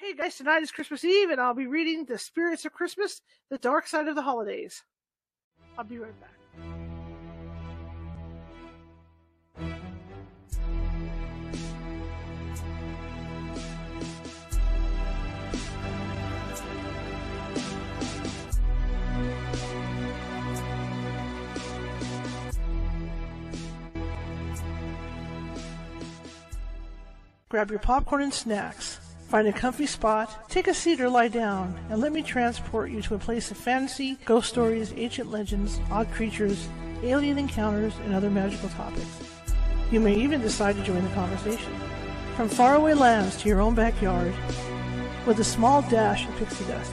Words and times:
Hey 0.00 0.14
guys, 0.14 0.36
tonight 0.36 0.62
is 0.62 0.70
Christmas 0.70 1.04
Eve, 1.04 1.30
and 1.30 1.40
I'll 1.40 1.54
be 1.54 1.66
reading 1.66 2.04
The 2.04 2.18
Spirits 2.18 2.64
of 2.64 2.72
Christmas 2.72 3.20
The 3.50 3.58
Dark 3.58 3.88
Side 3.88 4.06
of 4.06 4.14
the 4.14 4.22
Holidays. 4.22 4.84
I'll 5.76 5.82
be 5.82 5.98
right 5.98 6.14
back. 6.20 6.30
Grab 27.48 27.70
your 27.70 27.80
popcorn 27.80 28.22
and 28.22 28.32
snacks. 28.32 28.97
Find 29.28 29.46
a 29.46 29.52
comfy 29.52 29.84
spot, 29.84 30.48
take 30.48 30.68
a 30.68 30.74
seat 30.74 31.02
or 31.02 31.10
lie 31.10 31.28
down, 31.28 31.78
and 31.90 32.00
let 32.00 32.12
me 32.12 32.22
transport 32.22 32.90
you 32.90 33.02
to 33.02 33.14
a 33.14 33.18
place 33.18 33.50
of 33.50 33.58
fantasy, 33.58 34.16
ghost 34.24 34.48
stories, 34.48 34.94
ancient 34.96 35.30
legends, 35.30 35.80
odd 35.90 36.10
creatures, 36.12 36.66
alien 37.02 37.36
encounters, 37.36 37.92
and 38.06 38.14
other 38.14 38.30
magical 38.30 38.70
topics. 38.70 39.20
You 39.90 40.00
may 40.00 40.14
even 40.14 40.40
decide 40.40 40.76
to 40.76 40.82
join 40.82 41.04
the 41.04 41.10
conversation. 41.10 41.74
From 42.36 42.48
faraway 42.48 42.94
lands 42.94 43.36
to 43.42 43.50
your 43.50 43.60
own 43.60 43.74
backyard, 43.74 44.32
with 45.26 45.38
a 45.40 45.44
small 45.44 45.82
dash 45.82 46.26
of 46.26 46.34
pixie 46.36 46.64
dust, 46.64 46.92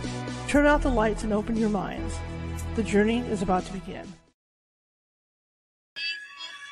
turn 0.50 0.66
out 0.66 0.82
the 0.82 0.90
lights 0.90 1.24
and 1.24 1.32
open 1.32 1.56
your 1.56 1.70
minds. 1.70 2.16
The 2.76 2.84
journey 2.84 3.20
is 3.20 3.44
about 3.44 3.66
to 3.68 3.72
begin. 3.72 4.06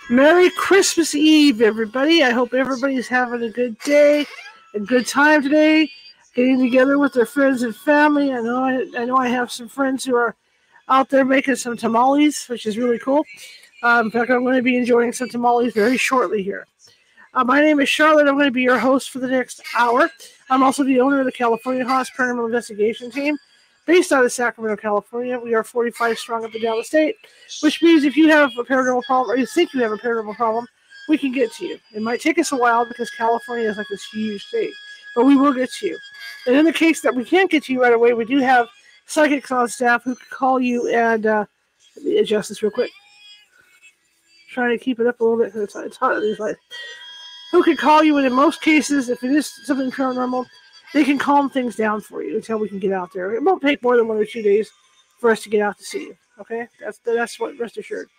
Merry 0.09 0.49
Christmas 0.57 1.15
Eve, 1.15 1.61
everybody. 1.61 2.21
I 2.21 2.31
hope 2.31 2.53
everybody's 2.53 3.07
having 3.07 3.43
a 3.43 3.49
good 3.49 3.79
day 3.79 4.25
a 4.73 4.79
good 4.79 5.05
time 5.05 5.43
today, 5.43 5.89
getting 6.33 6.59
together 6.59 6.97
with 6.97 7.13
their 7.13 7.25
friends 7.25 7.61
and 7.61 7.75
family. 7.75 8.33
I 8.33 8.41
know 8.41 8.63
I, 8.63 8.85
I 8.97 9.05
know 9.05 9.17
I 9.17 9.27
have 9.27 9.51
some 9.51 9.67
friends 9.67 10.03
who 10.03 10.15
are 10.15 10.35
out 10.89 11.09
there 11.09 11.25
making 11.25 11.55
some 11.55 11.77
tamales, 11.77 12.45
which 12.47 12.65
is 12.65 12.77
really 12.77 12.99
cool. 12.99 13.23
Um, 13.83 14.07
in 14.07 14.11
fact, 14.11 14.31
I'm 14.31 14.43
going 14.43 14.55
to 14.55 14.63
be 14.63 14.77
enjoying 14.77 15.13
some 15.13 15.29
tamales 15.29 15.73
very 15.73 15.97
shortly 15.97 16.41
here. 16.41 16.65
Uh, 17.33 17.43
my 17.43 17.61
name 17.61 17.79
is 17.79 17.89
Charlotte. 17.89 18.27
I'm 18.27 18.35
going 18.35 18.45
to 18.45 18.51
be 18.51 18.61
your 18.61 18.79
host 18.79 19.09
for 19.09 19.19
the 19.19 19.27
next 19.27 19.61
hour. 19.77 20.09
I'm 20.49 20.63
also 20.63 20.83
the 20.83 20.99
owner 20.99 21.19
of 21.19 21.25
the 21.25 21.31
California 21.31 21.85
Haunts 21.85 22.11
Paranormal 22.11 22.45
Investigation 22.45 23.11
Team, 23.11 23.37
based 23.85 24.11
out 24.11 24.23
of 24.23 24.31
Sacramento, 24.31 24.81
California. 24.81 25.39
We 25.39 25.53
are 25.53 25.63
45 25.63 26.17
strong 26.17 26.45
up 26.45 26.53
and 26.53 26.61
down 26.61 26.77
the 26.77 26.83
state, 26.83 27.15
which 27.61 27.81
means 27.81 28.03
if 28.03 28.15
you 28.15 28.29
have 28.29 28.51
a 28.57 28.63
paranormal 28.63 29.03
problem 29.03 29.31
or 29.31 29.37
you 29.37 29.45
think 29.45 29.73
you 29.73 29.81
have 29.81 29.91
a 29.91 29.97
paranormal 29.97 30.35
problem, 30.35 30.67
we 31.07 31.17
can 31.17 31.31
get 31.31 31.51
to 31.53 31.65
you. 31.65 31.79
It 31.93 32.01
might 32.01 32.21
take 32.21 32.39
us 32.39 32.51
a 32.51 32.57
while 32.57 32.85
because 32.85 33.09
California 33.11 33.69
is 33.69 33.77
like 33.77 33.87
this 33.89 34.05
huge 34.11 34.43
state, 34.43 34.73
but 35.15 35.25
we 35.25 35.35
will 35.35 35.53
get 35.53 35.71
to 35.71 35.87
you. 35.87 35.97
And 36.47 36.55
in 36.55 36.65
the 36.65 36.73
case 36.73 37.01
that 37.01 37.15
we 37.15 37.23
can't 37.23 37.51
get 37.51 37.63
to 37.65 37.73
you 37.73 37.81
right 37.81 37.93
away, 37.93 38.13
we 38.13 38.25
do 38.25 38.39
have 38.39 38.67
psychics 39.05 39.51
on 39.51 39.67
staff 39.67 40.03
who 40.03 40.15
can 40.15 40.27
call 40.29 40.59
you 40.59 40.87
and 40.93 41.25
uh, 41.25 41.45
adjust 42.17 42.49
this 42.49 42.63
real 42.63 42.71
quick. 42.71 42.91
Trying 44.51 44.77
to 44.77 44.83
keep 44.83 44.99
it 44.99 45.07
up 45.07 45.19
a 45.19 45.23
little 45.23 45.39
bit 45.39 45.47
because 45.47 45.63
it's, 45.63 45.75
it's 45.75 45.97
hot 45.97 46.17
in 46.17 46.21
these 46.21 46.39
lights. 46.39 46.59
Who 47.51 47.63
can 47.63 47.77
call 47.77 48.03
you, 48.03 48.17
and 48.17 48.25
in 48.25 48.33
most 48.33 48.61
cases, 48.61 49.09
if 49.09 49.23
it 49.23 49.31
is 49.31 49.51
something 49.65 49.91
paranormal, 49.91 50.45
they 50.93 51.03
can 51.03 51.17
calm 51.17 51.49
things 51.49 51.75
down 51.75 52.01
for 52.01 52.23
you 52.23 52.35
until 52.35 52.59
we 52.59 52.69
can 52.69 52.79
get 52.79 52.91
out 52.91 53.11
there. 53.13 53.33
It 53.33 53.43
won't 53.43 53.61
take 53.61 53.81
more 53.83 53.97
than 53.97 54.07
one 54.07 54.17
or 54.17 54.25
two 54.25 54.41
days 54.41 54.71
for 55.19 55.31
us 55.31 55.43
to 55.43 55.49
get 55.49 55.61
out 55.61 55.77
to 55.77 55.83
see 55.83 56.03
you. 56.03 56.15
Okay, 56.39 56.67
that's 56.79 56.99
that's 56.99 57.39
what 57.39 57.57
rest 57.59 57.77
assured. 57.77 58.09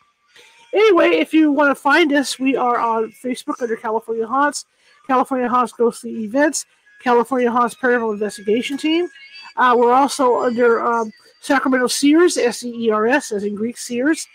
Anyway, 0.74 1.10
if 1.10 1.32
you 1.32 1.52
want 1.52 1.70
to 1.70 1.80
find 1.80 2.12
us, 2.12 2.40
we 2.40 2.56
are 2.56 2.78
on 2.78 3.12
Facebook 3.12 3.62
under 3.62 3.76
California 3.76 4.26
Haunts, 4.26 4.66
California 5.06 5.48
Haunts 5.48 5.72
Ghostly 5.72 6.24
Events, 6.24 6.66
California 7.00 7.48
Haunts 7.48 7.76
Paranormal 7.76 8.14
Investigation 8.14 8.76
Team. 8.76 9.08
Uh, 9.56 9.76
we're 9.78 9.92
also 9.92 10.40
under 10.42 10.84
um, 10.84 11.12
Sacramento 11.40 11.86
Seers, 11.86 12.36
S 12.36 12.64
E 12.64 12.86
E 12.86 12.90
R 12.90 13.06
S, 13.06 13.30
as 13.30 13.44
in 13.44 13.54
Greek 13.54 13.78
Sears. 13.78 14.26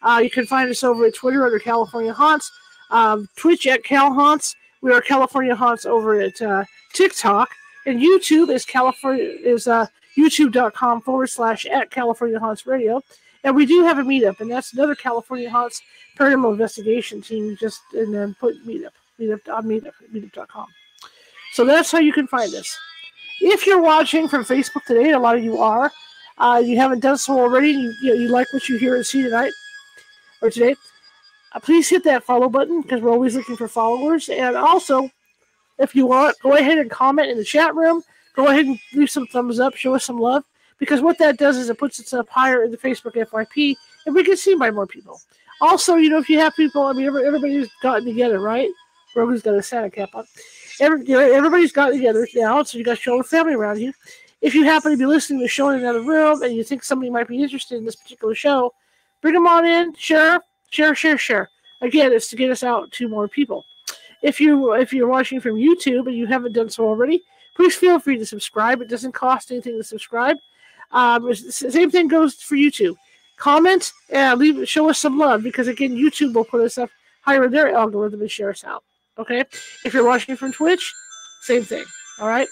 Uh, 0.00 0.20
you 0.22 0.30
can 0.30 0.46
find 0.46 0.70
us 0.70 0.82
over 0.82 1.04
at 1.04 1.14
Twitter 1.14 1.44
under 1.44 1.58
California 1.58 2.12
Haunts, 2.12 2.50
um, 2.90 3.28
Twitch 3.36 3.66
at 3.66 3.84
Cal 3.84 4.14
Haunts. 4.14 4.56
We 4.80 4.92
are 4.92 5.02
California 5.02 5.54
Haunts 5.54 5.84
over 5.84 6.18
at 6.20 6.40
uh, 6.40 6.64
TikTok, 6.94 7.50
and 7.84 8.00
YouTube 8.00 8.48
is 8.48 8.64
California 8.64 9.24
is 9.24 9.68
uh, 9.68 9.86
YouTube.com 10.16 11.02
forward 11.02 11.28
slash 11.28 11.66
at 11.66 11.90
California 11.90 12.40
Haunts 12.40 12.66
Radio. 12.66 13.02
And 13.44 13.56
we 13.56 13.66
do 13.66 13.82
have 13.82 13.98
a 13.98 14.02
meetup, 14.02 14.40
and 14.40 14.50
that's 14.50 14.72
another 14.72 14.94
California 14.94 15.50
Haunts 15.50 15.82
Paranormal 16.18 16.52
Investigation 16.52 17.20
team. 17.20 17.56
Just 17.58 17.80
and 17.92 18.14
then 18.14 18.36
put 18.38 18.54
meetup, 18.66 18.92
meetup 19.18 19.52
on 19.52 19.64
meetup, 19.64 19.92
meetup.com. 20.14 20.66
So 21.52 21.64
that's 21.64 21.90
how 21.90 21.98
you 21.98 22.12
can 22.12 22.26
find 22.28 22.54
us. 22.54 22.78
If 23.40 23.66
you're 23.66 23.82
watching 23.82 24.28
from 24.28 24.44
Facebook 24.44 24.84
today, 24.86 25.10
a 25.10 25.18
lot 25.18 25.36
of 25.36 25.42
you 25.42 25.58
are, 25.58 25.90
uh, 26.38 26.62
you 26.64 26.76
haven't 26.76 27.00
done 27.00 27.18
so 27.18 27.38
already, 27.38 27.70
you, 27.70 27.92
you, 28.02 28.14
know, 28.14 28.20
you 28.20 28.28
like 28.28 28.52
what 28.52 28.68
you 28.68 28.78
hear 28.78 28.94
and 28.94 29.04
see 29.04 29.22
tonight 29.22 29.52
or 30.40 30.50
today, 30.50 30.76
uh, 31.52 31.60
please 31.60 31.88
hit 31.88 32.04
that 32.04 32.22
follow 32.22 32.48
button 32.48 32.82
because 32.82 33.00
we're 33.00 33.10
always 33.10 33.34
looking 33.34 33.56
for 33.56 33.66
followers. 33.66 34.28
And 34.28 34.56
also, 34.56 35.10
if 35.78 35.94
you 35.96 36.06
want, 36.06 36.36
go 36.42 36.56
ahead 36.56 36.78
and 36.78 36.90
comment 36.90 37.30
in 37.30 37.36
the 37.36 37.44
chat 37.44 37.74
room. 37.74 38.02
Go 38.34 38.46
ahead 38.46 38.66
and 38.66 38.78
leave 38.94 39.10
some 39.10 39.26
thumbs 39.26 39.58
up, 39.58 39.74
show 39.74 39.94
us 39.94 40.04
some 40.04 40.18
love 40.18 40.44
because 40.82 41.00
what 41.00 41.16
that 41.18 41.38
does 41.38 41.58
is 41.58 41.70
it 41.70 41.78
puts 41.78 42.00
it 42.00 42.12
up 42.12 42.28
higher 42.28 42.64
in 42.64 42.72
the 42.72 42.76
Facebook 42.76 43.14
FYP, 43.14 43.76
and 44.04 44.16
we 44.16 44.24
get 44.24 44.36
seen 44.36 44.58
by 44.58 44.68
more 44.68 44.84
people. 44.84 45.20
Also, 45.60 45.94
you 45.94 46.10
know, 46.10 46.18
if 46.18 46.28
you 46.28 46.40
have 46.40 46.56
people, 46.56 46.82
I 46.82 46.92
mean, 46.92 47.06
everybody's 47.06 47.70
gotten 47.84 48.04
together, 48.04 48.40
right? 48.40 48.68
Rogan's 49.14 49.42
got 49.42 49.54
a 49.54 49.62
Santa 49.62 49.88
cap 49.90 50.08
on. 50.12 50.24
Every, 50.80 51.06
you 51.06 51.14
know, 51.14 51.20
everybody's 51.20 51.70
gotten 51.70 51.98
together 51.98 52.26
now, 52.34 52.64
so 52.64 52.78
you 52.78 52.82
got 52.82 53.06
your 53.06 53.14
own 53.14 53.22
family 53.22 53.54
around 53.54 53.78
you. 53.78 53.92
If 54.40 54.56
you 54.56 54.64
happen 54.64 54.90
to 54.90 54.98
be 54.98 55.06
listening 55.06 55.38
to 55.38 55.44
the 55.44 55.48
show 55.48 55.68
in 55.68 55.78
another 55.78 56.02
room 56.02 56.42
and 56.42 56.52
you 56.52 56.64
think 56.64 56.82
somebody 56.82 57.12
might 57.12 57.28
be 57.28 57.40
interested 57.40 57.78
in 57.78 57.84
this 57.84 57.94
particular 57.94 58.34
show, 58.34 58.74
bring 59.20 59.34
them 59.34 59.46
on 59.46 59.64
in, 59.64 59.94
share, 59.94 60.40
share, 60.70 60.96
share, 60.96 61.16
share. 61.16 61.48
Again, 61.80 62.12
it's 62.12 62.28
to 62.30 62.36
get 62.36 62.50
us 62.50 62.64
out 62.64 62.90
to 62.90 63.06
more 63.06 63.28
people. 63.28 63.64
If 64.20 64.40
you 64.40 64.72
if 64.72 64.92
you're 64.92 65.06
watching 65.06 65.38
from 65.38 65.54
YouTube 65.54 66.08
and 66.08 66.16
you 66.16 66.26
haven't 66.26 66.54
done 66.54 66.70
so 66.70 66.88
already, 66.88 67.22
please 67.54 67.76
feel 67.76 68.00
free 68.00 68.18
to 68.18 68.26
subscribe. 68.26 68.80
It 68.82 68.88
doesn't 68.88 69.12
cost 69.12 69.52
anything 69.52 69.78
to 69.78 69.84
subscribe. 69.84 70.38
Um, 70.92 71.34
same 71.34 71.90
thing 71.90 72.08
goes 72.08 72.34
for 72.34 72.56
YouTube. 72.56 72.96
Comment 73.36 73.92
and 74.10 74.38
leave, 74.38 74.68
show 74.68 74.88
us 74.88 74.98
some 74.98 75.18
love 75.18 75.42
because 75.42 75.68
again, 75.68 75.96
YouTube 75.96 76.34
will 76.34 76.44
put 76.44 76.60
us 76.60 76.78
up 76.78 76.90
higher 77.22 77.44
in 77.44 77.52
their 77.52 77.74
algorithm 77.74 78.20
and 78.20 78.30
share 78.30 78.50
us 78.50 78.64
out. 78.64 78.84
Okay. 79.18 79.44
If 79.84 79.92
you're 79.94 80.04
watching 80.04 80.36
from 80.36 80.52
Twitch, 80.52 80.92
same 81.42 81.64
thing. 81.64 81.84
All 82.20 82.28
right. 82.28 82.48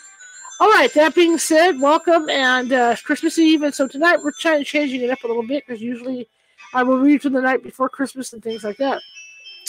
All 0.58 0.70
right. 0.70 0.92
That 0.94 1.14
being 1.14 1.38
said, 1.38 1.80
welcome 1.80 2.28
and 2.28 2.72
uh, 2.72 2.96
Christmas 3.04 3.38
Eve. 3.38 3.62
And 3.62 3.74
so 3.74 3.86
tonight 3.86 4.18
we're 4.22 4.32
trying 4.32 4.64
changing 4.64 5.02
it 5.02 5.10
up 5.10 5.22
a 5.24 5.26
little 5.26 5.46
bit 5.46 5.64
because 5.66 5.80
usually 5.80 6.28
I 6.72 6.82
will 6.82 6.98
read 6.98 7.22
from 7.22 7.32
the 7.32 7.40
night 7.40 7.62
before 7.62 7.88
Christmas 7.88 8.32
and 8.32 8.42
things 8.42 8.64
like 8.64 8.76
that. 8.78 9.00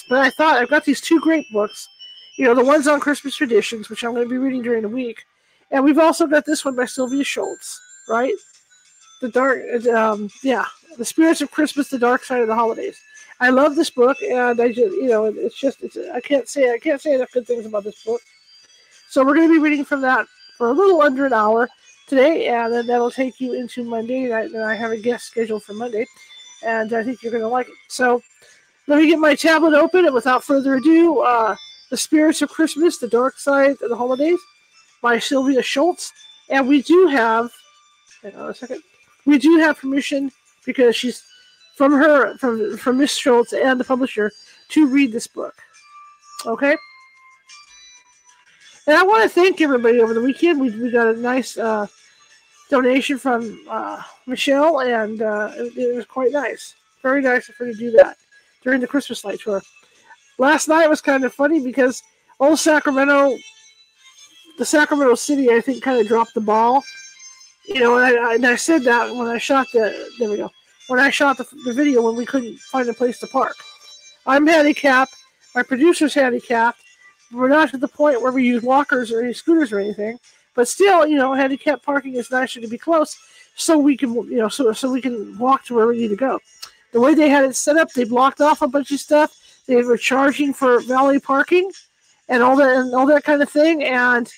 But 0.09 0.19
I 0.19 0.29
thought 0.31 0.57
I've 0.57 0.69
got 0.69 0.85
these 0.85 1.01
two 1.01 1.19
great 1.19 1.45
books. 1.51 1.87
You 2.37 2.45
know, 2.45 2.55
the 2.55 2.63
ones 2.63 2.87
on 2.87 2.99
Christmas 2.99 3.35
traditions, 3.35 3.89
which 3.89 4.03
I'm 4.03 4.13
going 4.13 4.25
to 4.25 4.29
be 4.29 4.37
reading 4.37 4.61
during 4.61 4.81
the 4.81 4.89
week, 4.89 5.23
and 5.69 5.83
we've 5.83 5.99
also 5.99 6.27
got 6.27 6.45
this 6.45 6.65
one 6.65 6.75
by 6.75 6.85
Sylvia 6.85 7.23
Shults, 7.23 7.77
right? 8.09 8.33
The 9.21 9.29
dark, 9.29 9.63
um, 9.87 10.29
yeah, 10.43 10.65
the 10.97 11.05
spirits 11.05 11.41
of 11.41 11.51
Christmas, 11.51 11.89
the 11.89 11.99
dark 11.99 12.23
side 12.23 12.41
of 12.41 12.47
the 12.47 12.55
holidays. 12.55 12.99
I 13.39 13.49
love 13.49 13.75
this 13.75 13.89
book, 13.89 14.17
and 14.21 14.59
I 14.59 14.67
just, 14.67 14.95
you 14.95 15.07
know, 15.07 15.25
it's 15.25 15.59
just, 15.59 15.81
it's, 15.81 15.97
I 16.13 16.19
can't 16.19 16.47
say, 16.47 16.71
I 16.71 16.77
can't 16.77 17.01
say 17.01 17.15
enough 17.15 17.31
good 17.31 17.47
things 17.47 17.65
about 17.65 17.83
this 17.83 18.03
book. 18.03 18.21
So 19.09 19.25
we're 19.25 19.35
going 19.35 19.47
to 19.47 19.53
be 19.53 19.59
reading 19.59 19.85
from 19.85 20.01
that 20.01 20.27
for 20.57 20.69
a 20.69 20.73
little 20.73 21.01
under 21.01 21.25
an 21.25 21.33
hour 21.33 21.69
today, 22.07 22.47
and 22.47 22.73
then 22.73 22.87
that'll 22.87 23.11
take 23.11 23.39
you 23.39 23.53
into 23.53 23.83
Monday. 23.83 24.27
night. 24.27 24.51
And 24.51 24.63
I, 24.63 24.75
have 24.75 24.91
a 24.91 24.97
guest 24.97 25.27
scheduled 25.27 25.63
for 25.63 25.73
Monday, 25.73 26.05
and 26.63 26.93
I 26.93 27.03
think 27.03 27.23
you're 27.23 27.31
going 27.31 27.43
to 27.43 27.47
like 27.47 27.67
it. 27.67 27.75
So 27.87 28.21
let 28.87 28.99
me 28.99 29.07
get 29.07 29.19
my 29.19 29.35
tablet 29.35 29.73
open, 29.73 30.05
and 30.05 30.13
without 30.13 30.43
further 30.43 30.75
ado, 30.75 31.21
uh, 31.21 31.55
The 31.89 31.97
Spirits 31.97 32.41
of 32.41 32.49
Christmas, 32.49 32.97
The 32.97 33.07
Dark 33.07 33.39
Side 33.39 33.77
of 33.81 33.89
the 33.89 33.95
Holidays 33.95 34.39
by 35.01 35.19
Sylvia 35.19 35.61
Shults. 35.61 36.11
And 36.49 36.67
we 36.67 36.81
do 36.81 37.07
have, 37.07 37.49
hang 38.21 38.35
on 38.35 38.49
a 38.49 38.53
second 38.53 38.83
we 39.25 39.37
do 39.37 39.57
have 39.57 39.79
permission 39.79 40.31
because 40.65 40.95
she's 40.95 41.23
from 41.75 41.93
her 41.93 42.37
from 42.37 42.77
from 42.77 42.97
Miss 42.97 43.17
Shults 43.17 43.53
and 43.53 43.79
the 43.79 43.83
publisher 43.83 44.31
to 44.69 44.87
read 44.87 45.11
this 45.11 45.27
book. 45.27 45.55
Okay. 46.45 46.75
And 48.87 48.97
I 48.97 49.03
want 49.03 49.23
to 49.23 49.29
thank 49.29 49.61
everybody 49.61 49.99
over 49.99 50.13
the 50.13 50.21
weekend. 50.21 50.59
We, 50.59 50.71
we 50.71 50.89
got 50.89 51.13
a 51.13 51.19
nice 51.19 51.57
uh, 51.57 51.85
donation 52.69 53.19
from 53.19 53.61
uh, 53.69 54.01
Michelle, 54.25 54.79
and 54.79 55.21
uh, 55.21 55.51
it, 55.55 55.77
it, 55.77 55.95
was 55.95 56.05
quite 56.05 56.31
nice. 56.31 56.73
Very 57.03 57.21
nice 57.21 57.47
of 57.47 57.55
her 57.57 57.65
to 57.65 57.73
do 57.73 57.91
that 57.91 58.17
during 58.63 58.81
the 58.81 58.87
Christmas 58.87 59.23
light 59.23 59.39
tour. 59.39 59.61
Last 60.39 60.67
night 60.67 60.89
was 60.89 60.99
kind 60.99 61.23
of 61.23 61.33
funny 61.33 61.59
because 61.59 62.01
old 62.39 62.57
Sacramento, 62.57 63.37
the 64.57 64.65
Sacramento 64.65 65.13
City, 65.15 65.51
I 65.51 65.61
think, 65.61 65.83
kind 65.83 65.99
of 65.99 66.07
dropped 66.07 66.33
the 66.33 66.41
ball 66.41 66.83
you 67.65 67.79
know, 67.79 67.97
and 67.97 68.19
I, 68.19 68.35
and 68.35 68.45
I 68.45 68.55
said 68.55 68.83
that 68.83 69.13
when 69.15 69.27
I 69.27 69.37
shot 69.37 69.67
the 69.73 70.09
there 70.19 70.29
we 70.29 70.37
go 70.37 70.51
when 70.87 70.99
I 70.99 71.09
shot 71.09 71.37
the, 71.37 71.47
the 71.65 71.73
video 71.73 72.01
when 72.01 72.15
we 72.15 72.25
couldn't 72.25 72.59
find 72.59 72.89
a 72.89 72.93
place 72.93 73.17
to 73.19 73.27
park. 73.27 73.55
I'm 74.25 74.45
handicapped. 74.45 75.15
My 75.55 75.63
producer's 75.63 76.13
handicapped. 76.13 76.79
We're 77.31 77.47
not 77.47 77.69
to 77.71 77.77
the 77.77 77.87
point 77.87 78.21
where 78.21 78.31
we 78.31 78.45
use 78.45 78.61
walkers 78.61 79.09
or 79.11 79.21
any 79.21 79.33
scooters 79.33 79.71
or 79.71 79.79
anything. 79.79 80.19
But 80.53 80.67
still, 80.67 81.07
you 81.07 81.15
know, 81.15 81.33
handicapped 81.33 81.83
parking 81.83 82.15
is 82.15 82.29
nicer 82.29 82.59
to 82.59 82.67
be 82.67 82.77
close, 82.77 83.17
so 83.55 83.77
we 83.77 83.95
can, 83.95 84.13
you 84.13 84.37
know, 84.37 84.49
so 84.49 84.73
so 84.73 84.91
we 84.91 85.01
can 85.01 85.37
walk 85.37 85.63
to 85.65 85.75
where 85.75 85.87
we 85.87 85.97
need 85.97 86.09
to 86.09 86.17
go. 86.17 86.39
The 86.91 86.99
way 86.99 87.13
they 87.15 87.29
had 87.29 87.45
it 87.45 87.55
set 87.55 87.77
up, 87.77 87.93
they 87.93 88.03
blocked 88.03 88.41
off 88.41 88.61
a 88.61 88.67
bunch 88.67 88.91
of 88.91 88.99
stuff. 88.99 89.33
They 89.65 89.81
were 89.81 89.97
charging 89.97 90.53
for 90.53 90.81
valet 90.81 91.19
parking 91.19 91.71
and 92.27 92.43
all 92.43 92.57
that 92.57 92.75
and 92.75 92.93
all 92.93 93.05
that 93.05 93.23
kind 93.23 93.41
of 93.41 93.49
thing, 93.49 93.83
and 93.83 94.29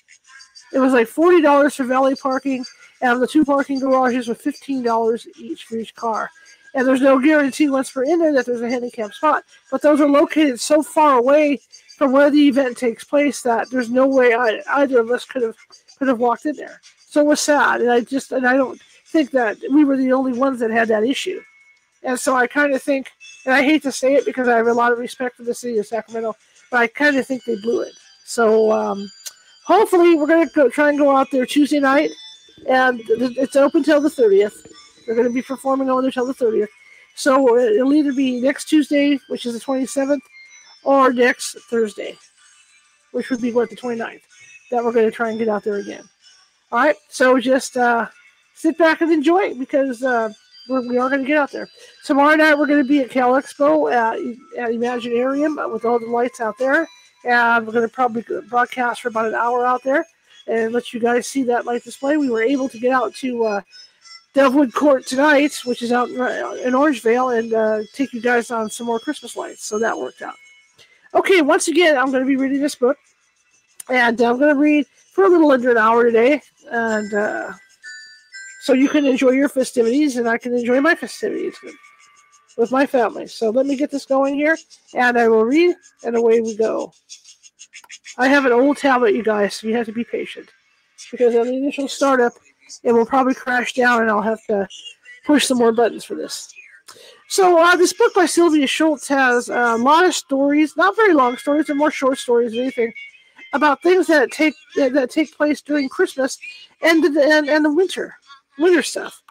it 0.72 0.78
was 0.78 0.94
like 0.94 1.08
forty 1.08 1.42
dollars 1.42 1.76
for 1.76 1.84
valet 1.84 2.14
parking, 2.14 2.64
and 3.04 3.22
the 3.22 3.28
two 3.28 3.46
parking 3.46 3.80
garages 3.80 4.28
were 4.28 4.36
fifteen 4.36 4.82
dollars 4.82 5.28
each 5.38 5.66
for 5.66 5.78
each 5.78 5.94
car. 5.94 6.32
And 6.74 6.88
there's 6.88 7.02
no 7.02 7.20
guarantee 7.20 7.70
once 7.70 7.96
we're 7.96 8.06
in 8.06 8.18
there 8.18 8.34
that 8.34 8.48
there's 8.48 8.62
a 8.62 8.70
handicap 8.70 9.14
spot. 9.14 9.44
But 9.70 9.84
those 9.84 10.02
are 10.02 10.10
located 10.10 10.60
so 10.60 10.82
far 10.82 11.20
away 11.20 11.60
from 11.98 12.12
where 12.12 12.32
the 12.32 12.48
event 12.48 12.78
takes 12.78 13.04
place 13.04 13.44
that 13.44 13.70
there's 13.70 13.92
no 13.92 14.08
way 14.08 14.34
I, 14.34 14.60
either 14.82 15.00
of 15.00 15.12
us 15.12 15.24
could 15.26 15.44
have 15.44 15.56
could 16.00 16.08
have 16.08 16.20
walked 16.20 16.48
in 16.48 16.56
there. 16.56 16.82
So 16.98 17.22
it 17.22 17.28
was 17.28 17.42
sad, 17.42 17.82
and 17.82 17.92
I 17.92 18.02
just 18.02 18.32
and 18.32 18.48
I 18.48 18.56
don't 18.56 18.82
think 19.06 19.30
that 19.32 19.58
we 19.72 19.86
were 19.86 19.98
the 19.98 20.12
only 20.14 20.34
ones 20.34 20.60
that 20.62 20.72
had 20.72 20.88
that 20.88 21.04
issue. 21.04 21.40
And 22.02 22.20
so 22.20 22.36
I 22.36 22.48
kind 22.48 22.74
of 22.74 22.82
think, 22.82 23.12
and 23.46 23.54
I 23.54 23.64
hate 23.64 23.84
to 23.84 23.92
say 23.92 24.16
it 24.16 24.26
because 24.26 24.48
I 24.48 24.58
have 24.58 24.68
a 24.68 24.74
lot 24.74 24.92
of 24.92 24.98
respect 24.98 25.38
for 25.38 25.44
the 25.44 25.54
city 25.54 25.78
of 25.78 25.86
Sacramento, 25.86 26.36
but 26.72 26.78
I 26.82 26.88
kind 26.88 27.16
of 27.18 27.28
think 27.28 27.44
they 27.46 27.56
blew 27.62 27.82
it. 27.82 27.94
So 28.26 28.72
um, 28.72 29.10
hopefully 29.66 30.16
we're 30.16 30.28
to 30.28 30.50
go 30.54 30.70
try 30.70 30.90
and 30.90 30.98
go 30.98 31.16
out 31.16 31.30
there 31.32 31.46
Tuesday 31.46 31.80
night, 31.80 32.10
and 32.68 33.02
it's 33.08 33.56
open 33.56 33.84
till 33.84 34.02
the 34.02 34.10
30th. 34.10 34.68
They're 35.06 35.16
going 35.16 35.28
to 35.28 35.34
be 35.34 35.42
performing 35.42 35.90
over 35.90 36.02
there 36.02 36.12
till 36.12 36.26
the 36.26 36.34
30th. 36.34 36.68
So 37.16 37.58
it'll 37.58 37.94
either 37.94 38.14
be 38.14 38.42
next 38.42 38.66
Tuesday, 38.66 39.20
which 39.28 39.46
is 39.46 39.54
the 39.54 39.60
27th, 39.60 40.22
or 40.84 41.14
next 41.14 41.58
Thursday, 41.70 42.18
which 43.12 43.30
would 43.30 43.42
be 43.42 43.52
what 43.52 43.70
the 43.70 43.76
29th. 43.76 44.22
That 44.72 44.84
we're 44.84 44.92
going 44.92 45.06
to 45.06 45.12
try 45.12 45.30
and 45.30 45.38
get 45.38 45.50
out 45.50 45.64
there 45.64 45.76
again. 45.76 46.04
All 46.72 46.80
right, 46.80 46.96
so 47.10 47.40
just 47.40 47.78
uh, 47.78 48.08
sit 48.56 48.78
back 48.78 49.02
and 49.02 49.12
enjoy 49.12 49.54
because 49.54 50.02
uh, 50.02 50.32
we're, 50.68 50.88
we 50.88 50.98
are 50.98 51.10
going 51.10 51.22
to 51.22 51.28
get 51.28 51.38
out 51.38 51.52
there. 51.52 51.70
Tomorrow 52.06 52.36
night 52.36 52.58
we're 52.58 52.66
going 52.66 52.82
to 52.82 52.88
be 52.88 53.02
at 53.02 53.12
Cal 53.12 53.34
Expo 53.34 53.92
at, 53.92 54.18
at 54.60 54.72
Imaginarium 54.72 55.72
with 55.72 55.86
all 55.86 56.00
the 56.00 56.08
lights 56.08 56.42
out 56.42 56.58
there, 56.58 56.88
and 57.26 57.68
we're 57.68 57.74
going 57.74 57.88
to 57.88 57.94
probably 57.94 58.26
broadcast 58.50 59.02
for 59.02 59.10
about 59.10 59.28
an 59.28 59.36
hour 59.36 59.64
out 59.64 59.84
there 59.84 60.04
and 60.48 60.74
let 60.74 60.94
you 60.94 61.00
guys 61.00 61.28
see 61.28 61.44
that 61.44 61.66
light 61.66 61.84
display. 61.84 62.18
We 62.18 62.30
were 62.30 62.44
able 62.44 62.70
to 62.70 62.80
get 62.80 62.92
out 62.92 63.16
to 63.16 63.46
uh, 63.46 63.62
Delwood 64.34 64.74
Court 64.74 65.06
tonight, 65.06 65.60
which 65.66 65.82
is 65.82 65.92
out 65.92 66.10
in, 66.10 66.16
in 66.16 66.74
Orangevale, 66.74 67.40
and 67.40 67.54
uh, 67.54 67.80
take 67.94 68.14
you 68.14 68.22
guys 68.22 68.52
on 68.52 68.70
some 68.70 68.88
more 68.88 69.00
Christmas 69.00 69.36
lights. 69.36 69.66
So 69.66 69.80
that 69.80 69.98
worked 69.98 70.22
out. 70.22 70.36
Okay, 71.14 71.42
once 71.42 71.68
again, 71.68 71.98
I'm 71.98 72.10
going 72.12 72.24
to 72.24 72.28
be 72.28 72.36
reading 72.36 72.60
this 72.60 72.76
book, 72.76 72.98
and 73.90 74.20
I'm 74.20 74.40
going 74.40 74.54
to 74.54 74.60
read 74.60 74.88
for 75.14 75.26
a 75.26 75.30
little 75.30 75.52
under 75.52 75.70
an 75.70 75.78
hour 75.78 76.04
today, 76.04 76.42
and 76.72 77.14
uh, 77.14 77.54
so 78.62 78.74
you 78.74 78.90
can 78.90 79.06
enjoy 79.06 79.30
your 79.32 79.50
festivities, 79.50 80.18
and 80.18 80.28
I 80.28 80.40
can 80.40 80.56
enjoy 80.56 80.82
my 80.82 80.96
festivities 80.96 81.56
with 82.58 82.72
my 82.72 82.88
family. 82.88 83.28
So 83.28 83.52
let 83.52 83.68
me 83.68 83.76
get 83.76 83.92
this 83.92 84.06
going 84.06 84.34
here, 84.34 84.58
and 84.96 85.20
I 85.20 85.28
will 85.28 85.46
read, 85.46 85.76
and 86.04 86.16
away 86.16 86.42
we 86.42 86.56
go. 86.56 86.92
I 88.18 88.28
have 88.28 88.46
an 88.46 88.52
old 88.52 88.78
tablet, 88.78 89.16
you 89.16 89.24
guys, 89.24 89.56
so 89.56 89.68
you 89.68 89.76
have 89.76 89.88
to 89.88 89.92
be 89.92 90.04
patient 90.04 90.50
because 91.12 91.36
on 91.36 91.48
the 91.48 91.56
initial 91.56 91.88
startup, 91.88 92.34
it 92.84 92.92
will 92.92 93.06
probably 93.06 93.34
crash 93.34 93.74
down, 93.74 94.02
and 94.02 94.10
I'll 94.10 94.22
have 94.22 94.44
to 94.48 94.68
push 95.26 95.46
some 95.46 95.58
more 95.58 95.72
buttons 95.72 96.04
for 96.04 96.16
this. 96.16 96.54
So 97.28 97.58
uh, 97.58 97.76
this 97.76 97.94
book 97.94 98.14
by 98.14 98.26
Sylvia 98.26 98.68
Shults 98.68 99.08
has 99.08 99.50
a 99.50 99.76
lot 99.78 100.06
of 100.06 100.14
stories, 100.14 100.78
not 100.78 100.96
very 100.96 101.14
long 101.14 101.38
stories, 101.38 101.66
but 101.68 101.78
more 101.78 101.92
short 101.92 102.20
stories 102.20 102.52
than 102.52 102.62
anything, 102.62 102.94
about 103.54 103.82
things 103.82 104.08
that 104.08 104.32
take 104.32 104.54
that 104.76 105.10
take 105.10 105.36
place 105.36 105.62
during 105.62 105.90
Christmas 105.90 106.38
and 106.82 107.04
the 107.04 107.22
and, 107.24 107.50
and 107.50 107.66
the 107.66 107.74
winter, 107.74 108.16
winter 108.60 108.84
stuff. 108.84 109.22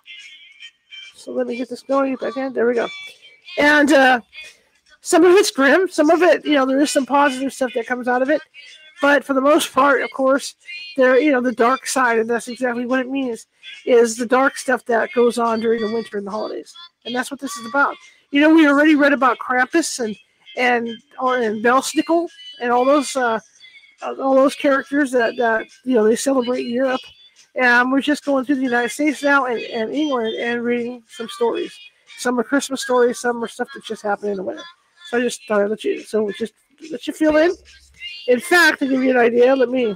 So 1.14 1.32
let 1.32 1.46
me 1.46 1.56
get 1.56 1.68
this 1.68 1.82
going 1.82 2.16
back 2.16 2.36
in. 2.36 2.52
There 2.52 2.66
we 2.66 2.74
go. 2.74 2.88
And 3.58 3.92
uh, 3.92 4.20
some 5.02 5.24
of 5.24 5.32
it's 5.32 5.50
grim, 5.50 5.88
some 5.88 6.10
of 6.10 6.22
it, 6.22 6.44
you 6.46 6.54
know, 6.54 6.64
there 6.64 6.80
is 6.80 6.90
some 6.90 7.04
positive 7.04 7.52
stuff 7.52 7.72
that 7.74 7.86
comes 7.86 8.08
out 8.08 8.22
of 8.22 8.30
it. 8.30 8.40
But 9.02 9.24
for 9.24 9.34
the 9.34 9.40
most 9.40 9.74
part, 9.74 10.00
of 10.00 10.10
course, 10.12 10.54
there, 10.96 11.18
you 11.18 11.32
know, 11.32 11.40
the 11.40 11.50
dark 11.52 11.88
side, 11.88 12.20
and 12.20 12.30
that's 12.30 12.46
exactly 12.46 12.86
what 12.86 13.00
it 13.00 13.10
means, 13.10 13.48
is 13.84 14.16
the 14.16 14.26
dark 14.26 14.56
stuff 14.56 14.84
that 14.86 15.12
goes 15.12 15.38
on 15.38 15.58
during 15.58 15.80
the 15.80 15.92
winter 15.92 16.18
and 16.18 16.26
the 16.26 16.30
holidays, 16.30 16.72
and 17.04 17.12
that's 17.12 17.30
what 17.30 17.40
this 17.40 17.56
is 17.56 17.66
about. 17.66 17.96
You 18.30 18.40
know, 18.40 18.54
we 18.54 18.68
already 18.68 18.94
read 18.94 19.12
about 19.12 19.38
Krampus 19.38 19.98
and 19.98 20.16
and 20.56 20.88
and 21.20 21.64
Belsnickel 21.64 22.28
and 22.60 22.70
all 22.70 22.84
those 22.84 23.16
uh, 23.16 23.40
all 24.02 24.36
those 24.36 24.54
characters 24.54 25.10
that 25.10 25.36
that 25.36 25.66
you 25.84 25.94
know 25.94 26.04
they 26.04 26.14
celebrate 26.14 26.66
in 26.66 26.72
Europe, 26.72 27.00
and 27.56 27.90
we're 27.90 28.02
just 28.02 28.24
going 28.24 28.44
through 28.44 28.56
the 28.56 28.62
United 28.62 28.90
States 28.90 29.20
now 29.20 29.46
and, 29.46 29.60
and 29.60 29.92
England 29.92 30.36
and 30.38 30.62
reading 30.62 31.02
some 31.08 31.28
stories. 31.28 31.76
Some 32.18 32.38
are 32.38 32.44
Christmas 32.44 32.82
stories, 32.82 33.18
some 33.18 33.42
are 33.42 33.48
stuff 33.48 33.68
that 33.74 33.84
just 33.84 34.02
happened 34.02 34.30
in 34.30 34.36
the 34.36 34.44
winter. 34.44 34.62
So 35.12 35.18
I 35.18 35.20
just 35.20 35.46
thought 35.46 35.60
I'd 35.60 35.68
let 35.68 35.84
you 35.84 36.00
so 36.02 36.30
just 36.32 36.54
let 36.90 37.06
you 37.06 37.12
feel 37.12 37.36
in. 37.36 37.52
In 38.28 38.40
fact, 38.40 38.78
to 38.78 38.88
give 38.88 39.04
you 39.04 39.10
an 39.10 39.18
idea, 39.18 39.54
let 39.54 39.68
me 39.68 39.94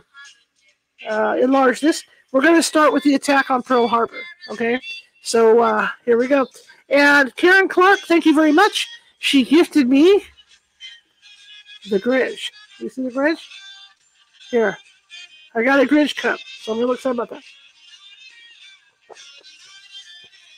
uh, 1.08 1.38
enlarge 1.40 1.80
this. 1.80 2.04
We're 2.32 2.42
going 2.42 2.54
to 2.54 2.62
start 2.62 2.92
with 2.92 3.02
the 3.02 3.14
attack 3.14 3.50
on 3.50 3.62
Pearl 3.62 3.88
Harbor. 3.88 4.20
Okay, 4.50 4.78
so 5.22 5.62
uh, 5.62 5.88
here 6.04 6.18
we 6.18 6.26
go. 6.28 6.46
And 6.90 7.34
Karen 7.36 7.66
Clark, 7.66 8.00
thank 8.00 8.26
you 8.26 8.34
very 8.34 8.52
much. 8.52 8.86
She 9.18 9.42
gifted 9.42 9.88
me 9.88 10.22
the 11.88 11.98
Grinch. 11.98 12.50
You 12.78 12.90
see 12.90 13.02
the 13.02 13.10
Grinch? 13.10 13.40
Here, 14.50 14.76
I 15.54 15.62
got 15.62 15.80
a 15.80 15.86
Grinch 15.86 16.14
cup, 16.14 16.38
so 16.60 16.74
I'm 16.74 16.78
really 16.78 16.94
excited 16.94 17.19
about 17.19 17.30
that. 17.30 17.42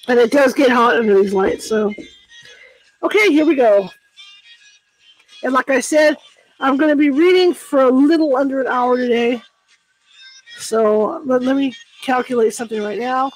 And 0.08 0.18
it 0.18 0.32
does 0.32 0.52
get 0.52 0.72
hot 0.72 0.96
under 0.96 1.22
these 1.22 1.32
lights, 1.32 1.68
so. 1.68 1.94
Okay, 3.04 3.30
here 3.30 3.46
we 3.46 3.54
go. 3.54 3.88
And 5.42 5.52
like 5.52 5.70
I 5.70 5.80
said, 5.80 6.16
I'm 6.60 6.76
going 6.76 6.90
to 6.90 6.96
be 6.96 7.10
reading 7.10 7.54
for 7.54 7.82
a 7.82 7.90
little 7.90 8.36
under 8.36 8.60
an 8.60 8.66
hour 8.66 8.96
today. 8.96 9.40
So 10.58 11.22
let, 11.24 11.42
let 11.42 11.56
me 11.56 11.74
calculate 12.02 12.54
something 12.54 12.82
right 12.82 12.98
now. 12.98 13.30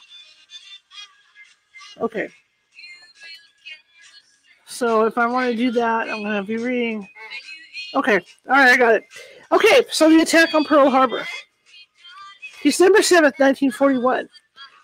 Okay. 2.01 2.29
So 4.67 5.05
if 5.05 5.17
I 5.19 5.27
want 5.27 5.51
to 5.51 5.57
do 5.57 5.71
that, 5.73 6.09
I'm 6.09 6.23
going 6.23 6.43
to 6.43 6.43
be 6.43 6.57
reading. 6.57 7.09
Okay. 7.95 8.17
All 8.49 8.57
right, 8.57 8.73
I 8.73 8.77
got 8.77 8.97
it. 8.97 9.05
Okay, 9.53 9.83
so 9.91 10.09
the 10.09 10.23
attack 10.23 10.55
on 10.55 10.65
Pearl 10.65 10.91
Harbor. 10.91 11.25
December 12.63 13.01
7th, 13.01 13.39
1941. 13.39 14.29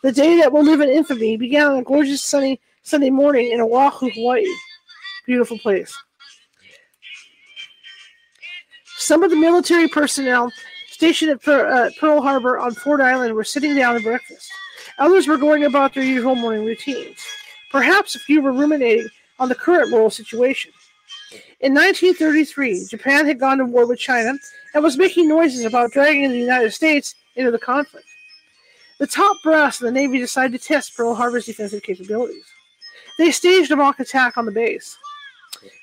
The 0.03 0.13
day 0.13 0.37
that 0.39 0.53
will 0.53 0.63
live 0.63 0.81
in 0.81 0.91
infamy 0.91 1.37
began 1.37 1.67
on 1.69 1.79
a 1.79 1.83
gorgeous 1.83 2.23
sunny 2.23 2.61
Sunday 2.83 3.11
morning 3.11 3.51
in 3.51 3.61
Oahu, 3.61 4.11
Hawaii. 4.11 4.47
Beautiful 5.27 5.59
place. 5.59 5.97
Some 9.09 9.23
of 9.23 9.31
the 9.31 9.37
military 9.37 9.89
personnel 9.89 10.53
stationed 10.91 11.31
at 11.31 11.49
uh, 11.49 11.89
Pearl 11.99 12.21
Harbor 12.21 12.59
on 12.59 12.75
Ford 12.75 13.01
Island 13.01 13.33
were 13.33 13.43
sitting 13.43 13.75
down 13.75 13.95
to 13.95 14.03
breakfast. 14.03 14.51
Others 14.99 15.27
were 15.27 15.39
going 15.39 15.65
about 15.65 15.95
their 15.95 16.03
usual 16.03 16.35
morning 16.35 16.67
routines. 16.67 17.17
Perhaps 17.73 18.17
a 18.17 18.19
few 18.19 18.43
were 18.43 18.53
ruminating 18.53 19.09
on 19.39 19.49
the 19.49 19.55
current 19.55 19.91
world 19.91 20.13
situation. 20.13 20.73
In 21.61 21.73
1933, 21.73 22.85
Japan 22.85 23.25
had 23.25 23.41
gone 23.41 23.57
to 23.57 23.65
war 23.65 23.87
with 23.87 23.99
China 23.99 24.35
and 24.75 24.85
was 24.85 24.99
making 24.99 25.27
noises 25.27 25.65
about 25.65 25.93
dragging 25.93 26.29
the 26.29 26.39
United 26.39 26.73
States 26.73 27.15
into 27.35 27.51
the 27.51 27.59
conflict. 27.59 28.07
The 28.99 29.07
top 29.07 29.39
brass 29.43 29.81
of 29.81 29.87
the 29.87 29.93
Navy 29.93 30.19
decided 30.19 30.61
to 30.61 30.69
test 30.69 30.95
Pearl 30.95 31.15
Harbor's 31.15 31.47
defensive 31.47 31.83
capabilities. 31.83 32.45
They 33.17 33.31
staged 33.31 33.71
a 33.71 33.77
mock 33.77 34.01
attack 34.01 34.37
on 34.37 34.45
the 34.45 34.53
base. 34.53 34.99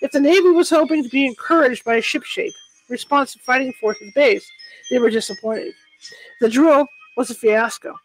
If 0.01 0.12
the 0.12 0.20
Navy 0.20 0.51
was 0.51 0.70
hoping 0.70 1.01
to 1.01 1.10
be 1.10 1.25
encouraged 1.25 1.84
by 1.84 1.96
a 1.96 2.01
ship 2.03 2.24
shape, 2.24 2.53
responsive 2.89 3.42
fighting 3.42 3.74
force 3.74 3.98
at 4.01 4.08
the 4.08 4.12
base, 4.13 4.50
they 4.89 5.00
were 5.00 5.10
disappointed. 5.10 5.74
The 6.42 6.50
drill 6.50 6.88
was 7.18 7.30
a 7.30 7.36
fiasco. 7.36 7.96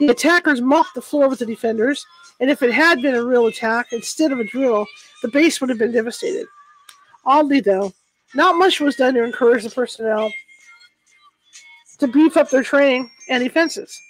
The 0.00 0.08
attackers 0.08 0.60
mopped 0.60 0.94
the 0.94 1.02
floor 1.02 1.28
with 1.28 1.38
the 1.38 1.46
defenders, 1.46 2.04
and 2.40 2.50
if 2.50 2.62
it 2.62 2.72
had 2.72 3.00
been 3.00 3.14
a 3.14 3.24
real 3.24 3.46
attack 3.46 3.86
instead 3.92 4.32
of 4.32 4.40
a 4.40 4.44
drill, 4.44 4.86
the 5.22 5.28
base 5.28 5.60
would 5.60 5.70
have 5.70 5.78
been 5.78 5.92
devastated. 5.92 6.46
Oddly, 7.24 7.60
though, 7.60 7.92
not 8.34 8.56
much 8.56 8.80
was 8.80 8.96
done 8.96 9.14
to 9.14 9.24
encourage 9.24 9.62
the 9.62 9.70
personnel 9.70 10.32
to 11.98 12.08
beef 12.08 12.36
up 12.36 12.50
their 12.50 12.64
training 12.64 13.10
and 13.28 13.42
defenses. 13.42 14.00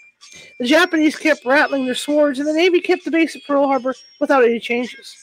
The 0.58 0.66
Japanese 0.66 1.16
kept 1.16 1.44
rattling 1.44 1.84
their 1.84 1.94
swords, 1.94 2.38
and 2.38 2.48
the 2.48 2.52
Navy 2.52 2.80
kept 2.80 3.04
the 3.04 3.10
base 3.10 3.36
at 3.36 3.44
Pearl 3.46 3.66
Harbor 3.66 3.94
without 4.20 4.44
any 4.44 4.58
changes. 4.58 5.14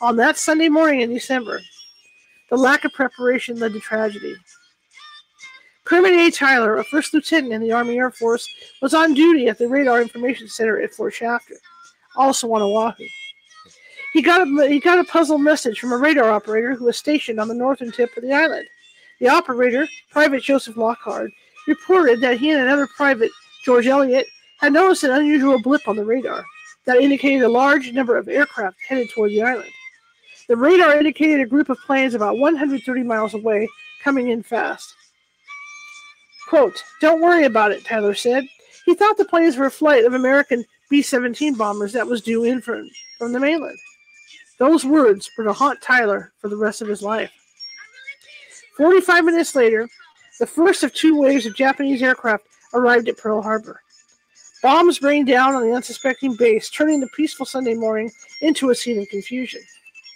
On 0.00 0.16
that 0.16 0.38
Sunday 0.38 0.68
morning 0.68 1.00
in 1.00 1.12
December, 1.12 1.60
the 2.50 2.56
lack 2.56 2.84
of 2.84 2.92
preparation 2.92 3.58
led 3.58 3.72
to 3.72 3.80
tragedy. 3.80 4.34
Kermit 5.84 6.12
A. 6.12 6.30
Tyler, 6.30 6.76
a 6.76 6.84
first 6.84 7.14
lieutenant 7.14 7.52
in 7.52 7.62
the 7.62 7.72
Army 7.72 7.96
Air 7.96 8.10
Force, 8.10 8.46
was 8.82 8.92
on 8.92 9.14
duty 9.14 9.48
at 9.48 9.56
the 9.56 9.68
Radar 9.68 10.02
Information 10.02 10.46
Center 10.46 10.80
at 10.80 10.92
Fort 10.92 11.14
Shafter, 11.14 11.54
also 12.14 12.52
on 12.52 12.60
Oahu. 12.60 13.04
He 14.12 14.22
got, 14.22 14.46
a, 14.46 14.68
he 14.68 14.80
got 14.80 14.98
a 14.98 15.04
puzzle 15.04 15.38
message 15.38 15.80
from 15.80 15.92
a 15.92 15.96
radar 15.96 16.30
operator 16.30 16.74
who 16.74 16.84
was 16.86 16.98
stationed 16.98 17.40
on 17.40 17.48
the 17.48 17.54
northern 17.54 17.92
tip 17.92 18.14
of 18.16 18.22
the 18.22 18.32
island. 18.32 18.66
The 19.20 19.28
operator, 19.28 19.86
Private 20.10 20.42
Joseph 20.42 20.76
Lockard, 20.76 21.30
reported 21.66 22.20
that 22.20 22.38
he 22.38 22.50
and 22.50 22.60
another 22.60 22.86
private, 22.96 23.30
George 23.64 23.86
Elliott, 23.86 24.26
had 24.60 24.72
noticed 24.72 25.04
an 25.04 25.10
unusual 25.10 25.60
blip 25.62 25.86
on 25.86 25.96
the 25.96 26.04
radar 26.04 26.44
that 26.84 27.00
indicated 27.00 27.42
a 27.42 27.48
large 27.48 27.92
number 27.92 28.16
of 28.16 28.28
aircraft 28.28 28.76
headed 28.86 29.08
toward 29.10 29.30
the 29.30 29.42
island. 29.42 29.70
The 30.48 30.56
radar 30.56 30.96
indicated 30.96 31.40
a 31.40 31.46
group 31.46 31.68
of 31.68 31.78
planes 31.86 32.14
about 32.14 32.38
130 32.38 33.02
miles 33.02 33.34
away 33.34 33.68
coming 34.02 34.28
in 34.28 34.42
fast. 34.42 34.94
Quote, 36.48 36.82
Don't 37.02 37.20
worry 37.20 37.44
about 37.44 37.70
it, 37.70 37.84
Tyler 37.84 38.14
said. 38.14 38.44
He 38.86 38.94
thought 38.94 39.18
the 39.18 39.26
planes 39.26 39.58
were 39.58 39.66
a 39.66 39.70
flight 39.70 40.06
of 40.06 40.14
American 40.14 40.64
B 40.88 41.02
17 41.02 41.54
bombers 41.54 41.92
that 41.92 42.06
was 42.06 42.22
due 42.22 42.44
in 42.44 42.62
from, 42.62 42.88
from 43.18 43.32
the 43.32 43.40
mainland. 43.40 43.78
Those 44.58 44.86
words 44.86 45.30
were 45.36 45.44
to 45.44 45.52
haunt 45.52 45.82
Tyler 45.82 46.32
for 46.38 46.48
the 46.48 46.56
rest 46.56 46.80
of 46.80 46.88
his 46.88 47.02
life. 47.02 47.30
45 48.78 49.24
minutes 49.24 49.54
later, 49.54 49.86
the 50.40 50.46
first 50.46 50.82
of 50.82 50.94
two 50.94 51.20
waves 51.20 51.44
of 51.44 51.54
Japanese 51.54 52.02
aircraft 52.02 52.44
arrived 52.72 53.08
at 53.08 53.18
Pearl 53.18 53.42
Harbor. 53.42 53.82
Bombs 54.62 55.02
rained 55.02 55.26
down 55.26 55.54
on 55.54 55.62
the 55.62 55.74
unsuspecting 55.74 56.34
base, 56.34 56.70
turning 56.70 57.00
the 57.00 57.08
peaceful 57.08 57.44
Sunday 57.44 57.74
morning 57.74 58.10
into 58.40 58.70
a 58.70 58.74
scene 58.74 59.00
of 59.00 59.08
confusion, 59.08 59.60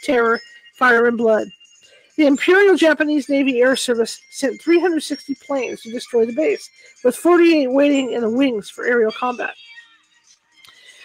terror, 0.02 0.40
fire, 0.74 1.06
and 1.06 1.16
blood. 1.16 1.48
The 2.16 2.26
Imperial 2.26 2.76
Japanese 2.76 3.28
Navy 3.28 3.62
Air 3.62 3.74
Service 3.74 4.20
sent 4.30 4.60
360 4.60 5.34
planes 5.36 5.80
to 5.82 5.90
destroy 5.90 6.26
the 6.26 6.34
base, 6.34 6.68
with 7.04 7.16
48 7.16 7.68
waiting 7.68 8.12
in 8.12 8.20
the 8.20 8.30
wings 8.30 8.68
for 8.68 8.84
aerial 8.84 9.12
combat. 9.12 9.54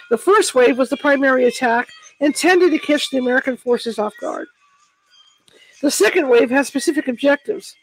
The 0.09 0.17
first 0.17 0.53
wave 0.53 0.77
was 0.77 0.89
the 0.89 0.97
primary 0.97 1.45
attack, 1.45 1.87
intended 2.19 2.71
to 2.71 2.79
catch 2.79 3.09
the 3.09 3.19
American 3.19 3.55
forces 3.55 3.99
off 3.99 4.13
guard. 4.19 4.47
The 5.81 5.91
second 5.91 6.27
wave 6.27 6.49
had 6.49 6.65
specific 6.65 7.07
objectives. 7.07 7.75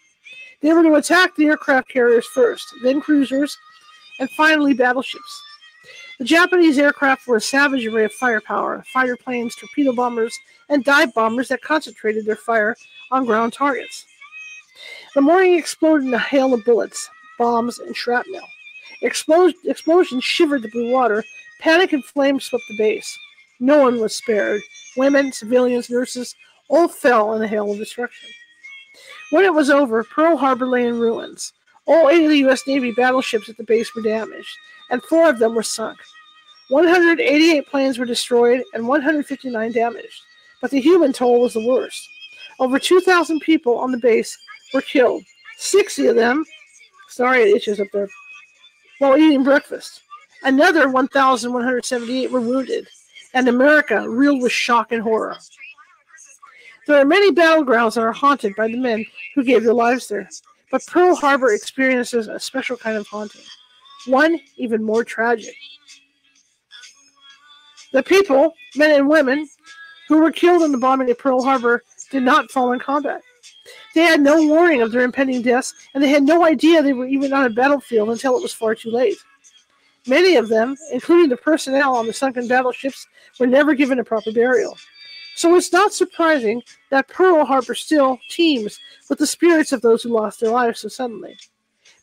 They 0.60 0.72
were 0.72 0.82
to 0.82 0.94
attack 0.94 1.36
the 1.36 1.46
aircraft 1.46 1.88
carriers 1.88 2.26
first, 2.26 2.66
then 2.82 3.00
cruisers, 3.00 3.56
and 4.20 4.28
finally 4.30 4.74
battleships. 4.74 5.42
The 6.18 6.24
Japanese 6.24 6.78
aircraft 6.78 7.26
were 7.26 7.36
a 7.36 7.40
savage 7.40 7.84
array 7.86 8.04
of 8.04 8.12
firepower 8.12 8.84
fighter 8.92 9.16
planes, 9.16 9.56
torpedo 9.56 9.92
bombers, 9.92 10.36
and 10.68 10.84
dive 10.84 11.12
bombers 11.12 11.48
that 11.48 11.62
concentrated 11.62 12.24
their 12.24 12.36
fire 12.36 12.76
on 13.10 13.24
ground 13.24 13.52
targets. 13.52 14.06
The 15.14 15.20
morning 15.20 15.58
exploded 15.58 16.06
in 16.06 16.14
a 16.14 16.18
hail 16.18 16.54
of 16.54 16.64
bullets, 16.64 17.08
bombs, 17.38 17.78
and 17.80 17.96
shrapnel. 17.96 18.46
Explosion, 19.02 19.58
explosions 19.64 20.24
shivered 20.24 20.62
the 20.62 20.70
blue 20.70 20.92
water. 20.92 21.24
Panic 21.60 21.92
and 21.92 22.04
flames 22.04 22.44
swept 22.44 22.64
the 22.68 22.78
base. 22.78 23.18
No 23.58 23.82
one 23.82 24.00
was 24.00 24.14
spared. 24.14 24.60
Women, 24.96 25.32
civilians, 25.32 25.90
nurses 25.90 26.34
all 26.68 26.88
fell 26.88 27.34
in 27.34 27.42
a 27.42 27.48
hail 27.48 27.70
of 27.70 27.78
destruction. 27.78 28.28
When 29.30 29.44
it 29.44 29.54
was 29.54 29.70
over, 29.70 30.04
Pearl 30.04 30.36
Harbor 30.36 30.66
lay 30.66 30.86
in 30.86 30.98
ruins. 30.98 31.52
All 31.86 32.08
eight 32.08 32.24
of 32.24 32.30
the 32.30 32.38
U.S. 32.38 32.66
Navy 32.66 32.92
battleships 32.92 33.48
at 33.48 33.56
the 33.56 33.64
base 33.64 33.94
were 33.94 34.02
damaged, 34.02 34.56
and 34.94 35.02
four 35.02 35.28
of 35.28 35.40
them 35.40 35.56
were 35.56 35.62
sunk. 35.64 35.98
188 36.68 37.66
planes 37.66 37.98
were 37.98 38.06
destroyed 38.06 38.62
and 38.74 38.86
159 38.86 39.72
damaged, 39.72 40.22
but 40.62 40.70
the 40.70 40.80
human 40.80 41.12
toll 41.12 41.40
was 41.40 41.52
the 41.52 41.66
worst. 41.66 42.08
Over 42.60 42.78
2,000 42.78 43.40
people 43.40 43.76
on 43.76 43.90
the 43.90 43.98
base 43.98 44.38
were 44.72 44.82
killed, 44.82 45.24
60 45.58 46.06
of 46.06 46.14
them, 46.14 46.44
sorry, 47.08 47.42
it 47.42 47.56
itches 47.56 47.80
up 47.80 47.88
there, 47.92 48.08
while 49.00 49.16
eating 49.16 49.42
breakfast. 49.42 50.02
Another 50.44 50.88
1,178 50.88 52.30
were 52.30 52.40
wounded, 52.40 52.86
and 53.32 53.48
America 53.48 54.08
reeled 54.08 54.42
with 54.42 54.52
shock 54.52 54.92
and 54.92 55.02
horror. 55.02 55.36
There 56.86 57.00
are 57.00 57.04
many 57.04 57.32
battlegrounds 57.32 57.96
that 57.96 58.02
are 58.02 58.12
haunted 58.12 58.54
by 58.54 58.68
the 58.68 58.78
men 58.78 59.04
who 59.34 59.42
gave 59.42 59.64
their 59.64 59.74
lives 59.74 60.06
there, 60.06 60.28
but 60.70 60.86
Pearl 60.86 61.16
Harbor 61.16 61.52
experiences 61.52 62.28
a 62.28 62.38
special 62.38 62.76
kind 62.76 62.96
of 62.96 63.08
haunting, 63.08 63.42
one 64.06 64.40
even 64.56 64.82
more 64.82 65.04
tragic. 65.04 65.54
The 67.92 68.02
people, 68.02 68.54
men 68.76 68.90
and 68.90 69.08
women, 69.08 69.48
who 70.08 70.18
were 70.18 70.32
killed 70.32 70.62
in 70.62 70.72
the 70.72 70.78
bombing 70.78 71.10
of 71.10 71.18
Pearl 71.18 71.42
Harbor 71.42 71.82
did 72.10 72.22
not 72.22 72.50
fall 72.50 72.72
in 72.72 72.80
combat. 72.80 73.22
They 73.94 74.02
had 74.02 74.20
no 74.20 74.42
warning 74.46 74.82
of 74.82 74.90
their 74.90 75.02
impending 75.02 75.42
deaths, 75.42 75.72
and 75.94 76.02
they 76.02 76.08
had 76.08 76.24
no 76.24 76.44
idea 76.44 76.82
they 76.82 76.92
were 76.92 77.06
even 77.06 77.32
on 77.32 77.46
a 77.46 77.50
battlefield 77.50 78.10
until 78.10 78.36
it 78.36 78.42
was 78.42 78.52
far 78.52 78.74
too 78.74 78.90
late. 78.90 79.16
Many 80.06 80.36
of 80.36 80.48
them, 80.48 80.76
including 80.92 81.30
the 81.30 81.36
personnel 81.36 81.94
on 81.94 82.06
the 82.06 82.12
sunken 82.12 82.46
battleships, 82.46 83.06
were 83.40 83.46
never 83.46 83.74
given 83.74 84.00
a 84.00 84.04
proper 84.04 84.32
burial. 84.32 84.76
So 85.36 85.56
it's 85.56 85.72
not 85.72 85.92
surprising 85.92 86.62
that 86.90 87.08
Pearl 87.08 87.44
Harbor 87.44 87.74
still 87.74 88.18
teems 88.28 88.78
with 89.08 89.18
the 89.18 89.26
spirits 89.26 89.72
of 89.72 89.80
those 89.80 90.02
who 90.02 90.10
lost 90.10 90.40
their 90.40 90.50
lives 90.50 90.80
so 90.80 90.88
suddenly. 90.88 91.36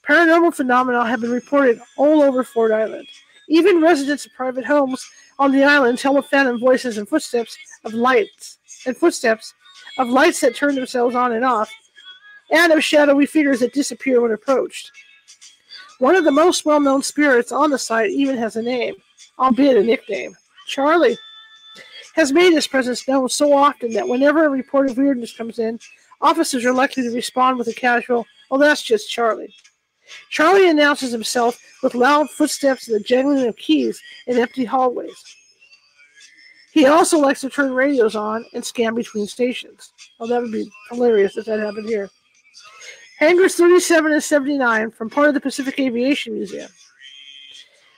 Paranormal 0.07 0.53
phenomena 0.53 1.05
have 1.05 1.21
been 1.21 1.31
reported 1.31 1.79
all 1.97 2.21
over 2.21 2.43
Fort 2.43 2.71
Island. 2.71 3.07
Even 3.47 3.81
residents 3.81 4.25
of 4.25 4.33
private 4.33 4.65
homes 4.65 5.05
on 5.37 5.51
the 5.51 5.63
island 5.63 5.99
tell 5.99 6.17
of 6.17 6.25
phantom 6.25 6.59
voices 6.59 6.97
and 6.97 7.07
footsteps 7.07 7.57
of 7.83 7.93
lights 7.93 8.57
and 8.85 8.97
footsteps 8.97 9.53
of 9.97 10.09
lights 10.09 10.39
that 10.39 10.55
turn 10.55 10.75
themselves 10.75 11.15
on 11.15 11.33
and 11.33 11.45
off, 11.45 11.71
and 12.51 12.71
of 12.71 12.83
shadowy 12.83 13.25
figures 13.25 13.59
that 13.59 13.73
disappear 13.73 14.21
when 14.21 14.31
approached. 14.31 14.91
One 15.99 16.15
of 16.15 16.23
the 16.23 16.31
most 16.31 16.65
well 16.65 16.79
known 16.79 17.03
spirits 17.03 17.51
on 17.51 17.69
the 17.69 17.77
site 17.77 18.09
even 18.11 18.37
has 18.37 18.55
a 18.55 18.61
name, 18.61 18.95
albeit 19.37 19.77
a 19.77 19.83
nickname 19.83 20.35
Charlie. 20.67 21.17
Has 22.15 22.33
made 22.33 22.53
his 22.53 22.67
presence 22.67 23.07
known 23.07 23.29
so 23.29 23.53
often 23.53 23.91
that 23.93 24.07
whenever 24.07 24.45
a 24.45 24.49
report 24.49 24.89
of 24.89 24.97
weirdness 24.97 25.35
comes 25.35 25.59
in, 25.59 25.79
officers 26.19 26.65
are 26.65 26.73
likely 26.73 27.03
to 27.03 27.11
respond 27.11 27.57
with 27.57 27.67
a 27.67 27.73
casual, 27.73 28.25
well, 28.49 28.59
that's 28.59 28.81
just 28.81 29.09
Charlie. 29.09 29.53
Charlie 30.29 30.69
announces 30.69 31.11
himself 31.11 31.59
with 31.83 31.95
loud 31.95 32.29
footsteps 32.29 32.87
and 32.87 32.95
the 32.95 33.03
jangling 33.03 33.47
of 33.47 33.55
keys 33.57 34.01
in 34.27 34.37
empty 34.37 34.65
hallways. 34.65 35.37
He 36.71 36.85
also 36.85 37.19
likes 37.19 37.41
to 37.41 37.49
turn 37.49 37.73
radios 37.73 38.15
on 38.15 38.45
and 38.53 38.63
scan 38.63 38.95
between 38.95 39.27
stations. 39.27 39.91
Oh, 40.19 40.27
that 40.27 40.41
would 40.41 40.51
be 40.51 40.71
hilarious 40.89 41.35
if 41.37 41.45
that 41.45 41.59
happened 41.59 41.87
here. 41.87 42.09
Hangars 43.19 43.55
37 43.55 44.13
and 44.13 44.23
79 44.23 44.91
from 44.91 45.09
part 45.09 45.27
of 45.27 45.33
the 45.33 45.41
Pacific 45.41 45.79
Aviation 45.79 46.33
Museum. 46.33 46.69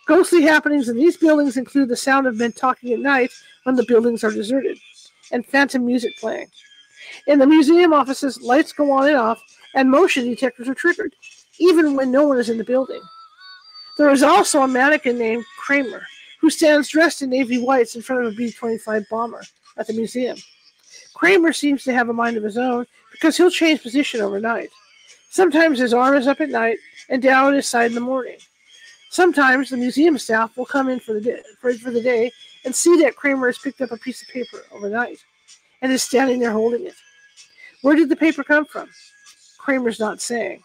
Ghostly 0.06 0.42
happenings 0.42 0.90
in 0.90 0.98
these 0.98 1.16
buildings 1.16 1.56
include 1.56 1.88
the 1.88 1.96
sound 1.96 2.28
of 2.28 2.36
men 2.36 2.52
talking 2.52 2.92
at 2.92 3.00
night 3.00 3.32
when 3.64 3.76
the 3.76 3.86
buildings 3.86 4.24
are 4.24 4.32
deserted, 4.32 4.78
and 5.32 5.46
phantom 5.46 5.86
music 5.86 6.18
playing. 6.18 6.48
In 7.28 7.40
the 7.40 7.48
museum 7.48 7.94
offices, 7.94 8.42
lights 8.42 8.74
go 8.74 8.92
on 8.92 9.08
and 9.08 9.16
off, 9.16 9.42
and 9.76 9.90
motion 9.90 10.26
detectors 10.26 10.68
are 10.68 10.76
triggered, 10.76 11.16
even 11.60 11.96
when 11.96 12.12
no 12.12 12.28
one 12.28 12.38
is 12.38 12.50
in 12.50 12.58
the 12.58 12.64
building. 12.64 13.02
There 13.98 14.10
is 14.10 14.24
also 14.24 14.62
a 14.62 14.68
mannequin 14.68 15.18
named 15.18 15.46
Kramer, 15.60 16.06
who 16.42 16.50
stands 16.50 16.90
dressed 16.90 17.22
in 17.22 17.30
navy 17.30 17.60
whites 17.60 17.96
in 17.96 18.02
front 18.02 18.26
of 18.26 18.34
a 18.34 18.36
B 18.36 18.52
25 18.52 19.06
bomber 19.10 19.44
at 19.78 19.88
the 19.88 19.94
museum. 19.94 20.38
Kramer 21.14 21.54
seems 21.54 21.84
to 21.84 21.94
have 21.94 22.10
a 22.10 22.14
mind 22.14 22.38
of 22.38 22.44
his 22.44 22.58
own 22.58 22.86
because 23.12 23.38
he'll 23.38 23.52
change 23.52 23.84
position 23.84 24.22
overnight. 24.22 24.70
Sometimes 25.30 25.80
his 25.80 25.94
arm 25.94 26.16
is 26.16 26.28
up 26.28 26.42
at 26.42 26.50
night 26.50 26.78
and 27.10 27.22
down 27.22 27.52
at 27.52 27.56
his 27.56 27.68
side 27.68 27.88
in 27.88 27.96
the 27.96 28.02
morning. 28.02 28.38
Sometimes 29.10 29.70
the 29.70 29.78
museum 29.78 30.18
staff 30.18 30.58
will 30.58 30.66
come 30.66 30.90
in 30.90 31.00
for 31.00 31.14
the 31.14 31.22
day, 31.22 31.40
for, 31.62 31.74
for 31.76 31.92
the 31.92 32.02
day 32.02 32.32
and 32.66 32.74
see 32.74 32.98
that 32.98 33.16
Kramer 33.16 33.48
has 33.48 33.60
picked 33.60 33.82
up 33.82 33.92
a 33.92 33.98
piece 33.98 34.22
of 34.22 34.28
paper 34.30 34.64
overnight 34.72 35.24
and 35.82 35.92
is 35.92 36.02
standing 36.02 36.40
there 36.40 36.52
holding 36.52 36.88
it. 36.88 36.96
Where 37.84 37.96
did 37.96 38.10
the 38.10 38.16
paper 38.16 38.44
come 38.44 38.66
from? 38.66 38.90
Kramer's 39.60 40.00
not 40.00 40.22
saying. 40.22 40.64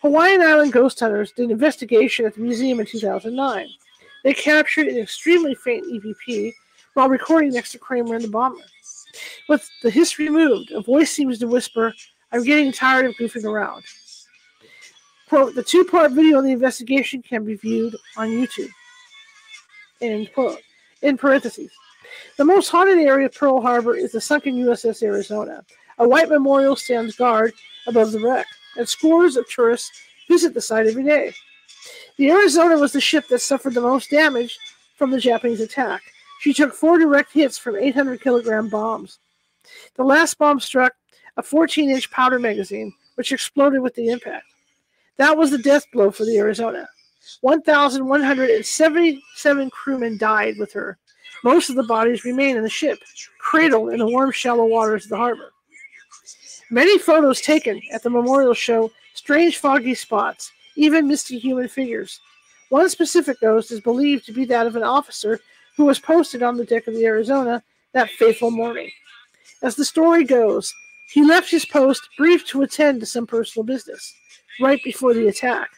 Hawaiian 0.00 0.42
Island 0.42 0.72
ghost 0.72 1.00
hunters 1.00 1.32
did 1.32 1.46
an 1.46 1.50
investigation 1.50 2.24
at 2.24 2.34
the 2.34 2.40
museum 2.40 2.78
in 2.78 2.86
2009. 2.86 3.68
They 4.22 4.32
captured 4.32 4.86
an 4.86 4.98
extremely 4.98 5.56
faint 5.56 5.86
EVP 5.86 6.52
while 6.94 7.08
recording 7.08 7.50
next 7.50 7.72
to 7.72 7.78
Kramer 7.78 8.14
and 8.14 8.24
the 8.24 8.28
bomber. 8.28 8.62
With 9.48 9.68
the 9.82 9.90
history 9.90 10.28
moved, 10.28 10.70
a 10.70 10.80
voice 10.80 11.10
seems 11.10 11.38
to 11.40 11.48
whisper, 11.48 11.92
I'm 12.30 12.44
getting 12.44 12.70
tired 12.70 13.06
of 13.06 13.16
goofing 13.16 13.44
around. 13.44 13.82
Quote, 15.28 15.54
the 15.54 15.64
two 15.64 15.84
part 15.84 16.12
video 16.12 16.38
of 16.38 16.44
the 16.44 16.52
investigation 16.52 17.20
can 17.20 17.44
be 17.44 17.56
viewed 17.56 17.96
on 18.16 18.28
YouTube. 18.28 18.70
End 20.00 20.30
quote. 20.32 20.60
In 21.02 21.16
parentheses. 21.16 21.70
The 22.36 22.44
most 22.44 22.68
haunted 22.68 22.98
area 22.98 23.26
of 23.26 23.34
Pearl 23.34 23.60
Harbor 23.60 23.94
is 23.94 24.12
the 24.12 24.20
sunken 24.20 24.56
USS 24.56 25.02
Arizona. 25.02 25.64
A 25.98 26.08
white 26.08 26.28
memorial 26.28 26.76
stands 26.76 27.16
guard 27.16 27.52
above 27.86 28.12
the 28.12 28.20
wreck 28.20 28.46
and 28.76 28.88
scores 28.88 29.36
of 29.36 29.48
tourists 29.48 29.90
visit 30.28 30.54
the 30.54 30.60
site 30.60 30.86
every 30.86 31.04
day. 31.04 31.32
The 32.16 32.30
Arizona 32.30 32.78
was 32.78 32.92
the 32.92 33.00
ship 33.00 33.28
that 33.28 33.40
suffered 33.40 33.74
the 33.74 33.80
most 33.80 34.10
damage 34.10 34.58
from 34.96 35.10
the 35.10 35.20
Japanese 35.20 35.60
attack. 35.60 36.02
She 36.40 36.52
took 36.52 36.74
four 36.74 36.98
direct 36.98 37.32
hits 37.32 37.58
from 37.58 37.76
800 37.76 38.20
kilogram 38.20 38.68
bombs. 38.68 39.18
The 39.96 40.04
last 40.04 40.38
bomb 40.38 40.60
struck 40.60 40.94
a 41.36 41.42
14 41.42 41.90
inch 41.90 42.10
powder 42.10 42.38
magazine, 42.38 42.92
which 43.14 43.32
exploded 43.32 43.80
with 43.80 43.94
the 43.94 44.08
impact. 44.08 44.44
That 45.16 45.36
was 45.36 45.50
the 45.50 45.58
death 45.58 45.84
blow 45.92 46.10
for 46.10 46.24
the 46.24 46.38
Arizona. 46.38 46.88
1,177 47.40 49.70
crewmen 49.70 50.18
died 50.18 50.56
with 50.58 50.72
her. 50.72 50.98
Most 51.44 51.70
of 51.70 51.76
the 51.76 51.84
bodies 51.84 52.24
remain 52.24 52.56
in 52.56 52.62
the 52.62 52.68
ship, 52.68 52.98
cradled 53.38 53.92
in 53.92 53.98
the 53.98 54.06
warm, 54.06 54.32
shallow 54.32 54.64
waters 54.64 55.04
of 55.04 55.10
the 55.10 55.16
harbor. 55.16 55.52
Many 56.70 56.98
photos 56.98 57.40
taken 57.40 57.80
at 57.92 58.02
the 58.02 58.10
memorial 58.10 58.52
show 58.52 58.90
strange 59.14 59.56
foggy 59.56 59.94
spots, 59.94 60.52
even 60.76 61.08
misty 61.08 61.38
human 61.38 61.68
figures. 61.68 62.20
One 62.68 62.90
specific 62.90 63.40
ghost 63.40 63.72
is 63.72 63.80
believed 63.80 64.26
to 64.26 64.32
be 64.32 64.44
that 64.46 64.66
of 64.66 64.76
an 64.76 64.82
officer 64.82 65.40
who 65.76 65.86
was 65.86 65.98
posted 65.98 66.42
on 66.42 66.56
the 66.56 66.66
deck 66.66 66.86
of 66.86 66.94
the 66.94 67.06
Arizona 67.06 67.62
that 67.92 68.10
fateful 68.10 68.50
morning. 68.50 68.90
As 69.62 69.76
the 69.76 69.84
story 69.84 70.24
goes, 70.24 70.74
he 71.12 71.24
left 71.24 71.50
his 71.50 71.64
post 71.64 72.06
briefed 72.18 72.48
to 72.48 72.62
attend 72.62 73.00
to 73.00 73.06
some 73.06 73.26
personal 73.26 73.64
business 73.64 74.14
right 74.60 74.82
before 74.84 75.14
the 75.14 75.28
attack. 75.28 75.70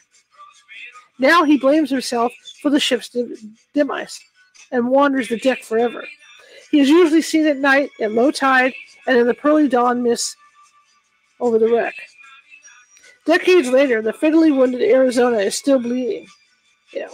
Now 1.19 1.43
he 1.43 1.57
blames 1.57 1.89
himself 1.89 2.33
for 2.61 2.69
the 2.69 2.79
ship's 2.79 3.15
demise 3.73 4.19
and 4.71 4.89
wanders 4.89 5.29
the 5.29 5.37
deck 5.37 5.63
forever. 5.63 6.03
He 6.69 6.79
is 6.79 6.89
usually 6.89 7.21
seen 7.21 7.47
at 7.47 7.57
night 7.57 7.91
at 8.01 8.11
low 8.11 8.31
tide 8.31 8.73
and 9.07 9.17
in 9.17 9.27
the 9.27 9.33
pearly 9.33 9.69
dawn 9.69 10.03
mist 10.03 10.35
over 11.41 11.59
the 11.59 11.67
wreck. 11.67 11.95
Decades 13.25 13.69
later, 13.69 14.01
the 14.01 14.13
fatally 14.13 14.51
wounded 14.51 14.81
Arizona 14.81 15.37
is 15.37 15.55
still 15.55 15.79
bleeding. 15.79 16.27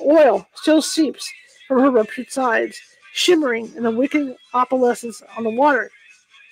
Oil 0.02 0.48
still 0.54 0.82
seeps 0.82 1.30
from 1.68 1.80
her 1.80 1.92
ruptured 1.92 2.32
sides, 2.32 2.80
shimmering 3.14 3.72
in 3.76 3.84
the 3.84 3.92
wicked 3.92 4.36
opalescence 4.54 5.22
on 5.38 5.44
the 5.44 5.50
water. 5.50 5.90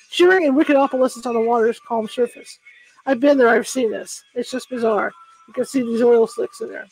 Shimmering 0.09 0.45
in 0.45 0.55
wicked 0.55 0.75
opalescence 0.75 1.25
on 1.25 1.33
the 1.33 1.41
water's 1.41 1.79
calm 1.79 2.07
surface. 2.07 2.59
I've 3.05 3.19
been 3.19 3.37
there, 3.37 3.49
I've 3.49 3.67
seen 3.67 3.91
this. 3.91 4.23
It's 4.33 4.51
just 4.51 4.69
bizarre. 4.69 5.11
You 5.47 5.53
can 5.53 5.65
see 5.65 5.81
these 5.81 6.01
oil 6.01 6.27
slicks 6.27 6.61
in 6.61 6.69
there. 6.69 6.87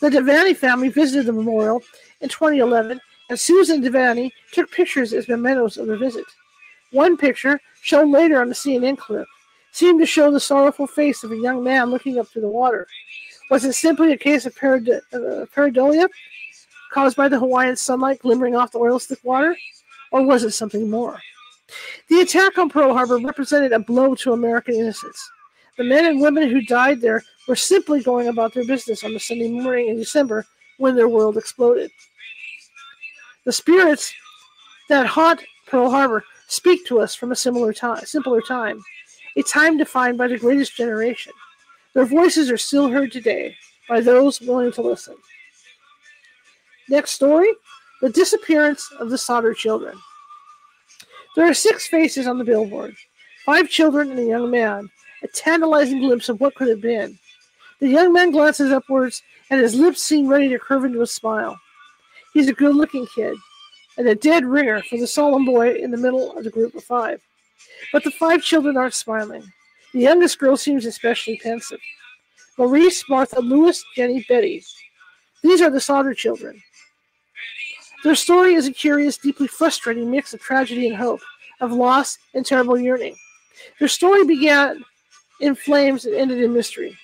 The 0.00 0.10
Devaney 0.10 0.56
family 0.56 0.88
visited 0.88 1.26
the 1.26 1.32
memorial 1.32 1.82
in 2.20 2.28
2011, 2.28 3.00
and 3.28 3.40
Susan 3.40 3.82
Devaney 3.82 4.30
took 4.52 4.70
pictures 4.70 5.12
as 5.12 5.28
mementos 5.28 5.76
of 5.76 5.86
the 5.86 5.96
visit. 5.96 6.24
One 6.92 7.16
picture, 7.16 7.60
shown 7.82 8.10
later 8.10 8.40
on 8.40 8.48
the 8.48 8.54
CNN 8.54 8.98
clip, 8.98 9.26
seemed 9.72 10.00
to 10.00 10.06
show 10.06 10.30
the 10.30 10.40
sorrowful 10.40 10.86
face 10.86 11.22
of 11.24 11.32
a 11.32 11.36
young 11.36 11.62
man 11.62 11.90
looking 11.90 12.18
up 12.18 12.28
through 12.28 12.42
the 12.42 12.48
water. 12.48 12.86
Was 13.50 13.64
it 13.64 13.72
simply 13.74 14.12
a 14.12 14.18
case 14.18 14.46
of 14.46 14.54
parad- 14.54 15.00
uh, 15.12 15.46
pareidolia 15.54 16.08
caused 16.92 17.16
by 17.16 17.28
the 17.28 17.38
Hawaiian 17.38 17.76
sunlight 17.76 18.20
glimmering 18.20 18.56
off 18.56 18.72
the 18.72 18.78
oil 18.78 18.98
slick 18.98 19.20
water? 19.24 19.56
Or 20.12 20.22
was 20.22 20.42
it 20.42 20.50
something 20.52 20.90
more? 20.90 21.20
The 22.08 22.20
attack 22.20 22.58
on 22.58 22.68
Pearl 22.68 22.94
Harbor 22.94 23.18
represented 23.18 23.72
a 23.72 23.78
blow 23.78 24.14
to 24.16 24.32
American 24.32 24.74
innocence. 24.74 25.30
The 25.76 25.84
men 25.84 26.04
and 26.04 26.20
women 26.20 26.48
who 26.48 26.62
died 26.62 27.00
there 27.00 27.22
were 27.46 27.56
simply 27.56 28.02
going 28.02 28.28
about 28.28 28.52
their 28.54 28.66
business 28.66 29.04
on 29.04 29.12
the 29.12 29.20
Sunday 29.20 29.48
morning 29.48 29.88
in 29.88 29.96
December 29.96 30.46
when 30.78 30.96
their 30.96 31.08
world 31.08 31.36
exploded. 31.36 31.90
The 33.44 33.52
spirits 33.52 34.12
that 34.88 35.06
haunt 35.06 35.42
Pearl 35.66 35.90
Harbor 35.90 36.24
speak 36.48 36.84
to 36.86 37.00
us 37.00 37.14
from 37.14 37.30
a 37.30 37.36
similar 37.36 37.72
time, 37.72 38.04
simpler 38.04 38.40
time, 38.40 38.82
a 39.36 39.42
time 39.42 39.76
defined 39.76 40.18
by 40.18 40.28
the 40.28 40.38
greatest 40.38 40.76
generation. 40.76 41.32
Their 41.94 42.04
voices 42.04 42.50
are 42.50 42.56
still 42.56 42.88
heard 42.88 43.12
today 43.12 43.56
by 43.88 44.00
those 44.00 44.40
willing 44.40 44.72
to 44.72 44.82
listen. 44.82 45.16
Next 46.88 47.12
story 47.12 47.52
The 48.00 48.10
Disappearance 48.10 48.88
of 48.98 49.10
the 49.10 49.18
Sodder 49.18 49.54
Children. 49.54 49.96
There 51.36 51.48
are 51.48 51.54
six 51.54 51.86
faces 51.86 52.26
on 52.26 52.38
the 52.38 52.44
billboard 52.44 52.94
five 53.46 53.68
children 53.68 54.10
and 54.10 54.20
a 54.20 54.24
young 54.24 54.50
man, 54.50 54.88
a 55.22 55.28
tantalizing 55.28 56.00
glimpse 56.00 56.28
of 56.28 56.40
what 56.40 56.54
could 56.54 56.68
have 56.68 56.80
been. 56.80 57.18
The 57.80 57.88
young 57.88 58.12
man 58.12 58.30
glances 58.30 58.70
upwards, 58.70 59.22
and 59.48 59.60
his 59.60 59.74
lips 59.74 60.02
seem 60.02 60.28
ready 60.28 60.48
to 60.50 60.58
curve 60.58 60.84
into 60.84 61.00
a 61.00 61.06
smile. 61.06 61.58
He's 62.34 62.48
a 62.48 62.52
good 62.52 62.76
looking 62.76 63.06
kid, 63.06 63.36
and 63.96 64.06
a 64.06 64.14
dead 64.14 64.44
ringer 64.44 64.82
for 64.82 64.98
the 64.98 65.06
solemn 65.06 65.44
boy 65.44 65.74
in 65.74 65.90
the 65.90 65.96
middle 65.96 66.36
of 66.36 66.44
the 66.44 66.50
group 66.50 66.74
of 66.74 66.84
five. 66.84 67.20
But 67.92 68.04
the 68.04 68.10
five 68.10 68.42
children 68.42 68.76
aren't 68.76 68.94
smiling. 68.94 69.50
The 69.92 70.00
youngest 70.00 70.38
girl 70.38 70.56
seems 70.56 70.86
especially 70.86 71.38
pensive. 71.42 71.80
Maurice, 72.56 73.08
Martha, 73.08 73.40
Louis, 73.40 73.82
Jenny, 73.96 74.24
Betty. 74.28 74.62
These 75.42 75.62
are 75.62 75.70
the 75.70 75.80
Sodder 75.80 76.14
children. 76.14 76.60
Their 78.04 78.14
story 78.14 78.54
is 78.54 78.66
a 78.66 78.72
curious, 78.72 79.18
deeply 79.18 79.46
frustrating 79.46 80.10
mix 80.10 80.32
of 80.32 80.40
tragedy 80.40 80.86
and 80.86 80.96
hope, 80.96 81.20
of 81.60 81.72
loss 81.72 82.18
and 82.34 82.44
terrible 82.44 82.78
yearning. 82.78 83.16
Their 83.78 83.88
story 83.88 84.24
began 84.24 84.84
in 85.40 85.54
flames 85.54 86.04
and 86.04 86.14
ended 86.14 86.40
in 86.42 86.52
mystery. 86.52 86.96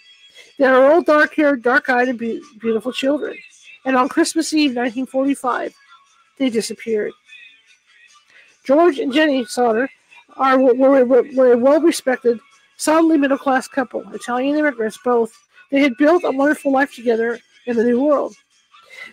They 0.58 0.64
are 0.64 0.90
all 0.90 1.02
dark 1.02 1.34
haired, 1.34 1.62
dark 1.62 1.88
eyed, 1.90 2.08
and 2.08 2.18
be- 2.18 2.42
beautiful 2.60 2.92
children. 2.92 3.36
And 3.84 3.96
on 3.96 4.08
Christmas 4.08 4.52
Eve, 4.52 4.70
1945, 4.70 5.74
they 6.38 6.50
disappeared. 6.50 7.12
George 8.64 8.98
and 8.98 9.12
Jenny 9.12 9.44
Sodder 9.44 9.88
are 10.36 10.58
were, 10.58 11.04
were, 11.04 11.24
were 11.34 11.52
a 11.52 11.56
well 11.56 11.80
respected, 11.80 12.38
solidly 12.76 13.18
middle 13.18 13.38
class 13.38 13.68
couple, 13.68 14.02
Italian 14.12 14.56
immigrants 14.58 14.98
both. 15.04 15.32
They 15.70 15.80
had 15.80 15.96
built 15.96 16.24
a 16.24 16.30
wonderful 16.30 16.72
life 16.72 16.94
together 16.94 17.38
in 17.66 17.76
the 17.76 17.84
New 17.84 18.02
World. 18.02 18.34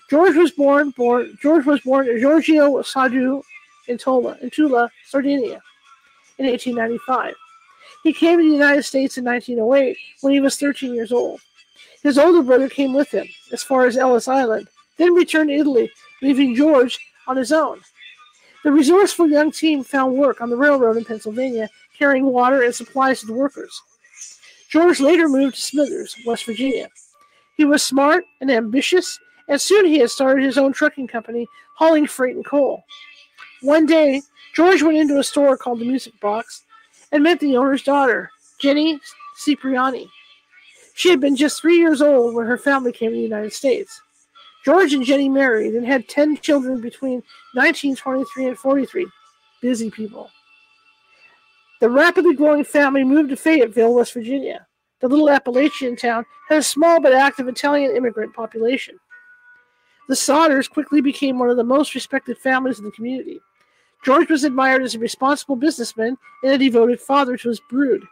George 0.10 0.36
was 0.36 0.52
born, 0.52 0.92
born 0.92 1.38
George 1.42 1.66
was 1.66 1.82
born 1.82 2.06
Giorgio 2.20 2.82
Soddu 2.82 3.42
in 3.88 3.98
Tola, 3.98 4.38
in 4.42 4.50
Tula, 4.50 4.90
Sardinia, 5.06 5.62
in 6.38 6.46
1895. 6.46 7.34
He 8.04 8.14
came 8.14 8.38
to 8.38 8.44
the 8.44 8.50
United 8.50 8.84
States 8.84 9.18
in 9.18 9.26
1908 9.26 9.98
when 10.22 10.34
he 10.34 10.42
was 10.42 10.58
13 10.58 10.94
years 10.94 11.12
old. 11.12 11.40
His 12.02 12.18
older 12.18 12.44
brother 12.44 12.68
came 12.68 12.94
with 12.94 13.12
him 13.12 13.28
as 13.52 13.64
far 13.64 13.86
as 13.86 13.98
Ellis 13.98 14.28
Island, 14.28 14.68
then 14.98 15.14
returned 15.14 15.50
to 15.50 15.56
Italy, 15.56 15.90
leaving 16.22 16.56
George 16.56 17.00
on 17.28 17.38
his 17.38 17.52
own. 17.52 17.80
The 18.64 18.72
resourceful 18.72 19.30
young 19.30 19.52
team 19.52 19.84
found 19.84 20.16
work 20.16 20.42
on 20.42 20.50
the 20.50 20.56
railroad 20.56 20.98
in 20.98 21.06
Pennsylvania, 21.06 21.70
carrying 21.98 22.26
water 22.26 22.64
and 22.64 22.74
supplies 22.74 23.20
to 23.20 23.26
the 23.26 23.34
workers. 23.34 23.82
George 24.70 25.00
later 25.00 25.28
moved 25.28 25.56
to 25.56 25.62
Smithers, 25.62 26.16
West 26.26 26.46
Virginia. 26.46 26.88
He 27.58 27.66
was 27.66 27.84
smart 27.84 28.26
and 28.42 28.50
ambitious 28.50 29.20
and 29.48 29.62
soon 29.62 29.86
he 29.86 30.00
had 30.00 30.10
started 30.10 30.44
his 30.44 30.58
own 30.58 30.74
trucking 30.74 31.08
company, 31.08 31.48
hauling 31.76 32.08
freight 32.08 32.36
and 32.36 32.46
coal. 32.46 32.84
One 33.62 33.86
day, 33.86 34.22
George 34.56 34.84
went 34.84 34.98
into 34.98 35.20
a 35.20 35.24
store 35.24 35.58
called 35.58 35.80
the 35.80 35.86
Music 35.86 36.20
Box 36.22 36.64
and 37.12 37.24
met 37.24 37.40
the 37.40 37.58
owner's 37.58 37.84
daughter, 37.84 38.30
Jenny 38.60 39.00
Cipriani. 39.44 40.10
She 40.96 41.10
had 41.10 41.20
been 41.20 41.36
just 41.36 41.60
three 41.60 41.78
years 41.78 42.02
old 42.02 42.36
when 42.36 42.46
her 42.46 42.58
family 42.58 42.92
came 42.92 43.10
to 43.10 43.16
the 43.16 43.22
United 43.22 43.54
States. 43.54 44.02
George 44.64 44.94
and 44.94 45.04
Jenny 45.04 45.28
married 45.28 45.76
and 45.76 45.86
had 45.86 46.08
10 46.08 46.38
children 46.38 46.80
between 46.80 47.24
1923 47.54 48.48
and 48.48 48.58
43. 48.58 49.08
Busy 49.62 49.92
people. 49.92 50.30
The 51.82 51.90
rapidly 51.90 52.34
growing 52.34 52.64
family 52.64 53.04
moved 53.04 53.30
to 53.30 53.36
Fayetteville, 53.36 53.94
West 53.94 54.14
Virginia. 54.14 54.66
The 55.02 55.10
little 55.10 55.30
Appalachian 55.30 55.98
town 55.98 56.26
had 56.48 56.60
a 56.60 56.64
small 56.64 57.02
but 57.02 57.14
active 57.14 57.50
Italian 57.50 57.96
immigrant 57.96 58.34
population. 58.34 58.98
The 60.08 60.16
Sodders 60.16 60.70
quickly 60.70 61.02
became 61.02 61.40
one 61.40 61.50
of 61.50 61.58
the 61.58 61.64
most 61.64 61.94
respected 61.94 62.38
families 62.38 62.80
in 62.80 62.86
the 62.86 62.92
community. 62.92 63.42
George 64.06 64.30
was 64.30 64.46
admired 64.46 64.84
as 64.84 64.96
a 64.96 65.00
responsible 65.00 65.58
businessman 65.58 66.18
and 66.44 66.54
a 66.54 66.58
devoted 66.58 67.02
father 67.02 67.36
to 67.36 67.50
his 67.50 67.62
brood. 67.70 68.04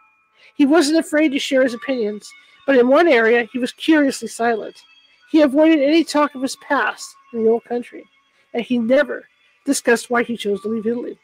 He 0.54 0.66
wasn't 0.66 0.98
afraid 0.98 1.30
to 1.30 1.38
share 1.38 1.62
his 1.62 1.74
opinions, 1.74 2.30
but 2.66 2.76
in 2.76 2.88
one 2.88 3.08
area 3.08 3.48
he 3.52 3.58
was 3.58 3.72
curiously 3.72 4.28
silent. 4.28 4.82
He 5.32 5.40
avoided 5.40 5.80
any 5.80 6.04
talk 6.04 6.34
of 6.34 6.42
his 6.42 6.56
past 6.56 7.16
in 7.32 7.42
the 7.42 7.48
old 7.48 7.64
country, 7.64 8.04
and 8.52 8.62
he 8.62 8.78
never 8.78 9.26
discussed 9.64 10.10
why 10.10 10.24
he 10.24 10.36
chose 10.36 10.60
to 10.60 10.68
leave 10.68 10.86
Italy. 10.86 11.18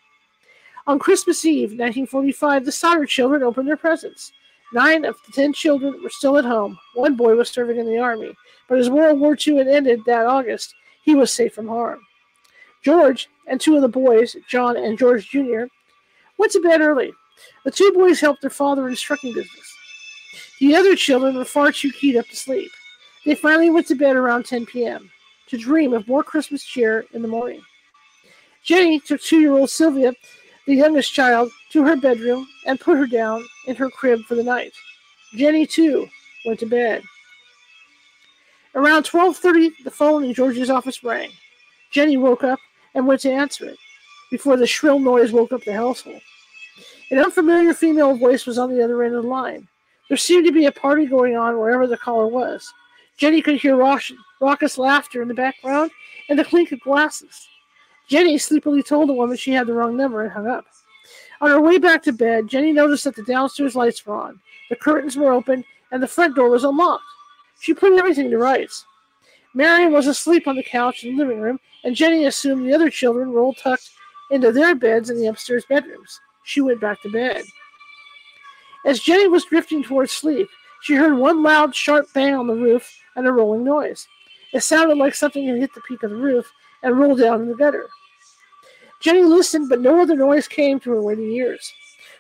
On 0.87 0.99
Christmas 0.99 1.45
Eve, 1.45 1.73
1945, 1.73 2.65
the 2.65 2.73
Sodder 2.73 3.05
children 3.05 3.43
opened 3.43 3.69
their 3.69 3.77
presents. 3.77 4.33
Nine 4.73 5.05
of 5.05 5.17
the 5.27 5.33
ten 5.33 5.53
children 5.53 6.03
were 6.03 6.09
still 6.09 6.39
at 6.39 6.47
home. 6.47 6.79
One 6.95 7.17
boy 7.17 7.35
was 7.35 7.51
serving 7.51 7.77
in 7.77 7.85
the 7.85 7.99
army, 7.99 8.35
but 8.67 8.79
as 8.79 8.89
World 8.89 9.21
War 9.21 9.37
II 9.47 9.59
had 9.59 9.69
ended 9.69 10.01
that 10.07 10.25
August, 10.25 10.75
he 11.03 11.15
was 11.15 11.31
safe 11.31 11.53
from 11.53 11.69
harm. 11.69 12.01
George 12.83 13.29
and 13.47 13.61
two 13.61 13.77
of 13.77 13.83
the 13.83 13.89
boys, 13.89 14.35
John 14.49 14.79
and 14.79 14.99
George 14.99 15.29
Jr., 15.29 15.65
went 16.39 16.53
to 16.53 16.63
bed 16.63 16.81
early. 16.81 17.13
The 17.67 17.71
two 17.71 17.93
boys 17.95 18.21
helped 18.21 18.41
their 18.41 18.49
father 18.49 18.85
in 18.85 18.91
his 18.91 19.03
trucking 19.03 19.35
business. 19.35 19.75
The 20.61 20.75
other 20.77 20.97
children 20.97 21.37
were 21.37 21.45
far 21.45 21.73
too 21.73 21.93
keyed 21.93 22.17
up 22.17 22.27
to 22.29 22.37
sleep. 22.37 22.71
They 23.25 23.35
finally 23.35 23.71
went 23.71 23.87
to 23.89 23.95
bed 23.95 24.17
around 24.17 24.45
10 24.45 24.67
p.m. 24.67 25.11
to 25.49 25.59
dream 25.59 25.93
of 25.93 26.09
more 26.09 26.23
Christmas 26.23 26.65
cheer 26.65 27.05
in 27.13 27.23
the 27.23 27.29
morning. 27.29 27.63
Jenny 28.63 29.01
took 29.01 29.21
two 29.21 29.41
year 29.41 29.53
old 29.53 29.71
Sylvia, 29.71 30.13
the 30.67 30.75
youngest 30.75 31.13
child, 31.13 31.51
to 31.73 31.85
her 31.85 31.97
bedroom 31.97 32.47
and 32.67 32.81
put 32.81 32.99
her 32.99 33.07
down 33.07 33.45
in 33.67 33.77
her 33.77 33.91
crib 33.91 34.21
for 34.23 34.35
the 34.35 34.43
night. 34.43 34.73
Jenny, 35.35 35.67
too, 35.67 36.09
went 36.47 36.61
to 36.61 36.67
bed. 36.67 37.03
Around 38.75 39.05
12:30, 39.05 39.85
the 39.85 39.91
phone 39.91 40.25
in 40.25 40.35
George's 40.35 40.71
office 40.71 41.03
rang. 41.03 41.31
Jenny 41.91 42.17
woke 42.17 42.45
up 42.45 42.59
and 42.95 43.07
went 43.07 43.21
to 43.23 43.33
answer 43.33 43.67
it 43.67 43.79
before 44.31 44.57
the 44.57 44.67
shrill 44.67 44.99
noise 44.99 45.33
woke 45.33 45.53
up 45.53 45.65
the 45.65 45.73
household. 45.73 46.21
An 47.11 47.19
unfamiliar 47.19 47.73
female 47.73 48.15
voice 48.15 48.45
was 48.45 48.59
on 48.59 48.71
the 48.71 48.83
other 48.85 49.03
end 49.03 49.15
of 49.15 49.23
the 49.23 49.29
line. 49.29 49.67
There 50.09 50.19
seemed 50.19 50.47
to 50.47 50.53
be 50.53 50.67
a 50.67 50.73
party 50.73 51.07
going 51.07 51.37
on 51.37 51.59
wherever 51.59 51.87
the 51.87 51.97
caller 51.97 52.27
was. 52.27 52.73
Jenny 53.19 53.43
could 53.43 53.57
hear 53.57 53.77
raucous 53.77 54.79
laughter 54.79 55.21
in 55.21 55.29
the 55.29 55.35
background 55.35 55.91
and 56.29 56.39
the 56.39 56.45
clink 56.45 56.73
of 56.73 56.81
glasses. 56.81 57.49
Jenny 58.09 58.39
sleepily 58.39 58.83
told 58.83 59.09
the 59.09 59.15
woman 59.15 59.37
she 59.37 59.53
had 59.53 59.67
the 59.67 59.75
wrong 59.75 59.97
number 59.97 60.23
and 60.23 60.33
hung 60.33 60.47
up. 60.47 60.65
On 61.41 61.51
her 61.51 61.61
way 61.61 61.79
back 61.79 62.03
to 62.05 62.13
bed, 62.13 62.49
Jenny 62.49 62.73
noticed 62.73 63.05
that 63.05 63.17
the 63.17 63.23
downstairs 63.23 63.77
lights 63.77 64.05
were 64.07 64.15
on, 64.15 64.41
the 64.71 64.77
curtains 64.77 65.17
were 65.17 65.33
open, 65.33 65.65
and 65.91 66.03
the 66.03 66.09
front 66.09 66.37
door 66.37 66.49
was 66.49 66.65
unlocked. 66.65 67.03
She 67.61 67.75
put 67.75 67.99
everything 67.99 68.31
to 68.31 68.39
rights. 68.39 68.85
Marion 69.55 69.93
was 69.93 70.07
asleep 70.07 70.47
on 70.47 70.57
the 70.57 70.63
couch 70.63 71.05
in 71.05 71.17
the 71.17 71.25
living 71.25 71.41
room, 71.41 71.59
and 71.85 71.97
Jenny 71.97 72.25
assumed 72.27 72.65
the 72.67 72.75
other 72.75 72.91
children 72.91 73.33
were 73.33 73.41
all 73.41 73.55
tucked 73.55 73.91
into 74.31 74.53
their 74.53 74.75
beds 74.75 75.11
in 75.11 75.19
the 75.19 75.27
upstairs 75.27 75.65
bedrooms. 75.69 76.21
She 76.45 76.61
went 76.61 76.81
back 76.81 77.03
to 77.03 77.11
bed. 77.11 77.45
As 78.87 79.01
Jenny 79.01 79.27
was 79.27 79.45
drifting 79.45 79.83
towards 79.83 80.13
sleep, 80.13 80.49
she 80.83 80.95
heard 80.95 81.17
one 81.17 81.43
loud, 81.43 81.75
sharp 81.75 82.13
bang 82.13 82.35
on 82.35 82.47
the 82.47 82.55
roof 82.55 82.99
and 83.17 83.27
a 83.27 83.33
rolling 83.33 83.65
noise. 83.65 84.07
It 84.53 84.63
sounded 84.63 84.97
like 84.97 85.15
something 85.15 85.47
had 85.47 85.59
hit 85.59 85.75
the 85.75 85.83
peak 85.83 86.03
of 86.03 86.11
the 86.11 86.17
roof 86.17 86.51
and 86.83 86.99
rolled 86.99 87.19
down 87.19 87.43
in 87.43 87.49
the 87.49 87.55
gutter. 87.55 87.89
Jenny 89.01 89.23
listened, 89.23 89.69
but 89.69 89.81
no 89.81 90.01
other 90.01 90.17
noise 90.17 90.49
came 90.49 90.81
to 90.81 90.91
her 90.91 91.03
waiting 91.03 91.31
ears. 91.33 91.73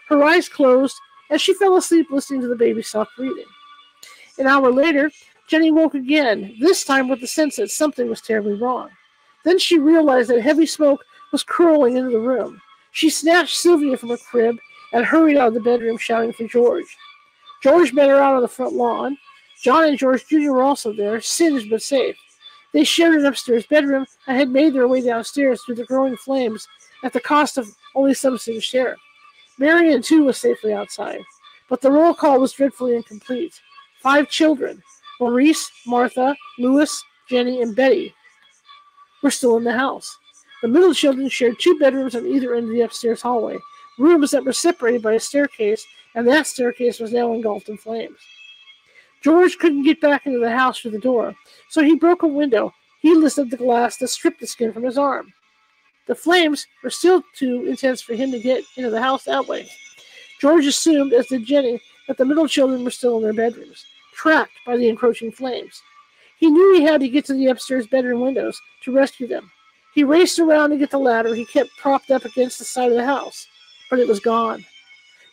Her 0.09 0.23
eyes 0.23 0.49
closed 0.49 0.97
as 1.31 1.42
she 1.42 1.55
fell 1.55 1.77
asleep 1.77 2.07
listening 2.11 2.40
to 2.42 2.49
the 2.49 2.57
baby's 2.57 2.88
soft 2.88 3.11
breathing. 3.16 3.44
An 4.38 4.47
hour 4.47 4.71
later, 4.71 5.11
Jenny 5.49 5.71
woke 5.71 5.94
again, 5.94 6.57
this 6.61 6.85
time 6.85 7.09
with 7.09 7.21
the 7.21 7.27
sense 7.27 7.57
that 7.57 7.71
something 7.71 8.09
was 8.09 8.21
terribly 8.21 8.55
wrong. 8.55 8.90
Then 9.44 9.59
she 9.59 9.79
realized 9.79 10.31
that 10.31 10.42
heavy 10.42 10.66
smoke 10.66 11.05
was 11.33 11.42
curling 11.42 11.97
into 11.97 12.11
the 12.11 12.21
room. 12.21 12.61
She 12.92 13.11
snatched 13.11 13.57
Sylvia 13.57 13.97
from 13.97 14.11
her 14.11 14.16
crib 14.16 14.57
and 14.92 15.05
hurried 15.05 15.37
out 15.37 15.49
of 15.49 15.55
the 15.55 15.61
bedroom, 15.61 15.99
shouting 15.99 16.33
for 16.33 16.47
George. 16.47 16.97
George 17.62 17.92
met 17.92 18.09
her 18.09 18.21
out 18.21 18.35
on 18.35 18.42
the 18.42 18.49
front 18.49 18.75
lawn. 18.75 19.16
John 19.62 19.85
and 19.85 19.99
George 19.99 20.27
Jr. 20.27 20.53
were 20.53 20.62
also 20.62 20.92
there, 20.92 21.21
singed 21.21 21.71
but 21.71 21.83
safe. 21.83 22.16
They 22.73 22.85
shared 22.85 23.14
an 23.14 23.27
upstairs 23.27 23.66
bedroom 23.66 24.07
and 24.27 24.37
had 24.37 24.51
made 24.51 24.75
their 24.75 24.88
way 24.88 25.01
downstairs 25.01 25.62
through 25.62 25.77
the 25.77 25.85
growing 25.85 26.16
flames 26.16 26.66
at 27.03 27.12
the 27.12 27.21
cost 27.21 27.59
of 27.59 27.68
only 27.94 28.14
some 28.14 28.38
singed 28.38 28.75
air. 28.75 28.97
Marion, 29.59 30.03
too, 30.03 30.25
was 30.25 30.38
safely 30.38 30.73
outside. 30.73 31.21
But 31.68 31.81
the 31.81 31.90
roll 31.90 32.14
call 32.14 32.40
was 32.40 32.53
dreadfully 32.53 32.97
incomplete. 32.97 33.61
Five 34.03 34.29
children, 34.29 34.83
Maurice, 35.21 35.71
Martha, 35.87 36.37
Louis, 36.59 37.03
Jenny, 37.29 37.62
and 37.62 37.75
Betty, 37.75 38.14
were 39.23 39.31
still 39.31 39.57
in 39.57 39.64
the 39.64 39.77
house. 39.77 40.16
The 40.62 40.68
middle 40.68 40.94
children 40.94 41.29
shared 41.29 41.59
two 41.59 41.79
bedrooms 41.79 42.14
on 42.14 42.27
either 42.27 42.55
end 42.55 42.66
of 42.66 42.73
the 42.73 42.83
upstairs 42.83 43.23
hallway, 43.23 43.59
rooms 43.99 44.31
that 44.31 44.44
were 44.44 44.53
separated 44.53 45.03
by 45.03 45.14
a 45.14 45.21
staircase, 45.21 45.85
and 46.14 46.27
that 46.27 46.47
staircase 46.47 47.01
was 47.01 47.12
now 47.12 47.33
engulfed 47.33 47.68
in 47.68 47.77
flames. 47.77 48.18
George 49.23 49.59
couldn't 49.59 49.85
get 49.85 50.01
back 50.01 50.27
into 50.27 50.38
the 50.38 50.51
house 50.51 50.79
through 50.79 50.92
the 50.92 50.99
door, 50.99 51.35
so 51.68 51.83
he 51.83 51.97
broke 51.97 52.23
a 52.23 52.29
window, 52.29 52.73
heedless 53.01 53.38
of 53.38 53.51
the 53.51 53.57
glass 53.57 53.97
that 53.97 54.09
stripped 54.09 54.40
the 54.40 54.47
skin 54.47 54.73
from 54.73 54.85
his 54.85 54.99
arm. 54.99 55.33
The 56.07 56.14
flames 56.14 56.66
were 56.83 56.90
still 56.90 57.23
too 57.37 57.66
intense 57.66 58.01
for 58.01 58.14
him 58.14 58.31
to 58.33 58.38
get 58.38 58.64
into 58.77 58.90
the 58.90 59.03
house 59.03 59.25
that 59.25 59.47
way. 59.47 59.68
George 60.40 60.66
assumed, 60.66 61.12
as 61.12 61.27
did 61.27 61.44
Jenny, 61.44 61.81
that 62.07 62.16
the 62.16 62.25
middle 62.25 62.49
children 62.49 62.85
were 62.85 62.90
still 62.90 63.16
in 63.16 63.23
their 63.23 63.33
bedrooms, 63.33 63.85
trapped 64.14 64.53
by 64.64 64.77
the 64.77 64.88
encroaching 64.88 65.33
flames. 65.33 65.83
He 66.38 66.51
knew 66.51 66.75
he 66.75 66.83
had 66.83 67.01
to 67.01 67.09
get 67.09 67.25
to 67.27 67.35
the 67.35 67.49
upstairs 67.49 67.87
bedroom 67.88 68.21
windows 68.21 68.61
to 68.85 68.92
rescue 68.92 69.27
them. 69.27 69.51
He 69.94 70.05
raced 70.05 70.38
around 70.38 70.71
to 70.71 70.77
get 70.77 70.90
the 70.90 70.99
ladder 70.99 71.35
he 71.35 71.44
kept 71.44 71.71
propped 71.77 72.11
up 72.11 72.25
against 72.25 72.59
the 72.59 72.64
side 72.64 72.90
of 72.90 72.97
the 72.97 73.05
house, 73.05 73.47
but 73.90 73.99
it 73.99 74.07
was 74.07 74.21
gone. 74.21 74.64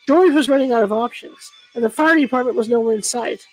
George 0.08 0.34
was 0.34 0.50
running 0.50 0.72
out 0.72 0.84
of 0.84 0.92
options, 0.92 1.52
and 1.74 1.84
the 1.84 1.90
fire 1.90 2.16
department 2.16 2.56
was 2.56 2.70
nowhere 2.70 2.96
in 2.96 3.02
sight. 3.02 3.46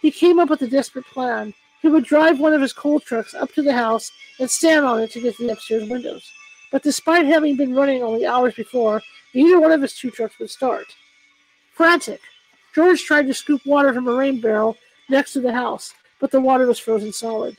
He 0.00 0.10
came 0.10 0.38
up 0.38 0.50
with 0.50 0.62
a 0.62 0.68
desperate 0.68 1.06
plan. 1.06 1.52
He 1.82 1.88
would 1.88 2.04
drive 2.04 2.38
one 2.38 2.52
of 2.52 2.60
his 2.60 2.72
coal 2.72 3.00
trucks 3.00 3.34
up 3.34 3.52
to 3.54 3.62
the 3.62 3.72
house 3.72 4.12
and 4.38 4.48
stand 4.48 4.86
on 4.86 5.00
it 5.00 5.10
to 5.12 5.20
get 5.20 5.36
to 5.36 5.46
the 5.46 5.52
upstairs 5.52 5.88
windows. 5.88 6.30
But 6.70 6.82
despite 6.82 7.26
having 7.26 7.56
been 7.56 7.74
running 7.74 8.02
only 8.02 8.24
hours 8.26 8.54
before, 8.54 9.02
neither 9.34 9.58
one 9.58 9.72
of 9.72 9.82
his 9.82 9.94
two 9.94 10.10
trucks 10.10 10.38
would 10.38 10.50
start. 10.50 10.86
Frantic, 11.74 12.20
George 12.74 13.02
tried 13.02 13.26
to 13.26 13.34
scoop 13.34 13.64
water 13.66 13.92
from 13.92 14.06
a 14.06 14.14
rain 14.14 14.40
barrel 14.40 14.76
next 15.08 15.32
to 15.32 15.40
the 15.40 15.52
house, 15.52 15.92
but 16.20 16.30
the 16.30 16.40
water 16.40 16.66
was 16.66 16.78
frozen 16.78 17.12
solid. 17.12 17.56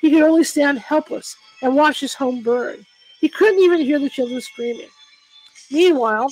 He 0.00 0.10
could 0.10 0.22
only 0.22 0.44
stand 0.44 0.78
helpless 0.78 1.36
and 1.62 1.74
watch 1.74 2.00
his 2.00 2.14
home 2.14 2.42
burn. 2.42 2.84
He 3.20 3.28
couldn't 3.28 3.62
even 3.62 3.80
hear 3.80 3.98
the 3.98 4.10
children 4.10 4.40
screaming. 4.40 4.88
Meanwhile, 5.70 6.28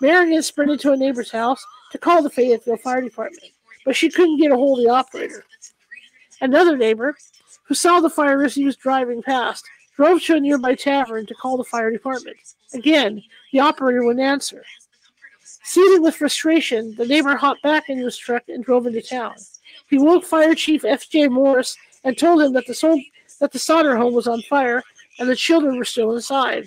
Marion 0.00 0.42
sprinted 0.42 0.80
to 0.80 0.92
a 0.92 0.96
neighbor's 0.96 1.30
house 1.30 1.64
to 1.92 1.98
call 1.98 2.22
the 2.22 2.30
Fayetteville 2.30 2.76
Fire 2.78 3.00
Department, 3.00 3.52
but 3.84 3.96
she 3.96 4.10
couldn't 4.10 4.40
get 4.40 4.52
a 4.52 4.56
hold 4.56 4.78
of 4.78 4.84
the 4.84 4.90
operator. 4.90 5.44
Another 6.40 6.76
neighbor, 6.76 7.16
who 7.64 7.74
saw 7.74 8.00
the 8.00 8.10
fire 8.10 8.42
as 8.42 8.54
he 8.54 8.64
was 8.64 8.76
driving 8.76 9.22
past, 9.22 9.64
drove 9.96 10.22
to 10.22 10.34
a 10.34 10.40
nearby 10.40 10.74
tavern 10.74 11.26
to 11.26 11.34
call 11.34 11.56
the 11.56 11.64
fire 11.64 11.90
department. 11.90 12.36
Again, 12.72 13.22
the 13.52 13.60
operator 13.60 14.04
wouldn't 14.04 14.24
answer. 14.24 14.64
Seething 15.62 16.02
with 16.02 16.16
frustration, 16.16 16.94
the 16.96 17.06
neighbor 17.06 17.36
hopped 17.36 17.62
back 17.62 17.88
into 17.88 18.04
his 18.04 18.18
truck 18.18 18.42
and 18.48 18.64
drove 18.64 18.86
into 18.86 19.00
town. 19.00 19.34
He 19.88 19.98
woke 19.98 20.24
Fire 20.24 20.54
Chief 20.54 20.84
F.J. 20.84 21.28
Morris 21.28 21.76
and 22.02 22.18
told 22.18 22.42
him 22.42 22.52
that 22.52 22.66
the, 22.66 22.74
sol- 22.74 23.00
that 23.40 23.52
the 23.52 23.58
Sodder 23.58 23.96
home 23.96 24.14
was 24.14 24.26
on 24.26 24.42
fire 24.42 24.82
and 25.18 25.28
the 25.28 25.36
children 25.36 25.78
were 25.78 25.84
still 25.84 26.14
inside. 26.14 26.66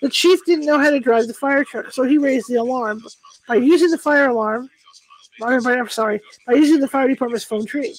The 0.00 0.08
chief 0.08 0.44
didn't 0.44 0.66
know 0.66 0.78
how 0.78 0.90
to 0.90 1.00
drive 1.00 1.26
the 1.26 1.34
fire 1.34 1.64
truck, 1.64 1.92
so 1.92 2.04
he 2.04 2.18
raised 2.18 2.48
the 2.48 2.56
alarm 2.56 3.04
by 3.46 3.56
using 3.56 3.90
the 3.90 3.98
fire 3.98 4.28
alarm. 4.28 4.70
I'm 5.40 5.88
sorry, 5.88 6.20
by 6.46 6.54
using 6.54 6.80
the 6.80 6.88
fire 6.88 7.08
department's 7.08 7.44
phone 7.44 7.64
tree. 7.64 7.96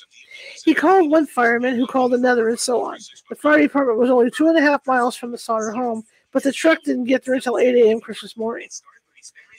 He 0.66 0.74
called 0.74 1.10
one 1.10 1.26
fireman, 1.26 1.76
who 1.76 1.88
called 1.88 2.14
another, 2.14 2.50
and 2.50 2.60
so 2.60 2.82
on. 2.82 2.98
The 3.30 3.36
fire 3.36 3.60
department 3.62 3.98
was 3.98 4.10
only 4.10 4.30
two 4.30 4.48
and 4.48 4.58
a 4.58 4.62
half 4.62 4.86
miles 4.86 5.16
from 5.16 5.32
the 5.32 5.38
Sodder 5.38 5.72
home, 5.72 6.04
but 6.32 6.44
the 6.44 6.52
truck 6.52 6.84
didn't 6.84 7.06
get 7.06 7.24
there 7.24 7.36
until 7.36 7.58
8 7.58 7.76
a.m. 7.76 8.02
Christmas 8.02 8.36
morning. 8.36 8.70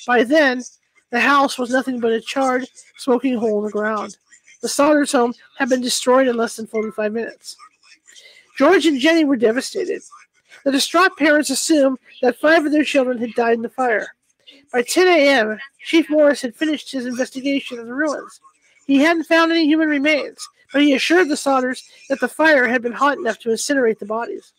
By 0.07 0.25
then, 0.25 0.63
the 1.11 1.21
house 1.21 1.59
was 1.59 1.71
nothing 1.71 2.01
but 2.01 2.13
a 2.13 2.21
charred, 2.21 2.69
smoking 2.97 3.37
hole 3.37 3.59
in 3.59 3.65
the 3.65 3.73
ground. 3.73 4.17
The 4.63 4.69
Sodders' 4.69 5.13
home 5.13 5.35
had 5.59 5.69
been 5.69 5.81
destroyed 5.81 6.29
in 6.29 6.37
less 6.37 6.57
than 6.57 6.67
45 6.67 7.13
minutes. 7.13 7.57
George 8.59 8.85
and 8.85 9.01
Jenny 9.01 9.25
were 9.25 9.37
devastated. 9.37 10.03
The 10.65 10.73
distraught 10.73 11.17
parents 11.17 11.51
assumed 11.51 11.99
that 12.23 12.39
five 12.39 12.67
of 12.67 12.73
their 12.73 12.85
children 12.85 13.19
had 13.19 13.35
died 13.35 13.55
in 13.55 13.63
the 13.63 13.69
fire. 13.69 14.09
By 14.73 14.83
10 14.83 15.09
a.m., 15.09 15.59
Chief 15.85 16.11
Morris 16.11 16.43
had 16.43 16.55
finished 16.55 16.93
his 16.93 17.07
investigation 17.07 17.79
of 17.79 17.87
the 17.87 17.95
ruins. 17.95 18.41
He 18.87 18.99
hadn't 18.99 19.25
found 19.25 19.51
any 19.51 19.67
human 19.67 19.89
remains, 19.89 20.47
but 20.73 20.83
he 20.83 20.95
assured 20.95 21.29
the 21.29 21.37
Saunders 21.37 21.89
that 22.09 22.21
the 22.21 22.29
fire 22.29 22.67
had 22.67 22.83
been 22.83 22.93
hot 22.93 23.19
enough 23.19 23.39
to 23.41 23.49
incinerate 23.49 23.99
the 23.99 24.07
bodies. 24.07 24.53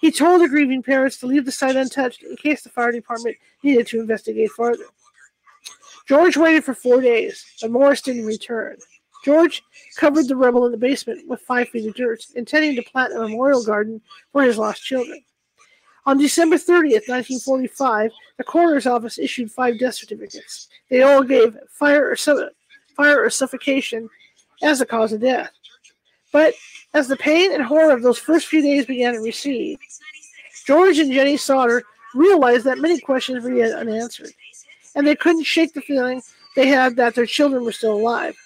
He 0.00 0.10
told 0.10 0.40
the 0.40 0.48
grieving 0.48 0.82
parents 0.82 1.18
to 1.18 1.26
leave 1.26 1.44
the 1.44 1.52
site 1.52 1.76
untouched 1.76 2.22
in 2.22 2.36
case 2.36 2.62
the 2.62 2.68
fire 2.68 2.92
department 2.92 3.36
needed 3.62 3.86
to 3.88 4.00
investigate 4.00 4.50
further. 4.50 4.84
George 6.06 6.36
waited 6.36 6.64
for 6.64 6.74
four 6.74 7.00
days, 7.00 7.44
but 7.60 7.70
Morris 7.70 8.02
didn't 8.02 8.26
return. 8.26 8.76
George 9.24 9.62
covered 9.96 10.28
the 10.28 10.36
rubble 10.36 10.66
in 10.66 10.72
the 10.72 10.78
basement 10.78 11.26
with 11.26 11.40
five 11.40 11.68
feet 11.68 11.88
of 11.88 11.94
dirt, 11.94 12.24
intending 12.36 12.76
to 12.76 12.90
plant 12.90 13.12
a 13.12 13.18
memorial 13.18 13.64
garden 13.64 14.00
for 14.32 14.42
his 14.42 14.58
lost 14.58 14.84
children. 14.84 15.22
On 16.06 16.16
December 16.16 16.54
30th, 16.54 17.08
1945, 17.08 18.12
the 18.36 18.44
coroner's 18.44 18.86
office 18.86 19.18
issued 19.18 19.50
five 19.50 19.76
death 19.78 19.94
certificates. 19.94 20.68
They 20.88 21.02
all 21.02 21.24
gave 21.24 21.58
fire 21.68 22.08
or, 22.08 22.14
su- 22.14 22.48
fire 22.96 23.24
or 23.24 23.28
suffocation 23.28 24.08
as 24.62 24.78
the 24.78 24.86
cause 24.86 25.12
of 25.12 25.20
death. 25.20 25.50
But 26.32 26.54
as 26.94 27.08
the 27.08 27.16
pain 27.16 27.52
and 27.52 27.62
horror 27.62 27.92
of 27.92 28.02
those 28.02 28.20
first 28.20 28.46
few 28.46 28.62
days 28.62 28.86
began 28.86 29.14
to 29.14 29.20
recede, 29.20 29.80
George 30.64 30.98
and 31.00 31.12
Jenny 31.12 31.36
Sodder 31.36 31.82
realized 32.14 32.64
that 32.66 32.78
many 32.78 33.00
questions 33.00 33.42
were 33.42 33.52
yet 33.52 33.76
unanswered, 33.76 34.30
and 34.94 35.04
they 35.04 35.16
couldn't 35.16 35.44
shake 35.44 35.74
the 35.74 35.80
feeling 35.80 36.22
they 36.54 36.68
had 36.68 36.94
that 36.96 37.16
their 37.16 37.26
children 37.26 37.64
were 37.64 37.72
still 37.72 37.94
alive. 37.94 38.36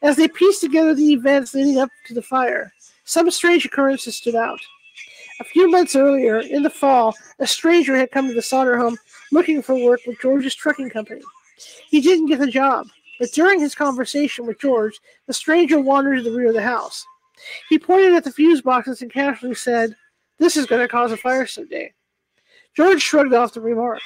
As 0.00 0.14
they 0.14 0.28
pieced 0.28 0.60
together 0.60 0.94
the 0.94 1.12
events 1.12 1.54
leading 1.54 1.78
up 1.78 1.90
to 2.06 2.14
the 2.14 2.22
fire, 2.22 2.72
some 3.04 3.28
strange 3.32 3.64
occurrences 3.64 4.16
stood 4.16 4.36
out. 4.36 4.60
A 5.40 5.44
few 5.44 5.70
months 5.70 5.94
earlier, 5.94 6.40
in 6.40 6.64
the 6.64 6.70
fall, 6.70 7.14
a 7.38 7.46
stranger 7.46 7.96
had 7.96 8.10
come 8.10 8.26
to 8.26 8.34
the 8.34 8.42
Sodder 8.42 8.76
home 8.76 8.96
looking 9.30 9.62
for 9.62 9.76
work 9.76 10.00
with 10.06 10.20
George's 10.20 10.54
trucking 10.54 10.90
company. 10.90 11.22
He 11.88 12.00
didn't 12.00 12.26
get 12.26 12.40
the 12.40 12.50
job, 12.50 12.88
but 13.20 13.30
during 13.32 13.60
his 13.60 13.74
conversation 13.74 14.46
with 14.46 14.60
George, 14.60 14.98
the 15.26 15.32
stranger 15.32 15.80
wandered 15.80 16.16
to 16.16 16.22
the 16.22 16.36
rear 16.36 16.48
of 16.48 16.54
the 16.54 16.62
house. 16.62 17.04
He 17.68 17.78
pointed 17.78 18.14
at 18.14 18.24
the 18.24 18.32
fuse 18.32 18.60
boxes 18.60 19.00
and 19.00 19.12
casually 19.12 19.54
said, 19.54 19.94
This 20.38 20.56
is 20.56 20.66
going 20.66 20.82
to 20.82 20.88
cause 20.88 21.12
a 21.12 21.16
fire 21.16 21.46
someday. 21.46 21.92
George 22.76 23.00
shrugged 23.00 23.32
off 23.32 23.54
the 23.54 23.60
remark. 23.60 24.00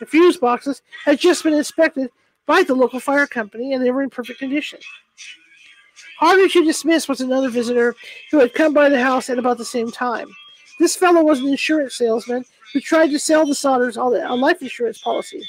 The 0.00 0.06
fuse 0.06 0.38
boxes 0.38 0.82
had 1.04 1.18
just 1.18 1.44
been 1.44 1.54
inspected 1.54 2.10
by 2.46 2.62
the 2.62 2.74
local 2.74 3.00
fire 3.00 3.26
company 3.26 3.74
and 3.74 3.84
they 3.84 3.90
were 3.90 4.02
in 4.02 4.10
perfect 4.10 4.38
condition. 4.38 4.80
Harder 6.18 6.48
to 6.48 6.64
dismiss 6.64 7.08
was 7.08 7.20
another 7.20 7.48
visitor 7.48 7.94
who 8.30 8.38
had 8.38 8.54
come 8.54 8.72
by 8.72 8.88
the 8.88 9.02
house 9.02 9.28
at 9.28 9.38
about 9.38 9.58
the 9.58 9.64
same 9.64 9.90
time. 9.90 10.28
This 10.78 10.96
fellow 10.96 11.22
was 11.22 11.40
an 11.40 11.48
insurance 11.48 11.96
salesman 11.96 12.44
who 12.72 12.80
tried 12.80 13.08
to 13.08 13.18
sell 13.18 13.46
the 13.46 13.54
Sodders 13.54 13.96
a 13.96 14.34
life 14.34 14.62
insurance 14.62 14.98
policy. 14.98 15.42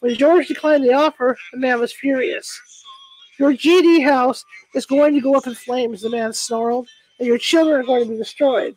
When 0.00 0.14
George 0.14 0.46
declined 0.46 0.84
the 0.84 0.92
offer, 0.92 1.36
the 1.52 1.58
man 1.58 1.80
was 1.80 1.92
furious. 1.92 2.60
Your 3.38 3.52
GD 3.52 4.04
house 4.04 4.44
is 4.74 4.86
going 4.86 5.14
to 5.14 5.20
go 5.20 5.34
up 5.34 5.46
in 5.46 5.54
flames, 5.54 6.02
the 6.02 6.10
man 6.10 6.32
snarled, 6.32 6.88
and 7.18 7.26
your 7.26 7.38
children 7.38 7.80
are 7.80 7.84
going 7.84 8.04
to 8.04 8.10
be 8.10 8.16
destroyed. 8.16 8.76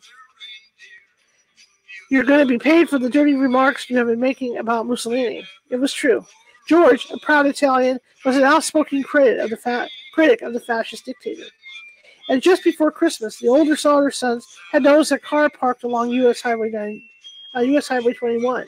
You're 2.10 2.24
going 2.24 2.40
to 2.40 2.46
be 2.46 2.58
paid 2.58 2.88
for 2.88 2.98
the 2.98 3.08
dirty 3.08 3.34
remarks 3.34 3.88
you 3.88 3.96
have 3.96 4.06
been 4.06 4.20
making 4.20 4.58
about 4.58 4.86
Mussolini. 4.86 5.46
It 5.70 5.76
was 5.76 5.92
true. 5.92 6.24
George, 6.68 7.08
a 7.10 7.18
proud 7.18 7.46
Italian, 7.46 7.98
was 8.24 8.36
an 8.36 8.44
outspoken 8.44 9.02
critic 9.02 9.38
of 9.38 9.50
the, 9.50 9.56
fa- 9.56 9.88
critic 10.12 10.42
of 10.42 10.52
the 10.52 10.60
fascist 10.60 11.04
dictator. 11.04 11.44
And 12.28 12.40
just 12.40 12.64
before 12.64 12.90
Christmas, 12.90 13.38
the 13.38 13.48
older 13.48 13.76
Sodder 13.76 14.10
sons 14.10 14.46
had 14.70 14.82
noticed 14.82 15.12
a 15.12 15.18
car 15.18 15.50
parked 15.50 15.84
along 15.84 16.10
U.S. 16.10 16.40
Highway 16.40 16.70
9, 16.70 17.02
uh, 17.56 17.60
U.S. 17.60 17.88
Highway 17.88 18.12
21. 18.14 18.66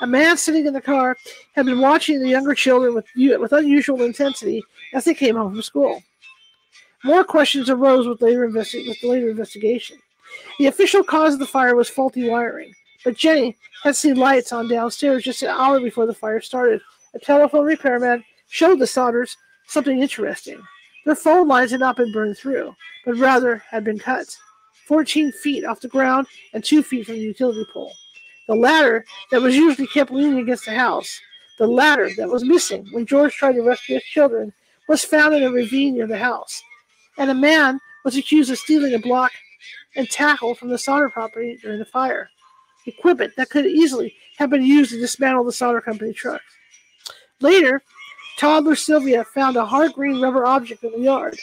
A 0.00 0.06
man 0.06 0.36
sitting 0.36 0.66
in 0.66 0.72
the 0.72 0.80
car 0.80 1.16
had 1.54 1.66
been 1.66 1.80
watching 1.80 2.20
the 2.20 2.28
younger 2.28 2.54
children 2.54 2.94
with, 2.94 3.06
with 3.16 3.52
unusual 3.52 4.02
intensity 4.02 4.62
as 4.92 5.04
they 5.04 5.14
came 5.14 5.36
home 5.36 5.52
from 5.52 5.62
school. 5.62 6.02
More 7.04 7.22
questions 7.22 7.70
arose 7.70 8.06
with, 8.06 8.20
later 8.20 8.48
investi- 8.48 8.88
with 8.88 9.00
the 9.00 9.08
later 9.08 9.28
investigation. 9.28 9.98
The 10.58 10.66
official 10.66 11.04
cause 11.04 11.34
of 11.34 11.38
the 11.38 11.46
fire 11.46 11.76
was 11.76 11.88
faulty 11.88 12.28
wiring, 12.28 12.72
but 13.04 13.16
Jenny 13.16 13.56
had 13.82 13.94
seen 13.94 14.16
lights 14.16 14.52
on 14.52 14.68
downstairs 14.68 15.22
just 15.22 15.42
an 15.42 15.50
hour 15.50 15.78
before 15.80 16.06
the 16.06 16.14
fire 16.14 16.40
started. 16.40 16.80
A 17.14 17.18
telephone 17.18 17.64
repairman 17.64 18.24
showed 18.48 18.78
the 18.78 18.86
Sodders 18.86 19.36
something 19.66 20.00
interesting. 20.00 20.60
Their 21.04 21.14
phone 21.14 21.48
lines 21.48 21.70
had 21.70 21.80
not 21.80 21.96
been 21.96 22.12
burned 22.12 22.38
through, 22.38 22.74
but 23.04 23.16
rather 23.16 23.62
had 23.68 23.84
been 23.84 23.98
cut, 23.98 24.36
14 24.86 25.32
feet 25.32 25.64
off 25.64 25.80
the 25.80 25.88
ground 25.88 26.26
and 26.52 26.64
2 26.64 26.82
feet 26.82 27.06
from 27.06 27.14
the 27.14 27.20
utility 27.20 27.64
pole. 27.72 27.92
The 28.48 28.54
ladder 28.54 29.04
that 29.30 29.40
was 29.40 29.56
usually 29.56 29.86
kept 29.86 30.10
leaning 30.10 30.38
against 30.38 30.66
the 30.66 30.74
house, 30.74 31.20
the 31.58 31.66
ladder 31.66 32.10
that 32.16 32.28
was 32.28 32.44
missing 32.44 32.86
when 32.92 33.06
George 33.06 33.34
tried 33.34 33.52
to 33.52 33.62
rescue 33.62 33.94
his 33.94 34.04
children, 34.04 34.52
was 34.88 35.04
found 35.04 35.34
in 35.34 35.42
a 35.42 35.50
ravine 35.50 35.94
near 35.94 36.06
the 36.06 36.18
house. 36.18 36.62
And 37.16 37.30
a 37.30 37.34
man 37.34 37.80
was 38.04 38.16
accused 38.16 38.50
of 38.50 38.58
stealing 38.58 38.92
a 38.94 38.98
block 38.98 39.32
and 39.96 40.10
tackle 40.10 40.54
from 40.54 40.68
the 40.68 40.76
Sodder 40.76 41.08
property 41.08 41.58
during 41.62 41.78
the 41.78 41.84
fire. 41.86 42.28
Equipment 42.86 43.32
that 43.36 43.48
could 43.48 43.64
easily 43.64 44.14
have 44.36 44.50
been 44.50 44.64
used 44.64 44.90
to 44.90 45.00
dismantle 45.00 45.44
the 45.44 45.52
Sodder 45.52 45.80
company 45.80 46.12
trucks. 46.12 46.44
Later, 47.40 47.82
toddler 48.38 48.76
Sylvia 48.76 49.24
found 49.24 49.56
a 49.56 49.64
hard 49.64 49.92
green 49.92 50.20
rubber 50.20 50.46
object 50.46 50.84
in 50.84 50.92
the 50.92 51.00
yard. 51.00 51.38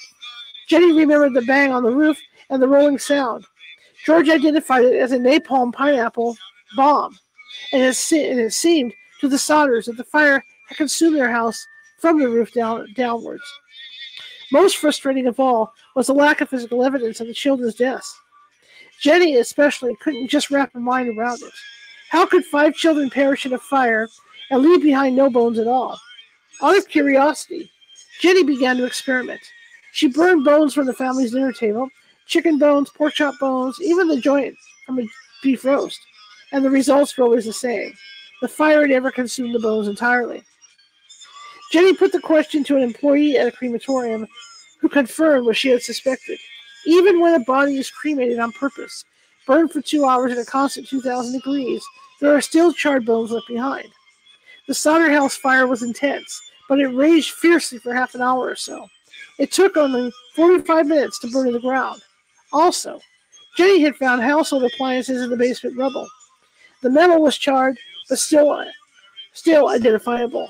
Jenny 0.67 0.91
remembered 0.93 1.34
the 1.34 1.41
bang 1.41 1.71
on 1.71 1.84
the 1.84 1.91
roof 1.91 2.17
and 2.49 2.62
the 2.62 2.67
rolling 2.67 2.99
sound. 2.99 3.45
George 4.06 4.30
identified 4.30 4.84
it 4.84 4.95
as 4.95 5.12
a 5.12 5.17
napalm 5.17 5.73
pineapple 5.73 6.38
bomb, 6.75 7.17
and 7.73 7.84
it, 7.84 8.12
and 8.12 8.39
it 8.39 8.54
seemed 8.54 8.93
to 9.19 9.27
the 9.27 9.38
Sodders 9.38 9.86
that 9.86 9.97
the 9.97 10.04
fire 10.04 10.43
had 10.67 10.77
consumed 10.77 11.15
their 11.15 11.32
house 11.32 11.65
from 11.99 12.19
the 12.19 12.27
roof 12.27 12.51
down, 12.54 12.88
downwards. 12.95 13.43
Most 14.51 14.77
frustrating 14.77 15.27
of 15.27 15.39
all 15.39 15.73
was 15.95 16.08
the 16.08 16.13
lack 16.13 16.41
of 16.41 16.49
physical 16.49 16.84
evidence 16.84 17.21
of 17.21 17.27
the 17.27 17.34
children's 17.34 17.75
deaths. 17.75 18.19
Jenny, 19.01 19.38
especially, 19.38 19.95
couldn't 20.01 20.27
just 20.27 20.51
wrap 20.51 20.73
her 20.73 20.80
mind 20.80 21.17
around 21.17 21.41
it. 21.41 21.54
How 22.10 22.25
could 22.25 22.43
five 22.45 22.75
children 22.75 23.10
perish 23.10 23.45
in 23.45 23.54
a 23.54 23.58
fire 23.58 24.10
and 24.49 24.62
leave 24.62 24.82
behind 24.82 25.15
no 25.15 25.30
bones 25.30 25.60
at 25.60 25.67
all? 25.67 25.99
Out 26.62 26.78
of 26.78 26.88
curiosity, 26.88 27.71
Jenny 28.19 28.43
began 28.43 28.78
to 28.78 28.86
experiment. 28.86 29.41
She 29.93 30.08
burned 30.08 30.45
bones 30.45 30.74
from 30.74 30.86
the 30.86 30.93
family's 30.93 31.32
dinner 31.32 31.52
table 31.52 31.89
chicken 32.28 32.58
bones, 32.58 32.89
pork 32.89 33.13
chop 33.13 33.36
bones, 33.39 33.78
even 33.82 34.08
the 34.08 34.21
joint 34.21 34.56
from 34.86 35.00
a 35.00 35.04
beef 35.43 35.65
roast 35.65 36.00
and 36.52 36.63
the 36.63 36.69
results 36.69 37.17
were 37.17 37.24
always 37.24 37.45
the 37.45 37.54
same. 37.54 37.93
The 38.41 38.47
fire 38.47 38.88
never 38.88 39.12
consumed 39.12 39.56
the 39.56 39.60
bones 39.60 39.88
entirely. 39.88 40.43
Jenny 41.71 41.93
put 41.93 42.12
the 42.12 42.19
question 42.19 42.63
to 42.65 42.76
an 42.76 42.84
employee 42.84 43.38
at 43.38 43.47
a 43.47 43.52
crematorium 43.52 44.28
who 44.80 44.89
confirmed 44.89 45.45
what 45.45 45.56
she 45.56 45.69
had 45.69 45.82
suspected. 45.82 46.38
Even 46.86 47.19
when 47.19 47.39
a 47.39 47.45
body 47.45 47.78
is 47.78 47.89
cremated 47.89 48.39
on 48.39 48.52
purpose, 48.52 49.06
burned 49.47 49.71
for 49.71 49.82
two 49.82 50.06
hours 50.06 50.32
at 50.32 50.39
a 50.39 50.45
constant 50.45 50.88
2,000 50.88 51.34
degrees, 51.34 51.84
there 52.19 52.36
are 52.36 52.41
still 52.41 52.74
charred 52.74 53.06
bones 53.06 53.32
left 53.32 53.47
behind. 53.47 53.88
The 54.67 54.74
Sodder 54.74 55.12
house 55.12 55.38
fire 55.38 55.67
was 55.67 55.84
intense, 55.84 56.41
but 56.71 56.79
it 56.79 56.88
raged 56.88 57.31
fiercely 57.31 57.79
for 57.79 57.93
half 57.93 58.15
an 58.15 58.21
hour 58.21 58.49
or 58.49 58.55
so. 58.55 58.88
It 59.38 59.51
took 59.51 59.75
only 59.75 60.10
45 60.38 60.88
minutes 60.88 61.19
to 61.19 61.27
burn 61.27 61.47
to 61.47 61.51
the 61.51 61.60
ground. 61.60 62.01
Also, 62.53 63.01
Jenny 63.57 63.81
had 63.81 63.97
found 63.97 64.21
household 64.21 64.63
appliances 64.63 65.21
in 65.21 65.29
the 65.29 65.36
basement 65.36 65.77
rubble. 65.77 66.07
The 66.81 66.89
metal 66.89 67.21
was 67.21 67.38
charred, 67.38 67.77
but 68.07 68.19
still, 68.19 68.63
still 69.34 69.67
identifiable. 69.67 70.49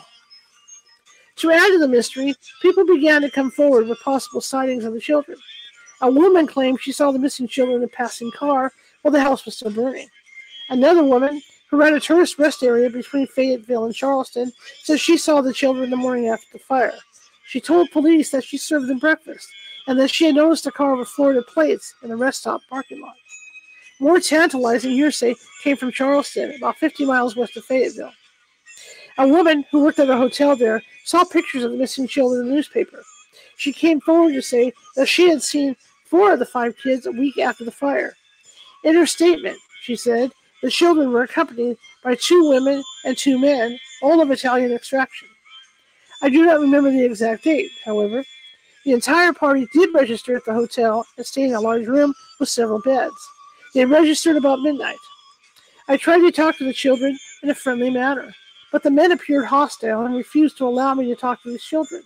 To 1.37 1.49
add 1.49 1.69
to 1.69 1.79
the 1.79 1.87
mystery, 1.87 2.35
people 2.61 2.85
began 2.85 3.23
to 3.23 3.31
come 3.31 3.49
forward 3.49 3.87
with 3.87 3.99
possible 4.01 4.41
sightings 4.41 4.85
of 4.85 4.93
the 4.93 5.01
children. 5.01 5.39
A 6.01 6.11
woman 6.11 6.45
claimed 6.45 6.81
she 6.81 6.91
saw 6.91 7.11
the 7.11 7.17
missing 7.17 7.47
children 7.47 7.77
in 7.77 7.83
a 7.83 7.87
passing 7.87 8.29
car 8.29 8.71
while 9.01 9.11
the 9.11 9.19
house 9.19 9.43
was 9.43 9.55
still 9.55 9.71
burning. 9.71 10.07
Another 10.69 11.03
woman, 11.03 11.41
who 11.71 11.77
ran 11.77 11.93
a 11.93 11.99
tourist 11.99 12.37
rest 12.37 12.63
area 12.63 12.89
between 12.89 13.25
Fayetteville 13.25 13.85
and 13.85 13.95
Charleston, 13.95 14.51
said 14.83 14.99
she 14.99 15.17
saw 15.17 15.41
the 15.41 15.53
children 15.53 15.89
the 15.89 15.95
morning 15.95 16.27
after 16.27 16.45
the 16.51 16.59
fire. 16.59 16.93
She 17.47 17.61
told 17.61 17.89
police 17.91 18.29
that 18.31 18.43
she 18.43 18.57
served 18.57 18.87
them 18.87 18.99
breakfast 18.99 19.47
and 19.87 19.97
that 19.99 20.11
she 20.11 20.25
had 20.25 20.35
noticed 20.35 20.67
a 20.67 20.71
car 20.71 20.95
with 20.95 21.07
Florida 21.07 21.41
plates 21.41 21.95
in 22.03 22.09
the 22.09 22.15
rest 22.15 22.41
stop 22.41 22.61
parking 22.69 23.01
lot. 23.01 23.15
More 24.01 24.19
tantalizing 24.19 24.91
hearsay 24.91 25.35
came 25.63 25.77
from 25.77 25.91
Charleston, 25.91 26.53
about 26.55 26.77
50 26.77 27.05
miles 27.05 27.35
west 27.35 27.55
of 27.55 27.63
Fayetteville. 27.65 28.11
A 29.17 29.27
woman 29.27 29.65
who 29.71 29.83
worked 29.83 29.99
at 29.99 30.09
a 30.09 30.17
hotel 30.17 30.55
there 30.55 30.81
saw 31.05 31.23
pictures 31.23 31.63
of 31.63 31.71
the 31.71 31.77
missing 31.77 32.07
children 32.07 32.41
in 32.41 32.49
the 32.49 32.55
newspaper. 32.55 33.03
She 33.57 33.71
came 33.71 34.01
forward 34.01 34.33
to 34.33 34.41
say 34.41 34.73
that 34.95 35.07
she 35.07 35.29
had 35.29 35.41
seen 35.41 35.75
four 36.05 36.33
of 36.33 36.39
the 36.39 36.45
five 36.45 36.75
kids 36.77 37.05
a 37.05 37.11
week 37.11 37.37
after 37.37 37.63
the 37.63 37.71
fire. 37.71 38.13
In 38.83 38.95
her 38.95 39.05
statement, 39.05 39.57
she 39.81 39.95
said 39.95 40.31
the 40.61 40.69
children 40.69 41.11
were 41.11 41.23
accompanied 41.23 41.77
by 42.03 42.15
two 42.15 42.49
women 42.49 42.83
and 43.05 43.17
two 43.17 43.39
men, 43.39 43.79
all 44.01 44.21
of 44.21 44.31
Italian 44.31 44.71
extraction. 44.71 45.27
I 46.21 46.29
do 46.29 46.45
not 46.45 46.59
remember 46.59 46.91
the 46.91 47.03
exact 47.03 47.43
date, 47.43 47.71
however. 47.83 48.23
The 48.85 48.93
entire 48.93 49.33
party 49.33 49.67
did 49.73 49.93
register 49.93 50.35
at 50.35 50.45
the 50.45 50.53
hotel 50.53 51.05
and 51.17 51.25
stay 51.25 51.43
in 51.43 51.53
a 51.53 51.61
large 51.61 51.87
room 51.87 52.13
with 52.39 52.49
several 52.49 52.81
beds. 52.81 53.15
They 53.73 53.85
registered 53.85 54.35
about 54.35 54.61
midnight. 54.61 54.97
I 55.87 55.97
tried 55.97 56.19
to 56.19 56.31
talk 56.31 56.57
to 56.57 56.63
the 56.63 56.73
children 56.73 57.17
in 57.43 57.49
a 57.49 57.55
friendly 57.55 57.89
manner, 57.89 58.33
but 58.71 58.83
the 58.83 58.91
men 58.91 59.11
appeared 59.11 59.45
hostile 59.45 60.05
and 60.05 60.15
refused 60.15 60.57
to 60.57 60.67
allow 60.67 60.93
me 60.93 61.07
to 61.07 61.15
talk 61.15 61.41
to 61.43 61.49
these 61.49 61.63
children. 61.63 62.03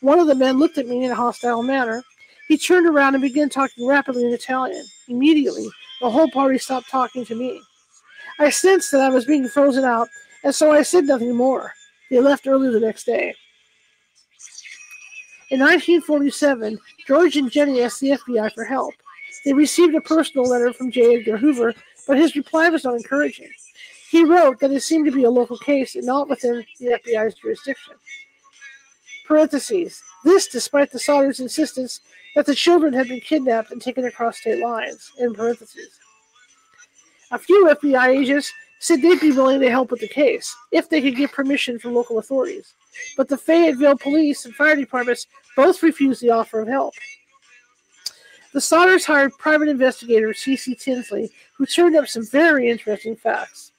One 0.00 0.18
of 0.18 0.28
the 0.28 0.34
men 0.34 0.58
looked 0.58 0.78
at 0.78 0.86
me 0.86 1.04
in 1.04 1.10
a 1.10 1.16
hostile 1.16 1.62
manner. 1.62 2.02
He 2.46 2.56
turned 2.56 2.86
around 2.86 3.14
and 3.14 3.22
began 3.22 3.48
talking 3.48 3.86
rapidly 3.86 4.24
in 4.24 4.32
Italian. 4.32 4.86
Immediately, 5.08 5.68
the 6.00 6.10
whole 6.10 6.30
party 6.30 6.58
stopped 6.58 6.88
talking 6.88 7.24
to 7.26 7.34
me. 7.34 7.60
I 8.38 8.50
sensed 8.50 8.92
that 8.92 9.00
I 9.00 9.08
was 9.08 9.24
being 9.24 9.48
frozen 9.48 9.84
out, 9.84 10.08
and 10.44 10.54
so 10.54 10.72
I 10.72 10.82
said 10.82 11.04
nothing 11.04 11.34
more. 11.34 11.72
They 12.10 12.20
left 12.20 12.46
early 12.46 12.70
the 12.70 12.80
next 12.80 13.04
day. 13.04 13.34
In 15.50 15.60
1947, 15.60 16.78
George 17.06 17.36
and 17.36 17.50
Jenny 17.50 17.82
asked 17.82 18.00
the 18.00 18.10
FBI 18.10 18.52
for 18.54 18.64
help. 18.64 18.94
They 19.44 19.54
received 19.54 19.94
a 19.94 20.00
personal 20.00 20.46
letter 20.46 20.72
from 20.72 20.90
J. 20.90 21.16
Edgar 21.16 21.38
Hoover, 21.38 21.74
but 22.06 22.18
his 22.18 22.36
reply 22.36 22.68
was 22.68 22.84
not 22.84 22.94
encouraging. 22.94 23.50
He 24.10 24.24
wrote 24.24 24.60
that 24.60 24.72
it 24.72 24.82
seemed 24.82 25.06
to 25.06 25.12
be 25.12 25.24
a 25.24 25.30
local 25.30 25.58
case 25.58 25.94
and 25.94 26.06
not 26.06 26.28
within 26.28 26.64
the 26.80 26.98
FBI's 27.02 27.34
jurisdiction. 27.34 27.94
Parentheses. 29.26 30.02
This 30.24 30.48
despite 30.48 30.90
the 30.90 30.98
Sodders' 30.98 31.40
insistence 31.40 32.00
that 32.34 32.46
the 32.46 32.54
children 32.54 32.92
had 32.92 33.08
been 33.08 33.20
kidnapped 33.20 33.70
and 33.70 33.80
taken 33.80 34.04
across 34.04 34.38
state 34.38 34.62
lines. 34.62 35.12
In 35.18 35.34
parentheses. 35.34 35.98
A 37.30 37.38
few 37.38 37.66
FBI 37.66 38.08
agents 38.08 38.52
said 38.80 39.02
they'd 39.02 39.20
be 39.20 39.32
willing 39.32 39.60
to 39.60 39.70
help 39.70 39.90
with 39.90 40.00
the 40.00 40.08
case 40.08 40.54
if 40.72 40.88
they 40.88 41.02
could 41.02 41.16
get 41.16 41.32
permission 41.32 41.78
from 41.78 41.94
local 41.94 42.18
authorities. 42.18 42.74
But 43.16 43.28
the 43.28 43.36
Fayetteville 43.36 43.98
police 43.98 44.44
and 44.44 44.54
fire 44.54 44.76
departments 44.76 45.26
both 45.56 45.82
refused 45.82 46.22
the 46.22 46.30
offer 46.30 46.60
of 46.60 46.68
help. 46.68 46.94
The 48.52 48.60
Sodders 48.60 49.04
hired 49.04 49.36
private 49.38 49.68
investigator 49.68 50.32
C.C. 50.32 50.74
Tinsley, 50.74 51.30
who 51.56 51.66
turned 51.66 51.96
up 51.96 52.08
some 52.08 52.24
very 52.26 52.70
interesting 52.70 53.14
facts. 53.14 53.72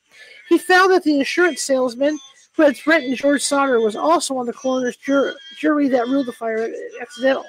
He 0.47 0.57
found 0.57 0.91
that 0.91 1.03
the 1.03 1.17
insurance 1.17 1.61
salesman 1.61 2.19
who 2.53 2.63
had 2.63 2.77
threatened 2.77 3.15
George 3.17 3.41
Sodder 3.41 3.79
was 3.79 3.95
also 3.95 4.37
on 4.37 4.45
the 4.45 4.53
coroner's 4.53 4.97
jur- 4.97 5.35
jury 5.57 5.87
that 5.89 6.07
ruled 6.07 6.27
the 6.27 6.33
fire 6.33 6.71
accidental. 7.01 7.45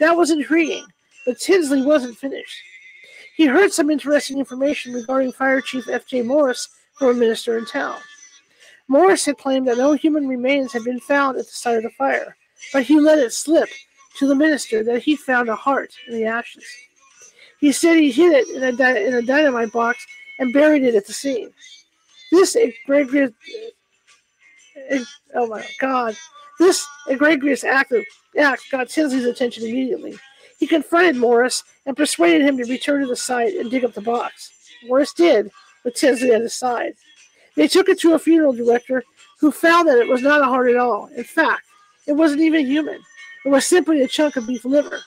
That 0.00 0.16
was 0.16 0.30
intriguing, 0.30 0.86
but 1.26 1.38
Tinsley 1.38 1.82
wasn't 1.82 2.16
finished. 2.16 2.56
He 3.36 3.46
heard 3.46 3.70
some 3.70 3.90
interesting 3.90 4.38
information 4.38 4.94
regarding 4.94 5.32
Fire 5.32 5.60
Chief 5.60 5.88
F.J. 5.88 6.22
Morris 6.22 6.70
from 6.94 7.08
a 7.08 7.14
minister 7.14 7.58
in 7.58 7.66
town. 7.66 7.98
Morris 8.88 9.26
had 9.26 9.36
claimed 9.36 9.68
that 9.68 9.76
no 9.76 9.92
human 9.92 10.26
remains 10.26 10.72
had 10.72 10.84
been 10.84 11.00
found 11.00 11.36
at 11.36 11.44
the 11.44 11.52
site 11.52 11.76
of 11.76 11.82
the 11.82 11.90
fire, 11.90 12.34
but 12.72 12.84
he 12.84 12.98
let 12.98 13.18
it 13.18 13.34
slip 13.34 13.68
to 14.18 14.26
the 14.26 14.34
minister 14.34 14.82
that 14.84 15.02
he 15.02 15.16
found 15.16 15.50
a 15.50 15.54
heart 15.54 15.92
in 16.08 16.14
the 16.14 16.24
ashes. 16.24 16.64
He 17.60 17.72
said 17.72 17.96
he 17.96 18.10
hid 18.10 18.32
it 18.32 18.48
in 18.56 18.62
a, 18.62 18.72
di- 18.72 19.04
in 19.04 19.12
a 19.12 19.22
dynamite 19.22 19.72
box 19.72 20.06
and 20.38 20.52
buried 20.52 20.84
it 20.84 20.94
at 20.94 21.06
the 21.06 21.12
scene. 21.12 21.50
This 22.32 22.56
egregious, 22.56 23.32
eh, 24.88 25.04
oh 25.34 25.46
my 25.46 25.66
God, 25.78 26.16
this 26.58 26.86
egregious 27.08 27.64
act, 27.64 27.92
of, 27.92 28.02
act 28.38 28.62
got 28.70 28.88
Tinsley's 28.88 29.26
attention 29.26 29.64
immediately. 29.64 30.16
He 30.58 30.66
confronted 30.66 31.16
Morris 31.16 31.64
and 31.84 31.96
persuaded 31.96 32.42
him 32.42 32.56
to 32.58 32.64
return 32.64 33.02
to 33.02 33.06
the 33.06 33.16
site 33.16 33.54
and 33.54 33.70
dig 33.70 33.84
up 33.84 33.92
the 33.92 34.00
box. 34.00 34.52
Morris 34.86 35.12
did, 35.12 35.50
with 35.84 35.94
Tinsley 35.94 36.32
at 36.32 36.40
his 36.40 36.54
side. 36.54 36.94
They 37.56 37.68
took 37.68 37.88
it 37.88 38.00
to 38.00 38.14
a 38.14 38.18
funeral 38.18 38.52
director 38.52 39.02
who 39.40 39.50
found 39.50 39.88
that 39.88 39.98
it 39.98 40.08
was 40.08 40.22
not 40.22 40.42
a 40.42 40.46
heart 40.46 40.70
at 40.70 40.76
all. 40.76 41.08
In 41.16 41.24
fact, 41.24 41.62
it 42.06 42.12
wasn't 42.12 42.42
even 42.42 42.66
human. 42.66 43.00
It 43.44 43.48
was 43.48 43.66
simply 43.66 44.02
a 44.02 44.08
chunk 44.08 44.36
of 44.36 44.46
beef 44.46 44.64
liver. 44.64 45.00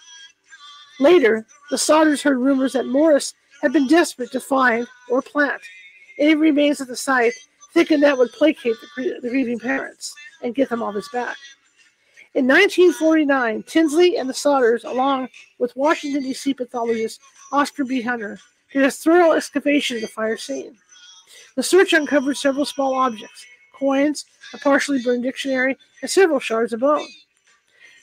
Later, 0.99 1.45
the 1.69 1.77
Sodders 1.77 2.21
heard 2.21 2.38
rumors 2.38 2.73
that 2.73 2.85
Morris 2.85 3.33
had 3.62 3.73
been 3.73 3.88
desperate 3.88 4.31
to 4.31 4.39
find 4.39 4.88
or 5.09 5.21
plant 5.21 5.62
any 6.19 6.35
remains 6.35 6.81
at 6.81 6.88
the 6.88 6.95
site, 6.95 7.33
thinking 7.73 8.01
that 8.01 8.17
would 8.17 8.31
placate 8.33 8.75
the, 8.97 9.29
grieving 9.29 9.59
parents 9.59 10.13
and 10.43 10.55
get 10.55 10.69
them 10.69 10.83
off 10.83 10.95
his 10.95 11.09
back. 11.09 11.38
In 12.39 12.47
1949, 12.47 13.63
Tinsley 13.63 14.17
and 14.17 14.30
the 14.30 14.34
Sodders, 14.34 14.86
along 14.86 15.28
with 15.58 15.75
Washington, 15.75 16.23
D.C. 16.23 16.54
pathologist 16.54 17.19
Oscar 17.52 17.84
B. 17.84 18.02
Hunter, 18.02 18.39
did 18.71 18.86
a 18.86 18.89
thorough 18.89 19.34
excavation 19.34 19.97
of 19.97 20.04
the 20.04 20.08
fire 20.08 20.38
scene. 20.38 20.78
The 21.58 21.63
search 21.63 21.91
uncovered 21.91 22.38
several 22.38 22.63
small 22.63 22.93
objects 22.93 23.45
coins, 23.73 24.23
a 24.54 24.58
partially 24.58 25.02
burned 25.04 25.23
dictionary, 25.23 25.78
and 26.02 26.10
several 26.10 26.39
shards 26.39 26.71
of 26.71 26.80
bone. 26.80 27.10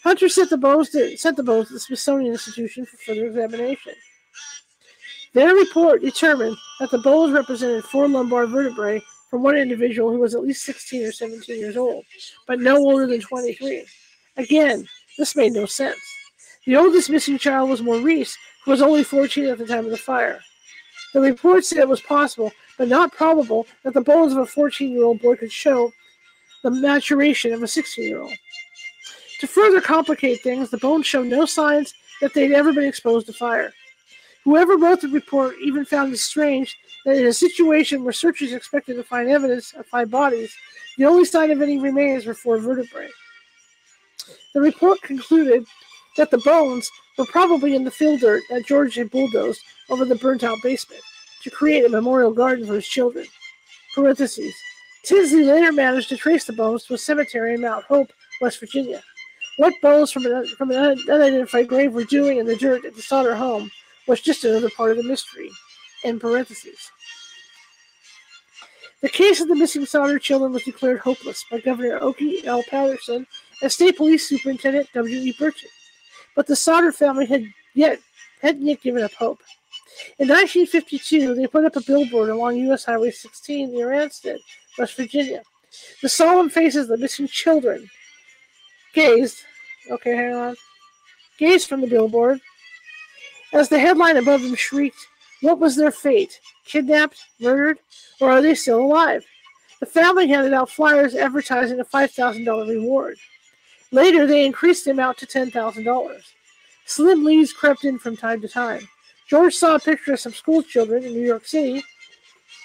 Hunter 0.05 0.29
sent 0.29 0.51
the 0.51 0.59
bones 0.59 0.91
to, 0.91 1.17
sent 1.17 1.39
the 1.39 1.43
bones 1.43 1.69
to 1.69 1.73
the 1.73 1.81
Smithsonian 1.81 2.33
Institution 2.33 2.85
for 2.85 2.99
further 2.99 3.29
examination. 3.29 3.95
Their 5.33 5.55
report 5.55 6.03
determined 6.03 6.59
that 6.81 6.91
the 6.91 6.99
bones 6.99 7.33
represented 7.33 7.85
four 7.85 8.07
lumbar 8.07 8.47
vertebrae 8.47 9.01
from 9.31 9.43
one 9.43 9.57
individual 9.57 10.13
who 10.13 10.19
was 10.19 10.35
at 10.35 10.43
least 10.43 10.65
16 10.65 11.07
or 11.07 11.13
17 11.13 11.59
years 11.59 11.79
old, 11.79 12.05
but 12.47 12.61
no 12.61 12.77
older 12.77 13.07
than 13.07 13.23
23. 13.23 13.87
Again, 14.37 14.87
this 15.19 15.37
made 15.37 15.53
no 15.53 15.67
sense. 15.67 15.99
The 16.67 16.77
oldest 16.77 17.11
missing 17.11 17.39
child 17.39 17.71
was 17.71 17.83
Maurice, 17.83 18.37
who 18.65 18.71
was 18.73 18.83
only 18.83 19.05
14 19.05 19.47
at 19.47 19.59
the 19.59 19.67
time 19.67 19.85
of 19.85 19.91
the 19.91 19.97
fire. 19.97 20.41
The 21.15 21.21
report 21.21 21.65
said 21.65 21.79
it 21.79 21.89
was 21.89 22.01
possible, 22.01 22.53
but 22.77 22.89
not 22.89 23.13
probable, 23.13 23.67
that 23.85 23.95
the 23.95 24.01
bones 24.01 24.33
of 24.33 24.39
a 24.39 24.47
14 24.47 24.91
year 24.91 25.05
old 25.05 25.21
boy 25.23 25.37
could 25.37 25.53
show 25.53 25.93
the 26.63 26.71
maturation 26.71 27.53
of 27.53 27.63
a 27.63 27.69
16 27.69 28.05
year 28.05 28.21
old. 28.21 28.33
To 29.41 29.47
further 29.47 29.81
complicate 29.81 30.41
things, 30.43 30.71
the 30.71 30.79
bones 30.79 31.07
show 31.07 31.23
no 31.23 31.47
signs 31.47 31.95
that 32.21 32.35
they'd 32.35 32.53
ever 32.53 32.73
been 32.73 32.85
exposed 32.85 33.27
to 33.27 33.33
fire. 33.33 33.73
Whoever 34.45 34.77
wrote 34.77 35.01
the 35.01 35.09
report 35.09 35.57
even 35.63 35.85
found 35.85 36.13
it 36.13 36.19
strange 36.19 36.77
that 37.05 37.17
in 37.17 37.27
a 37.27 37.33
situation 37.33 38.03
where 38.03 38.13
searchers 38.13 38.53
expected 38.53 38.95
to 38.97 39.03
find 39.03 39.29
evidence 39.29 39.73
of 39.75 39.87
five 39.87 40.11
bodies, 40.11 40.55
the 40.99 41.05
only 41.05 41.25
sign 41.25 41.51
of 41.51 41.63
any 41.63 41.79
remains 41.79 42.27
were 42.27 42.35
four 42.35 42.59
vertebrae. 42.59 43.09
The 44.57 44.63
report 44.63 45.03
concluded 45.03 45.67
that 46.17 46.31
the 46.31 46.39
bones 46.39 46.91
were 47.19 47.27
probably 47.27 47.75
in 47.75 47.85
the 47.85 47.91
fill 47.91 48.17
dirt 48.17 48.43
that 48.49 48.65
George 48.65 48.95
had 48.95 49.11
bulldozed 49.11 49.61
over 49.91 50.07
the 50.07 50.15
burnt 50.15 50.45
out 50.45 50.57
basement 50.63 51.03
to 51.43 51.51
create 51.51 51.85
a 51.85 51.91
memorial 51.91 52.33
garden 52.33 52.67
for 52.67 52.77
his 52.77 52.89
children. 52.89 53.27
Parentheses. 53.95 54.55
Tinsley 55.05 55.45
later 55.45 55.73
managed 55.73 56.09
to 56.09 56.17
trace 56.17 56.47
the 56.47 56.55
bones 56.55 56.85
to 56.85 56.95
a 56.95 56.99
cemetery 56.99 57.53
in 57.53 57.61
Mount 57.61 57.85
Hope, 57.85 58.11
West 58.41 58.59
Virginia. 58.59 59.03
What 59.59 59.75
bones 59.83 60.11
from 60.11 60.25
an, 60.25 60.47
from 60.57 60.71
an 60.71 60.79
unidentified 61.07 61.69
grave 61.69 61.93
were 61.93 62.05
doing 62.05 62.39
in 62.39 62.47
the 62.47 62.57
dirt 62.57 62.87
at 62.87 62.97
the 62.97 63.03
Sodder 63.03 63.37
home 63.37 63.71
was 64.09 64.23
just 64.23 64.43
another 64.47 64.71
part 64.71 64.93
of 64.93 64.97
the 64.97 65.03
mystery. 65.03 65.51
In 66.03 66.19
parentheses. 66.19 66.91
The 69.03 69.11
case 69.11 69.43
of 69.43 69.49
the 69.49 69.55
missing 69.55 69.85
Sodder 69.85 70.19
children 70.19 70.55
was 70.55 70.63
declared 70.63 71.01
hopeless 71.01 71.45
by 71.51 71.61
Governor 71.61 71.99
Okey 72.01 72.47
L. 72.47 72.63
Patterson 72.71 73.27
and 73.63 73.73
State 73.73 73.97
Police 73.97 74.29
Superintendent 74.29 74.89
W. 74.95 75.19
E. 75.19 75.33
Burchett. 75.33 75.71
But 76.35 76.47
the 76.47 76.57
Sodder 76.57 76.93
family 76.93 77.27
had 77.27 77.45
yet 77.75 77.99
hadn't 78.43 78.67
yet 78.67 78.83
given 78.83 79.03
up 79.03 79.13
hope. 79.15 79.41
In 80.19 80.29
1952, 80.29 81.35
they 81.35 81.47
put 81.47 81.65
up 81.65 81.77
a 81.77 81.81
billboard 81.81 82.29
along 82.29 82.57
U.S. 82.57 82.85
Highway 82.85 83.11
16 83.11 83.73
near 83.73 83.89
Ansted, 83.89 84.39
West 84.79 84.97
Virginia. 84.97 85.43
The 86.03 86.09
solemn 86.09 86.51
faces 86.51 86.83
of 86.83 86.89
the 86.89 86.99
missing 86.99 87.27
children 87.27 87.89
gazed, 88.95 89.43
okay, 89.91 90.15
hang 90.15 90.35
on, 90.35 90.57
gazed 91.39 91.69
from 91.69 91.81
the 91.81 91.87
billboard 91.87 92.41
as 93.53 93.69
the 93.69 93.79
headline 93.79 94.17
above 94.17 94.43
them 94.43 94.55
shrieked, 94.55 95.07
What 95.41 95.59
was 95.59 95.77
their 95.77 95.91
fate? 95.91 96.41
Kidnapped, 96.67 97.19
murdered, 97.41 97.79
or 98.21 98.31
are 98.31 98.43
they 98.43 98.55
still 98.55 98.81
alive? 98.81 99.25
The 99.81 99.87
family 99.87 100.27
handed 100.27 100.53
out 100.53 100.71
flyers 100.71 101.15
advertising 101.15 101.81
a 101.81 101.85
$5,000 101.85 102.69
reward. 102.69 103.17
Later, 103.93 104.27
they 104.27 104.45
increased 104.45 104.85
the 104.85 104.91
amount 104.91 105.19
to 105.19 105.27
$10,000. 105.27 106.23
Slim 106.87 107.25
leads 107.25 107.53
crept 107.53 107.85
in 107.85 107.99
from 107.99 108.17
time 108.17 108.41
to 108.41 108.49
time. 108.49 108.89
George 109.29 109.55
saw 109.55 109.75
a 109.75 109.81
picture 109.81 110.15
of 110.15 110.21
some 110.21 110.33
school 110.33 110.63
children 110.63 111.05
in 111.05 111.13
New 111.13 111.27
York 111.27 111.47
City 111.47 111.83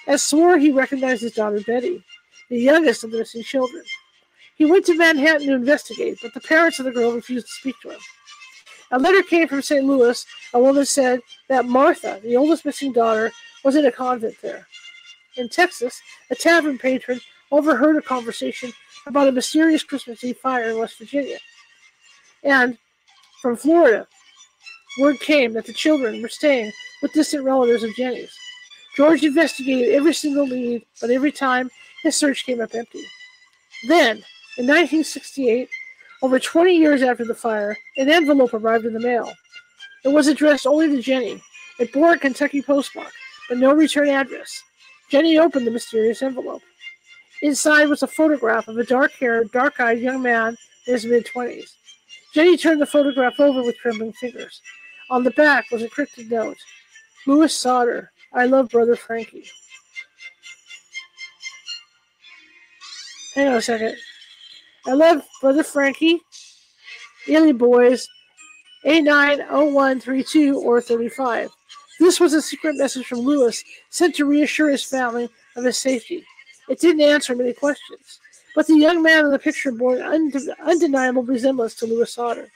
and 0.06 0.20
swore 0.20 0.58
he 0.58 0.70
recognized 0.70 1.22
his 1.22 1.32
daughter 1.32 1.60
Betty, 1.60 2.04
the 2.48 2.58
youngest 2.58 3.04
of 3.04 3.10
the 3.10 3.18
missing 3.18 3.42
children. 3.42 3.82
He 4.56 4.64
went 4.64 4.86
to 4.86 4.96
Manhattan 4.96 5.48
to 5.48 5.54
investigate, 5.54 6.18
but 6.22 6.34
the 6.34 6.40
parents 6.40 6.78
of 6.78 6.84
the 6.84 6.92
girl 6.92 7.12
refused 7.12 7.46
to 7.46 7.52
speak 7.52 7.74
to 7.82 7.90
him. 7.90 8.00
A 8.92 8.98
letter 8.98 9.22
came 9.22 9.48
from 9.48 9.62
St. 9.62 9.84
Louis. 9.84 10.24
A 10.52 10.60
woman 10.60 10.84
said 10.84 11.20
that 11.48 11.64
Martha, 11.64 12.20
the 12.22 12.36
oldest 12.36 12.64
missing 12.64 12.92
daughter, 12.92 13.32
was 13.64 13.74
in 13.74 13.86
a 13.86 13.92
convent 13.92 14.36
there. 14.42 14.66
In 15.36 15.48
Texas, 15.48 16.00
a 16.30 16.34
tavern 16.34 16.78
patron 16.78 17.20
overheard 17.50 17.96
a 17.96 18.02
conversation 18.02 18.72
about 19.06 19.28
a 19.28 19.32
mysterious 19.32 19.82
Christmas 19.82 20.22
Eve 20.24 20.38
fire 20.38 20.70
in 20.70 20.78
West 20.78 20.98
Virginia. 20.98 21.38
And 22.44 22.78
from 23.40 23.56
Florida, 23.56 24.06
word 24.98 25.20
came 25.20 25.52
that 25.54 25.66
the 25.66 25.72
children 25.72 26.20
were 26.22 26.28
staying 26.28 26.72
with 27.00 27.12
distant 27.12 27.44
relatives 27.44 27.82
of 27.82 27.94
Jenny's. 27.94 28.32
George 28.96 29.24
investigated 29.24 29.94
every 29.94 30.12
single 30.12 30.46
lead, 30.46 30.84
but 31.00 31.10
every 31.10 31.32
time 31.32 31.70
his 32.02 32.16
search 32.16 32.44
came 32.44 32.60
up 32.60 32.74
empty. 32.74 33.04
Then, 33.88 34.18
in 34.58 34.66
1968, 34.66 35.68
over 36.22 36.38
20 36.38 36.76
years 36.76 37.02
after 37.02 37.24
the 37.24 37.34
fire, 37.34 37.76
an 37.96 38.08
envelope 38.08 38.54
arrived 38.54 38.84
in 38.84 38.92
the 38.92 39.00
mail. 39.00 39.32
It 40.04 40.08
was 40.08 40.28
addressed 40.28 40.66
only 40.66 40.88
to 40.88 41.02
Jenny. 41.02 41.42
It 41.80 41.92
bore 41.92 42.12
a 42.12 42.18
Kentucky 42.18 42.60
postmark, 42.60 43.12
but 43.48 43.58
no 43.58 43.72
return 43.72 44.08
address. 44.08 44.62
Jenny 45.10 45.38
opened 45.38 45.66
the 45.66 45.70
mysterious 45.70 46.22
envelope. 46.22 46.62
Inside 47.42 47.88
was 47.88 48.02
a 48.02 48.06
photograph 48.06 48.68
of 48.68 48.78
a 48.78 48.84
dark 48.84 49.12
haired, 49.12 49.50
dark 49.52 49.80
eyed 49.80 49.98
young 49.98 50.22
man 50.22 50.56
in 50.86 50.94
his 50.94 51.04
mid 51.04 51.26
20s. 51.26 51.74
Jenny 52.32 52.56
turned 52.56 52.80
the 52.80 52.86
photograph 52.86 53.38
over 53.38 53.62
with 53.62 53.76
trembling 53.76 54.12
fingers. 54.14 54.62
On 55.10 55.24
the 55.24 55.32
back 55.32 55.70
was 55.70 55.82
a 55.82 55.88
cryptic 55.88 56.30
note 56.30 56.56
Louis 57.26 57.54
Sodder, 57.54 58.12
I 58.32 58.46
love 58.46 58.70
brother 58.70 58.96
Frankie. 58.96 59.44
Hang 63.34 63.48
on 63.48 63.54
a 63.54 63.62
second. 63.62 63.96
I 64.86 64.92
love 64.92 65.22
Brother 65.40 65.62
Frankie, 65.62 66.20
Illy 67.28 67.52
Boys, 67.52 68.08
A90132 68.84 70.56
or 70.56 70.80
35. 70.80 71.50
This 71.98 72.20
was 72.20 72.34
a 72.34 72.42
secret 72.42 72.76
message 72.76 73.06
from 73.06 73.20
Louis 73.20 73.62
sent 73.90 74.14
to 74.16 74.26
reassure 74.26 74.68
his 74.68 74.82
family 74.84 75.30
of 75.56 75.64
his 75.64 75.78
safety. 75.78 76.24
It 76.68 76.80
didn't 76.80 77.02
answer 77.02 77.34
many 77.34 77.52
questions, 77.52 78.20
but 78.54 78.66
the 78.66 78.76
young 78.76 79.02
man 79.02 79.24
in 79.24 79.30
the 79.30 79.38
picture 79.38 79.72
bore 79.72 79.96
an 79.96 80.32
undeniable 80.64 81.22
resemblance 81.22 81.74
to 81.76 81.86
Louis 81.86 82.12
Sodder. 82.12 82.48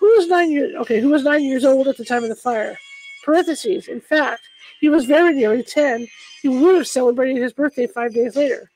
Who 0.00 0.06
was 0.16 0.28
nine 0.28 0.50
years 0.50 0.74
okay? 0.76 1.00
Who 1.00 1.08
was 1.08 1.24
nine 1.24 1.42
years 1.42 1.64
old 1.64 1.88
at 1.88 1.96
the 1.96 2.04
time 2.04 2.22
of 2.22 2.28
the 2.28 2.36
fire? 2.36 2.78
Parentheses. 3.24 3.88
In 3.88 4.00
fact, 4.00 4.42
he 4.80 4.88
was 4.88 5.06
very 5.06 5.34
nearly 5.34 5.62
ten. 5.62 6.06
He 6.42 6.48
would 6.48 6.76
have 6.76 6.86
celebrated 6.86 7.42
his 7.42 7.52
birthday 7.52 7.86
five 7.86 8.14
days 8.14 8.36
later. 8.36 8.70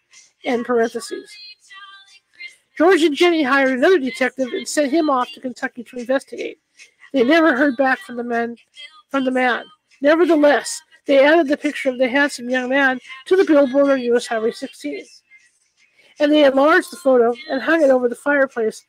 End 0.44 0.64
parentheses. 0.64 1.30
George 2.76 3.02
and 3.02 3.14
Jenny 3.14 3.42
hired 3.42 3.78
another 3.78 3.98
detective 3.98 4.48
and 4.52 4.66
sent 4.66 4.90
him 4.90 5.08
off 5.10 5.30
to 5.34 5.40
Kentucky 5.40 5.84
to 5.84 5.98
investigate. 5.98 6.58
They 7.12 7.22
never 7.22 7.56
heard 7.56 7.76
back 7.76 7.98
from 8.00 8.16
the 8.16 8.24
man. 8.24 8.56
From 9.10 9.24
the 9.24 9.30
man. 9.30 9.64
Nevertheless, 10.00 10.80
they 11.06 11.24
added 11.24 11.48
the 11.48 11.56
picture 11.56 11.90
of 11.90 11.98
the 11.98 12.08
handsome 12.08 12.48
young 12.48 12.68
man 12.68 13.00
to 13.26 13.36
the 13.36 13.44
billboard 13.44 13.90
on 13.90 14.00
U.S. 14.00 14.26
Highway 14.26 14.52
16. 14.52 15.04
And 16.20 16.32
they 16.32 16.44
enlarged 16.44 16.92
the 16.92 16.96
photo 16.96 17.34
and 17.50 17.62
hung 17.62 17.82
it 17.82 17.90
over 17.90 18.08
the 18.08 18.14
fireplace. 18.14 18.84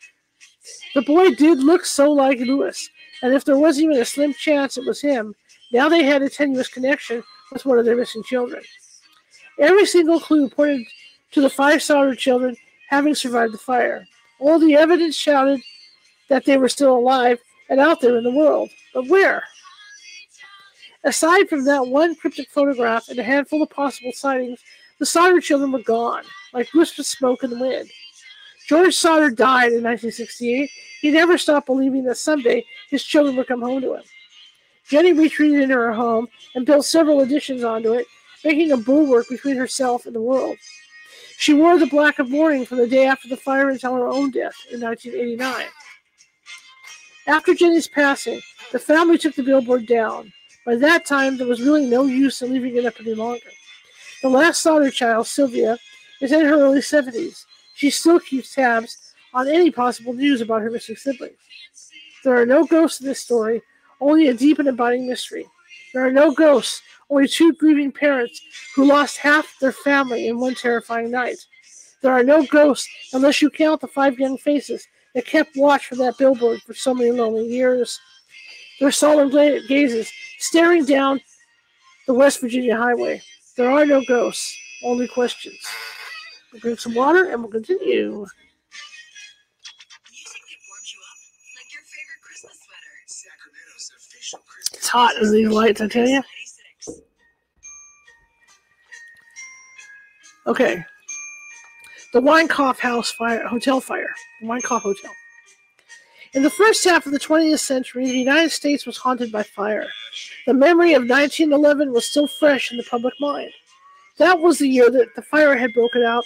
The 0.93 1.01
boy 1.01 1.31
did 1.31 1.59
look 1.59 1.85
so 1.85 2.11
like 2.11 2.39
Louis, 2.39 2.89
and 3.21 3.33
if 3.33 3.45
there 3.45 3.57
was 3.57 3.79
even 3.79 3.97
a 3.97 4.05
slim 4.05 4.33
chance 4.33 4.77
it 4.77 4.85
was 4.85 5.01
him, 5.01 5.33
now 5.71 5.89
they 5.89 6.03
had 6.03 6.21
a 6.21 6.29
tenuous 6.29 6.67
connection 6.67 7.23
with 7.51 7.65
one 7.65 7.79
of 7.79 7.85
their 7.85 7.95
missing 7.95 8.23
children. 8.23 8.61
Every 9.59 9.85
single 9.85 10.19
clue 10.19 10.49
pointed 10.49 10.85
to 11.31 11.41
the 11.41 11.49
five 11.49 11.81
Sodder 11.81 12.15
children 12.15 12.55
having 12.89 13.15
survived 13.15 13.53
the 13.53 13.57
fire. 13.57 14.05
All 14.39 14.59
the 14.59 14.75
evidence 14.75 15.15
shouted 15.15 15.61
that 16.29 16.45
they 16.45 16.57
were 16.57 16.69
still 16.69 16.95
alive 16.95 17.39
and 17.69 17.79
out 17.79 18.01
there 18.01 18.17
in 18.17 18.23
the 18.23 18.31
world. 18.31 18.69
But 18.93 19.07
where? 19.07 19.43
Aside 21.03 21.49
from 21.49 21.65
that 21.65 21.87
one 21.87 22.15
cryptic 22.15 22.49
photograph 22.49 23.09
and 23.09 23.19
a 23.19 23.23
handful 23.23 23.61
of 23.61 23.69
possible 23.69 24.13
sightings, 24.13 24.61
the 24.99 25.05
Sodder 25.05 25.41
children 25.41 25.71
were 25.71 25.83
gone, 25.83 26.23
like 26.53 26.73
wisps 26.73 26.99
of 26.99 27.05
smoke 27.05 27.43
in 27.43 27.49
the 27.49 27.59
wind. 27.59 27.89
George 28.67 28.95
Sodder 28.95 29.29
died 29.29 29.73
in 29.73 29.83
1968. 29.83 30.69
He 31.01 31.11
never 31.11 31.37
stopped 31.37 31.65
believing 31.65 32.05
that 32.05 32.15
someday 32.15 32.65
his 32.89 33.03
children 33.03 33.35
would 33.35 33.47
come 33.47 33.61
home 33.61 33.81
to 33.81 33.95
him. 33.95 34.03
Jenny 34.87 35.11
retreated 35.11 35.61
into 35.61 35.75
her 35.75 35.93
home 35.93 36.27
and 36.55 36.65
built 36.65 36.85
several 36.85 37.21
additions 37.21 37.63
onto 37.63 37.93
it, 37.93 38.07
making 38.45 38.71
a 38.71 38.77
bulwark 38.77 39.27
between 39.29 39.57
herself 39.57 40.05
and 40.05 40.15
the 40.15 40.21
world. 40.21 40.57
She 41.37 41.53
wore 41.53 41.77
the 41.77 41.87
black 41.87 42.19
of 42.19 42.29
mourning 42.29 42.65
from 42.65 42.77
the 42.77 42.87
day 42.87 43.05
after 43.05 43.27
the 43.27 43.35
fire 43.35 43.69
until 43.69 43.95
her 43.95 44.07
own 44.07 44.31
death 44.31 44.55
in 44.71 44.79
1989. 44.79 45.65
After 47.27 47.53
Jenny's 47.53 47.87
passing, 47.87 48.39
the 48.71 48.79
family 48.79 49.17
took 49.17 49.35
the 49.35 49.43
billboard 49.43 49.87
down. 49.87 50.31
By 50.65 50.75
that 50.77 51.05
time, 51.05 51.37
there 51.37 51.47
was 51.47 51.61
really 51.61 51.85
no 51.85 52.05
use 52.05 52.41
in 52.41 52.53
leaving 52.53 52.77
it 52.77 52.85
up 52.85 52.95
any 52.99 53.13
longer. 53.13 53.49
The 54.21 54.29
last 54.29 54.61
Sodder 54.61 54.89
child, 54.89 55.27
Sylvia, 55.27 55.77
is 56.21 56.31
in 56.31 56.45
her 56.45 56.59
early 56.59 56.79
70s. 56.79 57.45
She 57.75 57.89
still 57.89 58.19
keeps 58.19 58.55
tabs 58.55 59.13
on 59.33 59.47
any 59.47 59.71
possible 59.71 60.13
news 60.13 60.39
about 60.39 60.61
her 60.61 60.71
missing 60.71 60.95
siblings. 60.95 61.37
There 62.23 62.39
are 62.39 62.45
no 62.45 62.65
ghosts 62.65 63.01
in 63.01 63.07
this 63.07 63.19
story, 63.19 63.61
only 63.99 64.27
a 64.27 64.33
deep 64.33 64.59
and 64.59 64.69
abiding 64.69 65.07
mystery. 65.07 65.45
There 65.93 66.05
are 66.05 66.11
no 66.11 66.31
ghosts, 66.31 66.81
only 67.09 67.27
two 67.27 67.53
grieving 67.53 67.91
parents 67.91 68.41
who 68.75 68.85
lost 68.85 69.17
half 69.17 69.59
their 69.59 69.73
family 69.73 70.27
in 70.27 70.39
one 70.39 70.55
terrifying 70.55 71.11
night. 71.11 71.45
There 72.01 72.13
are 72.13 72.23
no 72.23 72.45
ghosts 72.45 72.89
unless 73.13 73.41
you 73.41 73.49
count 73.49 73.81
the 73.81 73.87
five 73.87 74.17
young 74.19 74.37
faces 74.37 74.87
that 75.13 75.25
kept 75.25 75.55
watch 75.55 75.87
for 75.87 75.95
that 75.95 76.17
billboard 76.17 76.61
for 76.61 76.73
so 76.73 76.93
many 76.93 77.11
lonely 77.11 77.45
years. 77.45 77.99
Their 78.79 78.91
solemn 78.91 79.29
gazes 79.67 80.11
staring 80.43 80.83
down 80.85 81.21
the 82.05 82.13
West 82.13 82.41
Virginia 82.41 82.75
highway. 82.75 83.21
There 83.55 83.71
are 83.71 83.85
no 83.85 84.03
ghosts, 84.05 84.57
only 84.83 85.07
questions. 85.07 85.59
We'll 86.51 86.59
drink 86.59 86.79
some 86.79 86.93
water 86.93 87.29
and 87.31 87.41
we'll 87.41 87.51
continue. 87.51 88.25
It's 94.73 94.87
hot 94.87 95.15
in 95.21 95.31
these 95.31 95.49
lights, 95.49 95.81
I 95.81 95.87
tell 95.87 96.07
you. 96.07 96.21
Okay. 100.45 100.83
The 102.11 102.21
Winecoff 102.21 102.79
House 102.79 103.11
fire, 103.11 103.47
Hotel 103.47 103.79
fire. 103.79 104.13
The 104.41 104.47
Winecoff 104.47 104.81
Hotel. 104.81 105.11
In 106.33 106.41
the 106.41 106.49
first 106.49 106.83
half 106.83 107.05
of 107.05 107.11
the 107.11 107.19
20th 107.19 107.59
century, 107.59 108.05
the 108.05 108.17
United 108.17 108.51
States 108.51 108.87
was 108.87 108.97
haunted 108.97 109.31
by 109.31 109.43
fire. 109.43 109.87
The 110.47 110.53
memory 110.55 110.93
of 110.93 111.03
1911 111.03 111.93
was 111.93 112.07
still 112.07 112.25
fresh 112.25 112.71
in 112.71 112.77
the 112.77 112.83
public 112.83 113.13
mind. 113.19 113.51
That 114.17 114.39
was 114.39 114.57
the 114.57 114.67
year 114.67 114.89
that 114.89 115.13
the 115.15 115.21
fire 115.21 115.55
had 115.55 115.75
broken 115.75 116.01
out 116.01 116.25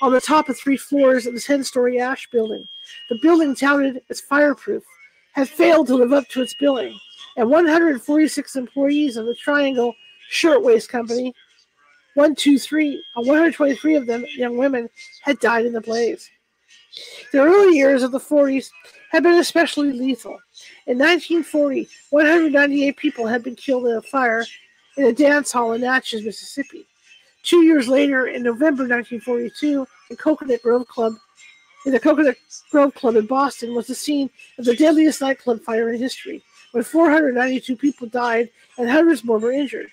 on 0.00 0.10
the 0.12 0.22
top 0.22 0.48
of 0.48 0.56
three 0.56 0.78
floors 0.78 1.26
of 1.26 1.34
the 1.34 1.40
10 1.40 1.64
story 1.64 2.00
Asch 2.00 2.30
building. 2.30 2.66
The 3.10 3.18
building, 3.20 3.54
touted 3.54 4.00
as 4.08 4.22
fireproof, 4.22 4.84
had 5.32 5.50
failed 5.50 5.86
to 5.88 5.96
live 5.96 6.14
up 6.14 6.28
to 6.28 6.40
its 6.40 6.54
billing, 6.54 6.98
and 7.36 7.50
146 7.50 8.56
employees 8.56 9.18
of 9.18 9.26
the 9.26 9.34
Triangle 9.34 9.94
Shirtwaist 10.30 10.88
Company, 10.88 11.34
one, 12.14 12.34
two, 12.34 12.58
three, 12.58 13.02
uh, 13.16 13.20
123 13.20 13.96
of 13.96 14.06
them, 14.06 14.24
young 14.34 14.56
women, 14.56 14.88
had 15.20 15.38
died 15.40 15.66
in 15.66 15.74
the 15.74 15.80
blaze. 15.82 16.30
The 17.32 17.40
early 17.40 17.76
years 17.76 18.02
of 18.02 18.12
the 18.12 18.20
40s 18.20 18.70
had 19.10 19.22
been 19.22 19.38
especially 19.38 19.92
lethal. 19.92 20.38
In 20.86 20.98
1940, 20.98 21.88
198 22.10 22.96
people 22.96 23.26
had 23.26 23.42
been 23.42 23.56
killed 23.56 23.86
in 23.86 23.96
a 23.96 24.02
fire 24.02 24.44
in 24.96 25.04
a 25.04 25.12
dance 25.12 25.52
hall 25.52 25.72
in 25.72 25.80
Natchez, 25.80 26.22
Mississippi. 26.22 26.86
Two 27.42 27.62
years 27.62 27.88
later, 27.88 28.26
in 28.26 28.42
November 28.42 28.82
1942, 28.82 29.86
in 30.10 30.16
Cocoanut 30.16 30.62
Grove 30.62 30.86
Club, 30.86 31.14
in 31.86 31.92
the 31.92 32.00
Cocoanut 32.00 32.36
Grove 32.70 32.94
Club 32.94 33.16
in 33.16 33.26
Boston, 33.26 33.74
was 33.74 33.86
the 33.86 33.94
scene 33.94 34.30
of 34.58 34.64
the 34.64 34.76
deadliest 34.76 35.20
nightclub 35.20 35.60
fire 35.62 35.90
in 35.92 35.98
history, 35.98 36.42
when 36.72 36.84
492 36.84 37.74
people 37.76 38.06
died 38.06 38.50
and 38.78 38.88
hundreds 38.88 39.24
more 39.24 39.38
were 39.38 39.52
injured. 39.52 39.88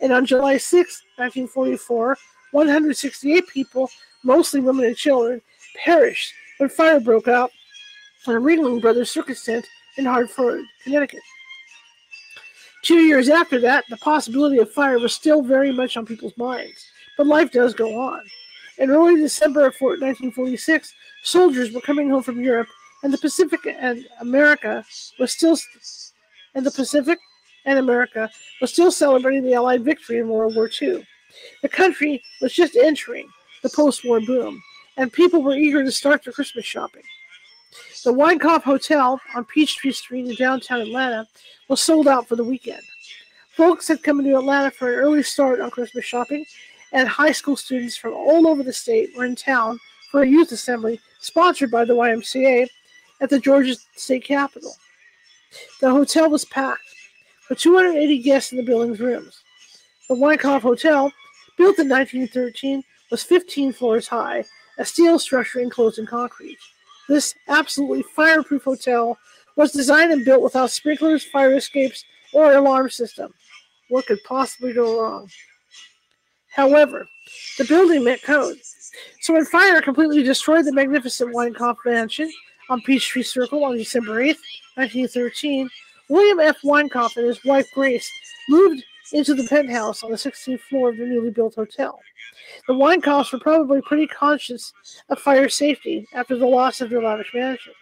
And 0.00 0.12
on 0.12 0.26
July 0.26 0.58
6, 0.58 1.02
1944, 1.16 2.16
168 2.50 3.48
people, 3.48 3.90
mostly 4.22 4.60
women 4.60 4.84
and 4.84 4.96
children, 4.96 5.40
perished 5.82 6.34
when 6.58 6.68
fire 6.68 7.00
broke 7.00 7.28
out 7.28 7.50
on 8.26 8.36
a 8.36 8.40
Ringling 8.40 8.80
Brothers 8.80 9.10
circus 9.10 9.44
tent 9.44 9.66
in 9.96 10.04
Hartford, 10.04 10.64
Connecticut. 10.84 11.22
Two 12.82 13.00
years 13.00 13.28
after 13.28 13.60
that, 13.60 13.84
the 13.90 13.96
possibility 13.98 14.58
of 14.58 14.72
fire 14.72 14.98
was 14.98 15.12
still 15.12 15.42
very 15.42 15.72
much 15.72 15.96
on 15.96 16.06
people's 16.06 16.36
minds. 16.36 16.84
But 17.16 17.26
life 17.26 17.52
does 17.52 17.74
go 17.74 18.00
on. 18.00 18.22
In 18.78 18.90
early 18.90 19.16
December 19.16 19.66
of 19.66 19.74
1946, 19.80 20.92
soldiers 21.22 21.72
were 21.72 21.80
coming 21.80 22.10
home 22.10 22.22
from 22.22 22.40
Europe, 22.40 22.68
and 23.02 23.12
the 23.12 23.18
Pacific 23.18 23.60
and 23.66 24.06
America 24.20 24.84
was 25.18 25.32
still, 25.32 25.56
and 26.54 26.64
the 26.64 26.70
Pacific 26.70 27.18
and 27.64 27.78
America 27.78 28.30
was 28.60 28.72
still 28.72 28.90
celebrating 28.90 29.44
the 29.44 29.54
Allied 29.54 29.84
victory 29.84 30.18
in 30.18 30.28
World 30.28 30.56
War 30.56 30.70
II. 30.80 31.06
The 31.62 31.68
country 31.68 32.22
was 32.40 32.52
just 32.52 32.76
entering 32.76 33.28
the 33.62 33.70
post-war 33.70 34.20
boom, 34.20 34.60
and 34.96 35.12
people 35.12 35.42
were 35.42 35.54
eager 35.54 35.82
to 35.82 35.92
start 35.92 36.24
their 36.24 36.32
Christmas 36.32 36.64
shopping. 36.64 37.02
The 38.04 38.12
Winecoff 38.12 38.62
Hotel 38.62 39.20
on 39.34 39.44
Peachtree 39.44 39.92
Street 39.92 40.28
in 40.28 40.34
downtown 40.34 40.80
Atlanta 40.80 41.26
was 41.68 41.80
sold 41.80 42.08
out 42.08 42.26
for 42.28 42.36
the 42.36 42.44
weekend. 42.44 42.82
Folks 43.50 43.86
had 43.88 44.02
come 44.02 44.18
into 44.18 44.36
Atlanta 44.36 44.70
for 44.70 44.92
an 44.92 44.98
early 44.98 45.22
start 45.22 45.60
on 45.60 45.70
Christmas 45.70 46.04
shopping, 46.04 46.44
and 46.92 47.08
high 47.08 47.32
school 47.32 47.56
students 47.56 47.96
from 47.96 48.12
all 48.12 48.48
over 48.48 48.62
the 48.62 48.72
state 48.72 49.10
were 49.16 49.24
in 49.24 49.36
town 49.36 49.78
for 50.10 50.22
a 50.22 50.28
youth 50.28 50.52
assembly 50.52 51.00
sponsored 51.20 51.70
by 51.70 51.84
the 51.84 51.94
YMCA 51.94 52.68
at 53.20 53.30
the 53.30 53.38
Georgia 53.38 53.76
State 53.94 54.24
Capitol. 54.24 54.74
The 55.80 55.90
hotel 55.90 56.28
was 56.28 56.44
packed, 56.44 56.82
with 57.48 57.58
280 57.58 58.22
guests 58.22 58.52
in 58.52 58.58
the 58.58 58.64
building's 58.64 59.00
rooms. 59.00 59.42
The 60.08 60.14
Winecoff 60.14 60.62
Hotel, 60.62 61.12
built 61.56 61.78
in 61.78 61.88
1913, 61.88 62.82
was 63.10 63.22
15 63.22 63.72
floors 63.72 64.08
high, 64.08 64.44
a 64.82 64.84
steel 64.84 65.16
structure 65.16 65.60
enclosed 65.60 66.00
in 66.00 66.06
concrete. 66.06 66.58
This 67.08 67.36
absolutely 67.46 68.02
fireproof 68.16 68.64
hotel 68.64 69.16
was 69.54 69.70
designed 69.70 70.10
and 70.10 70.24
built 70.24 70.42
without 70.42 70.72
sprinklers, 70.72 71.24
fire 71.24 71.54
escapes, 71.54 72.04
or 72.32 72.52
alarm 72.52 72.90
system. 72.90 73.32
What 73.90 74.06
could 74.06 74.18
possibly 74.24 74.72
go 74.72 75.00
wrong? 75.00 75.28
However, 76.50 77.06
the 77.58 77.64
building 77.64 78.02
met 78.02 78.24
code. 78.24 78.58
So 79.20 79.34
when 79.34 79.44
fire 79.44 79.80
completely 79.80 80.24
destroyed 80.24 80.64
the 80.64 80.72
magnificent 80.72 81.32
Winecoff 81.32 81.76
mansion 81.86 82.30
on 82.68 82.80
Peachtree 82.80 83.22
Circle 83.22 83.64
on 83.64 83.76
December 83.76 84.20
8, 84.20 84.36
1913, 84.74 85.70
William 86.08 86.40
F. 86.40 86.56
Winecoff 86.62 87.16
and 87.16 87.26
his 87.26 87.44
wife 87.44 87.68
Grace 87.72 88.10
moved 88.48 88.82
into 89.12 89.34
the 89.34 89.46
penthouse 89.46 90.02
on 90.02 90.10
the 90.10 90.16
16th 90.16 90.60
floor 90.60 90.90
of 90.90 90.96
the 90.96 91.06
newly 91.06 91.30
built 91.30 91.54
hotel. 91.54 91.98
The 92.66 92.74
Winecoffs 92.74 93.32
were 93.32 93.38
probably 93.38 93.82
pretty 93.82 94.06
conscious 94.06 94.72
of 95.08 95.18
fire 95.18 95.48
safety 95.48 96.06
after 96.14 96.36
the 96.36 96.46
loss 96.46 96.80
of 96.80 96.90
their 96.90 97.02
lavish 97.02 97.32
mansion. 97.34 97.74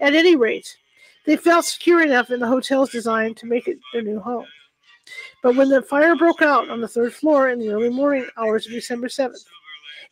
At 0.00 0.14
any 0.14 0.36
rate, 0.36 0.76
they 1.26 1.36
felt 1.36 1.64
secure 1.64 2.02
enough 2.02 2.30
in 2.30 2.40
the 2.40 2.46
hotel's 2.46 2.90
design 2.90 3.34
to 3.36 3.46
make 3.46 3.68
it 3.68 3.78
their 3.92 4.02
new 4.02 4.20
home. 4.20 4.46
But 5.42 5.56
when 5.56 5.68
the 5.68 5.82
fire 5.82 6.16
broke 6.16 6.42
out 6.42 6.70
on 6.70 6.80
the 6.80 6.88
third 6.88 7.12
floor 7.12 7.50
in 7.50 7.58
the 7.58 7.70
early 7.70 7.90
morning 7.90 8.26
hours 8.36 8.66
of 8.66 8.72
December 8.72 9.08
7th, 9.08 9.44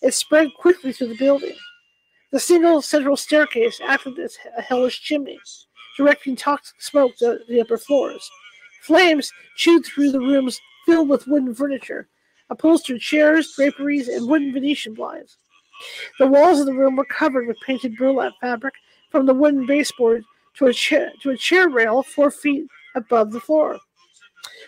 it 0.02 0.14
spread 0.14 0.48
quickly 0.58 0.92
through 0.92 1.08
the 1.08 1.16
building. 1.16 1.56
The 2.32 2.40
single 2.40 2.80
central 2.80 3.16
staircase 3.16 3.80
acted 3.84 4.18
as 4.18 4.38
a 4.56 4.62
hellish 4.62 5.00
chimney, 5.00 5.38
directing 5.96 6.36
toxic 6.36 6.80
smoke 6.80 7.16
to 7.16 7.40
the 7.48 7.60
upper 7.60 7.76
floors. 7.76 8.30
Flames 8.80 9.32
chewed 9.56 9.84
through 9.84 10.12
the 10.12 10.20
rooms 10.20 10.60
filled 10.86 11.08
with 11.08 11.26
wooden 11.26 11.54
furniture, 11.54 12.08
upholstered 12.48 13.00
chairs, 13.00 13.52
draperies, 13.54 14.08
and 14.08 14.28
wooden 14.28 14.52
Venetian 14.52 14.94
blinds. 14.94 15.36
The 16.18 16.26
walls 16.26 16.60
of 16.60 16.66
the 16.66 16.74
room 16.74 16.96
were 16.96 17.04
covered 17.04 17.46
with 17.46 17.60
painted 17.64 17.96
burlap 17.96 18.32
fabric 18.40 18.74
from 19.10 19.26
the 19.26 19.34
wooden 19.34 19.66
baseboard 19.66 20.24
to 20.54 20.66
a 20.66 20.72
chair 20.72 21.12
to 21.22 21.30
a 21.30 21.36
chair 21.36 21.68
rail 21.68 22.02
four 22.02 22.30
feet 22.30 22.66
above 22.94 23.32
the 23.32 23.40
floor. 23.40 23.78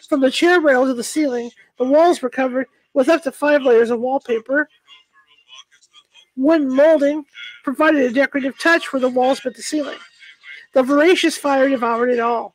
From 0.09 0.21
the 0.21 0.31
chair 0.31 0.61
rail 0.61 0.87
to 0.87 0.95
the 0.95 1.05
ceiling, 1.05 1.51
the 1.79 1.85
walls 1.85 2.23
were 2.23 2.31
covered 2.31 2.67
with 2.95 3.09
up 3.09 3.23
to 3.23 3.33
five 3.33 3.63
layers 3.63 3.91
of 3.91 4.01
wallpaper. 4.01 4.69
Wooden 6.37 6.75
molding 6.75 7.25
provided 7.65 8.03
a 8.03 8.13
decorative 8.13 8.59
touch 8.59 8.93
where 8.93 9.01
the 9.01 9.09
walls 9.09 9.45
met 9.45 9.55
the 9.55 9.63
ceiling. 9.63 9.99
The 10.73 10.83
voracious 10.83 11.37
fire 11.37 11.69
devoured 11.69 12.11
it 12.11 12.21
all. 12.21 12.55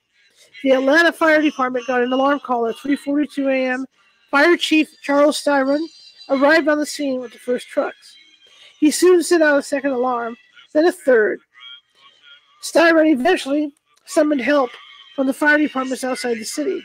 The 0.64 0.72
Atlanta 0.72 1.12
Fire 1.12 1.42
Department 1.42 1.86
got 1.86 2.02
an 2.02 2.12
alarm 2.12 2.40
call 2.40 2.68
at 2.68 2.76
3:42 2.76 3.48
a.m. 3.52 3.86
Fire 4.32 4.58
Chief 4.58 4.90
Charles 5.04 5.42
Styron 5.42 5.86
arrived 6.30 6.68
on 6.68 6.80
the 6.80 6.86
scene 6.86 7.22
with 7.22 7.32
the 7.32 7.40
first 7.40 7.68
trucks. 7.68 8.16
He 8.80 8.92
soon 8.92 9.24
sent 9.24 9.44
out 9.44 9.60
a 9.60 9.64
second 9.64 9.92
alarm, 9.92 10.36
then 10.74 10.86
a 10.86 10.92
third. 10.92 11.40
Styron 12.64 13.12
eventually 13.12 13.74
summoned 14.06 14.42
help 14.42 14.72
from 15.16 15.28
the 15.28 15.34
fire 15.34 15.58
departments 15.58 16.04
outside 16.04 16.38
the 16.38 16.46
city. 16.46 16.84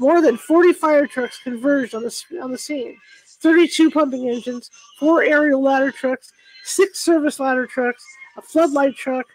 More 0.00 0.20
than 0.20 0.36
40 0.36 0.72
fire 0.72 1.06
trucks 1.06 1.38
converged 1.42 1.94
on 1.94 2.02
the, 2.02 2.40
on 2.42 2.50
the 2.50 2.58
scene 2.58 2.98
32 3.40 3.90
pumping 3.90 4.28
engines, 4.28 4.70
four 4.98 5.22
aerial 5.22 5.62
ladder 5.62 5.90
trucks, 5.90 6.32
six 6.64 7.00
service 7.00 7.38
ladder 7.38 7.66
trucks, 7.66 8.04
a 8.38 8.42
floodlight 8.42 8.96
truck, 8.96 9.26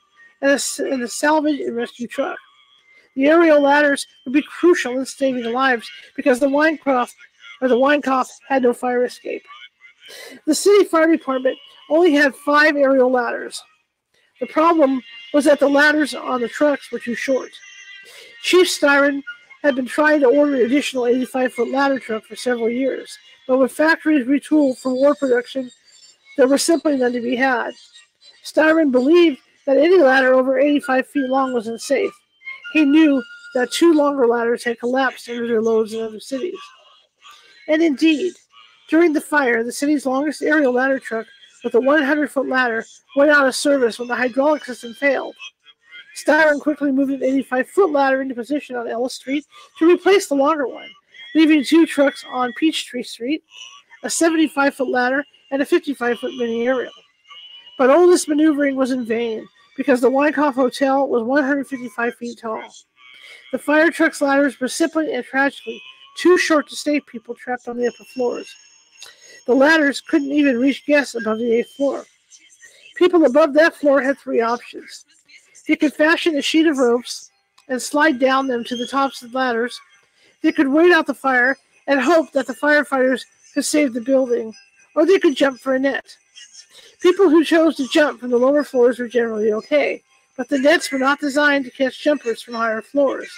and 0.42 0.52
a, 0.52 0.92
and 0.92 1.04
a 1.04 1.08
salvage 1.08 1.60
and 1.60 1.76
rescue 1.76 2.08
truck. 2.08 2.38
The 3.20 3.28
aerial 3.28 3.60
ladders 3.60 4.08
would 4.24 4.32
be 4.32 4.42
crucial 4.42 4.98
in 4.98 5.06
saving 5.06 5.52
lives 5.52 5.92
because 6.16 6.40
the 6.40 6.48
Winecroft 6.48 7.12
or 7.60 7.68
the 7.68 7.76
Winecoff 7.76 8.30
had 8.48 8.64
no 8.64 8.72
fire 8.72 9.04
escape. 9.04 9.44
The 10.46 10.56
city 10.56 10.86
fire 10.86 11.12
department 11.12 11.58
only 11.90 12.14
had 12.14 12.34
five 12.34 12.78
aerial 12.78 13.12
ladders. 13.12 13.62
The 14.40 14.48
problem 14.48 15.02
was 15.34 15.44
that 15.44 15.60
the 15.60 15.68
ladders 15.68 16.14
on 16.16 16.40
the 16.40 16.48
trucks 16.48 16.94
were 16.94 17.00
too 17.00 17.14
short. 17.14 17.52
Chief 18.42 18.68
Styron 18.68 19.22
had 19.64 19.76
been 19.76 19.86
trying 19.86 20.22
to 20.22 20.28
order 20.28 20.56
an 20.56 20.62
additional 20.62 21.06
85 21.06 21.54
foot 21.54 21.72
ladder 21.72 22.00
truck 22.00 22.24
for 22.24 22.38
several 22.38 22.70
years, 22.70 23.18
but 23.50 23.58
with 23.58 23.74
factories 23.74 24.28
retooled 24.28 24.78
for 24.78 24.94
war 24.94 25.14
production, 25.14 25.70
there 26.38 26.48
were 26.48 26.58
simply 26.58 26.96
none 26.96 27.12
to 27.12 27.20
be 27.20 27.36
had. 27.36 27.74
Styron 28.46 28.94
believed 28.94 29.42
that 29.66 29.76
any 29.76 29.98
ladder 29.98 30.34
over 30.34 30.58
85 30.58 31.06
feet 31.10 31.28
long 31.28 31.54
was 31.54 31.68
unsafe. 31.68 32.14
He 32.74 32.86
knew 32.86 33.24
that 33.56 33.72
two 33.72 33.94
longer 33.94 34.28
ladders 34.28 34.64
had 34.64 34.80
collapsed 34.80 35.30
under 35.30 35.48
their 35.48 35.62
loads 35.62 35.94
in 35.94 36.02
other 36.02 36.20
cities. 36.20 36.60
And 37.68 37.82
indeed, 37.82 38.34
during 38.90 39.14
the 39.14 39.22
fire, 39.22 39.64
the 39.64 39.72
city's 39.72 40.06
longest 40.06 40.42
aerial 40.42 40.74
ladder 40.74 41.00
truck 41.00 41.28
with 41.64 41.76
a 41.76 41.80
100 41.80 42.32
foot 42.32 42.48
ladder 42.48 42.86
went 43.16 43.32
out 43.32 43.48
of 43.48 43.56
service 43.56 44.00
when 44.00 44.08
the 44.08 44.16
hydraulic 44.16 44.66
system 44.66 44.94
failed. 44.94 45.36
Styron 46.16 46.60
quickly 46.60 46.92
moved 46.92 47.12
an 47.12 47.24
85 47.24 47.70
foot 47.70 47.92
ladder 47.92 48.22
into 48.22 48.36
position 48.36 48.76
on 48.76 48.88
Ellis 48.88 49.14
Street 49.14 49.46
to 49.78 49.90
replace 49.90 50.28
the 50.28 50.36
longer 50.36 50.68
one, 50.68 50.90
leaving 51.36 51.64
two 51.64 51.86
trucks 51.86 52.26
on 52.30 52.54
Peachtree 52.54 53.04
Street, 53.04 53.44
a 54.04 54.10
75 54.10 54.76
foot 54.76 54.90
ladder, 54.90 55.24
and 55.52 55.62
a 55.62 55.66
55 55.66 56.20
foot 56.20 56.36
mini 56.36 56.68
aerial. 56.68 56.92
But 57.78 57.90
all 57.90 58.08
this 58.08 58.28
maneuvering 58.28 58.76
was 58.76 58.92
in 58.92 59.06
vain 59.06 59.48
because 59.80 60.02
the 60.02 60.12
Winecoff 60.12 60.56
Hotel 60.56 61.08
was 61.08 61.24
155 61.24 62.16
feet 62.16 62.40
tall. 62.42 62.62
The 63.54 63.58
fire 63.58 63.90
truck's 63.90 64.22
ladders 64.22 64.60
were 64.60 64.68
simply 64.68 65.14
and 65.14 65.24
tragically 65.24 65.82
too 66.18 66.38
short 66.38 66.68
to 66.68 66.76
save 66.76 67.06
people 67.06 67.34
trapped 67.34 67.70
on 67.70 67.78
the 67.78 67.88
upper 67.88 68.04
floors. 68.14 68.54
The 69.48 69.56
ladders 69.56 70.02
couldn't 70.02 70.34
even 70.34 70.60
reach 70.60 70.86
guests 70.86 71.16
above 71.16 71.38
the 71.38 71.54
eighth 71.54 71.72
floor. 71.78 72.04
People 72.98 73.24
above 73.24 73.54
that 73.54 73.74
floor 73.74 74.02
had 74.02 74.18
three 74.18 74.42
options. 74.42 75.06
They 75.66 75.78
could 75.78 75.94
fashion 75.94 76.36
a 76.36 76.42
sheet 76.42 76.68
of 76.68 76.78
ropes 76.78 77.32
and 77.70 77.82
slide 77.82 78.20
down 78.20 78.48
them 78.48 78.66
to 78.66 78.76
the 78.76 78.86
tops 78.86 79.22
of 79.22 79.32
the 79.32 79.38
ladders. 79.38 79.80
They 80.44 80.52
could 80.52 80.68
wait 80.68 80.92
out 80.92 81.08
the 81.08 81.14
fire 81.14 81.58
and 81.88 82.02
hope 82.02 82.34
that 82.34 82.48
the 82.48 82.54
firefighters 82.54 83.24
could 83.54 83.64
save 83.64 83.94
the 83.94 84.02
building, 84.02 84.54
or 84.94 85.06
they 85.06 85.20
could 85.20 85.38
jump 85.38 85.62
for 85.62 85.76
a 85.76 85.80
net. 85.80 86.18
People 87.02 87.30
who 87.30 87.44
chose 87.44 87.76
to 87.78 87.88
jump 87.88 88.20
from 88.20 88.30
the 88.30 88.38
lower 88.38 88.64
floors 88.64 89.00
were 89.00 89.08
generally 89.08 89.54
okay, 89.54 90.02
but 90.38 90.50
the 90.50 90.60
nets 90.60 90.92
were 90.92 91.00
not 91.00 91.20
designed 91.20 91.66
to 91.66 91.72
catch 91.72 92.04
jumpers 92.04 92.42
from 92.42 92.56
higher 92.56 92.82
floors. 92.82 93.32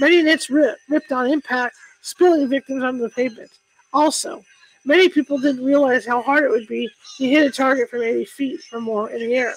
Many 0.00 0.22
nets 0.22 0.48
rip, 0.48 0.76
ripped 0.88 1.12
on 1.12 1.26
impact, 1.26 1.76
spilling 2.02 2.48
victims 2.48 2.84
onto 2.84 3.00
the 3.00 3.10
pavement. 3.10 3.50
Also, 3.92 4.42
Many 4.88 5.10
people 5.10 5.38
didn't 5.38 5.66
realize 5.66 6.06
how 6.06 6.22
hard 6.22 6.44
it 6.44 6.50
would 6.50 6.66
be 6.66 6.88
to 7.18 7.28
hit 7.28 7.46
a 7.46 7.50
target 7.50 7.90
from 7.90 8.00
80 8.00 8.24
feet 8.24 8.60
or 8.72 8.80
more 8.80 9.10
in 9.10 9.18
the 9.18 9.34
air. 9.34 9.54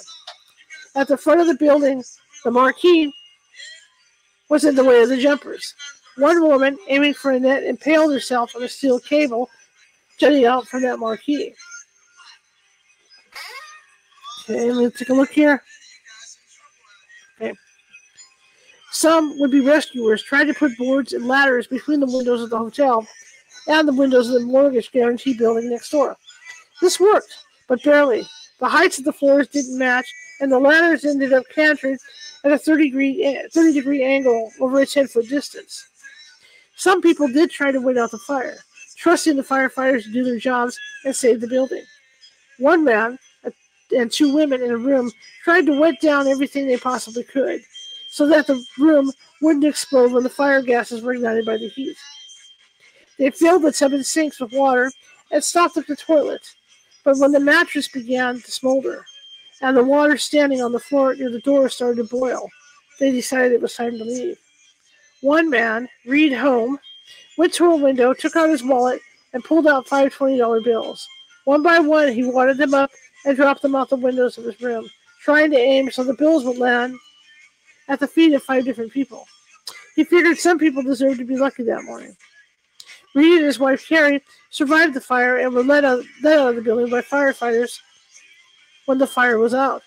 At 0.94 1.08
the 1.08 1.18
front 1.18 1.40
of 1.40 1.48
the 1.48 1.56
building, 1.56 2.04
the 2.44 2.52
marquee 2.52 3.14
was 4.50 4.66
in 4.66 4.76
the 4.76 4.84
way 4.84 5.02
of 5.02 5.08
the 5.08 5.16
jumpers. 5.16 5.74
One 6.18 6.42
woman, 6.42 6.78
aiming 6.90 7.14
for 7.14 7.32
a 7.32 7.40
net, 7.40 7.64
impaled 7.64 8.12
herself 8.12 8.56
on 8.58 8.64
a 8.64 8.68
steel 8.68 9.00
cable 9.00 9.50
jutting 10.18 10.44
out 10.44 10.68
from 10.68 10.82
that 10.82 11.00
marquee. 11.00 11.54
Okay, 14.42 14.72
let's 14.72 14.98
take 14.98 15.10
a 15.10 15.14
look 15.14 15.30
here. 15.30 15.64
Okay. 17.40 17.54
Some 18.92 19.40
would 19.40 19.52
be 19.52 19.62
rescuers 19.62 20.24
tried 20.24 20.46
to 20.46 20.54
put 20.54 20.78
boards 20.78 21.14
and 21.14 21.28
ladders 21.28 21.68
between 21.68 22.00
the 22.00 22.08
windows 22.08 22.42
of 22.42 22.50
the 22.50 22.58
hotel 22.58 23.08
and 23.68 23.88
the 23.88 23.94
windows 23.94 24.28
of 24.28 24.34
the 24.34 24.48
mortgage 24.48 24.92
guarantee 24.92 25.34
building 25.34 25.70
next 25.70 25.90
door. 25.92 26.18
This 26.82 27.00
worked, 27.00 27.46
but 27.68 27.84
barely. 27.84 28.28
The 28.60 28.70
heights 28.70 28.98
of 29.00 29.06
the 29.06 29.14
floors 29.14 29.48
didn't 29.48 29.78
match, 29.78 30.06
and 30.40 30.52
the 30.52 30.60
ladders 30.60 31.06
ended 31.06 31.34
up 31.34 31.44
cantering 31.54 31.98
at 32.44 32.52
a 32.52 32.58
30 32.58 32.86
degree, 32.86 33.48
30 33.54 33.74
degree 33.74 34.04
angle 34.04 34.52
over 34.60 34.80
a 34.82 34.86
10 34.86 35.08
foot 35.08 35.30
distance. 35.30 35.88
Some 36.76 37.02
people 37.02 37.28
did 37.28 37.52
try 37.52 37.72
to 37.72 37.80
wait 37.80 37.98
out 37.98 38.12
the 38.12 38.18
fire, 38.18 38.58
trusting 38.98 39.36
the 39.36 39.44
firefighters 39.44 40.04
to 40.04 40.12
do 40.12 40.24
their 40.24 40.40
jobs 40.40 40.78
and 41.06 41.16
save 41.16 41.42
the 41.42 41.48
building. 41.48 41.84
One 42.58 42.84
man 42.84 43.20
and 43.92 44.12
two 44.12 44.34
women 44.34 44.62
in 44.62 44.72
a 44.72 44.78
room 44.78 45.12
tried 45.44 45.66
to 45.66 45.80
wet 45.80 46.00
down 46.02 46.28
everything 46.28 46.68
they 46.68 46.78
possibly 46.78 47.24
could 47.24 47.62
so 48.10 48.28
that 48.28 48.48
the 48.48 48.64
room 48.78 49.12
wouldn't 49.42 49.66
explode 49.66 50.12
when 50.12 50.24
the 50.24 50.30
fire 50.30 50.62
gases 50.62 51.02
were 51.02 51.14
ignited 51.14 51.46
by 51.46 51.58
the 51.58 51.70
heat. 51.70 51.98
They 53.18 53.32
filled 53.32 53.64
the 53.64 53.72
tub 53.72 53.94
and 53.94 54.06
sinks 54.06 54.40
with 54.40 54.52
water 54.52 54.92
and 55.32 55.44
stopped 55.44 55.78
at 55.78 55.88
the 55.88 55.96
toilet. 55.96 56.42
But 57.04 57.18
when 57.18 57.32
the 57.32 57.40
mattress 57.40 57.88
began 57.88 58.42
to 58.42 58.52
smolder 58.52 59.06
and 59.62 59.76
the 59.76 59.84
water 59.84 60.18
standing 60.18 60.62
on 60.62 60.72
the 60.72 60.80
floor 60.80 61.16
near 61.16 61.32
the 61.32 61.40
door 61.40 61.70
started 61.70 61.98
to 61.98 62.04
boil, 62.04 62.50
they 63.00 63.12
decided 63.12 63.54
it 63.54 63.62
was 63.62 63.76
time 63.76 63.98
to 63.98 64.04
leave. 64.04 64.38
One 65.22 65.50
man, 65.50 65.88
Reed 66.06 66.34
Home, 66.34 66.80
went 67.38 67.54
to 67.54 67.72
a 67.72 67.76
window, 67.76 68.14
took 68.14 68.36
out 68.36 68.50
his 68.50 68.64
wallet, 68.64 69.02
and 69.34 69.44
pulled 69.44 69.68
out 69.68 69.88
five 69.88 70.14
$20 70.14 70.64
bills. 70.64 71.08
One 71.46 71.64
by 71.64 71.80
one, 71.80 72.12
he 72.12 72.26
wadded 72.26 72.58
them 72.58 72.74
up 72.74 72.92
and 73.26 73.38
dropped 73.38 73.62
them 73.62 73.76
out 73.76 73.90
the 73.90 73.96
windows 73.96 74.38
of 74.38 74.46
his 74.46 74.60
room, 74.62 74.90
trying 75.24 75.52
to 75.52 75.58
aim 75.58 75.92
so 75.92 76.04
the 76.04 76.14
bills 76.14 76.44
would 76.44 76.58
land 76.58 76.96
at 77.88 78.00
the 78.00 78.08
feet 78.08 78.34
of 78.34 78.44
five 78.44 78.66
different 78.66 78.92
people. 78.92 79.26
He 79.96 80.04
figured 80.04 80.38
some 80.38 80.58
people 80.58 80.82
deserved 80.82 81.20
to 81.20 81.26
be 81.26 81.38
lucky 81.38 81.64
that 81.64 81.84
morning. 81.84 82.16
Reed 83.14 83.38
and 83.38 83.46
his 83.46 83.60
wife 83.60 83.88
Carrie 83.88 84.24
survived 84.50 84.94
the 84.94 85.02
fire 85.02 85.38
and 85.38 85.54
were 85.54 85.64
led 85.64 85.84
out, 85.84 86.04
out 86.26 86.50
of 86.50 86.56
the 86.56 86.62
building 86.62 86.90
by 86.90 87.02
firefighters 87.02 87.80
when 88.86 88.98
the 88.98 89.08
fire 89.08 89.38
was 89.38 89.54
out. 89.54 89.84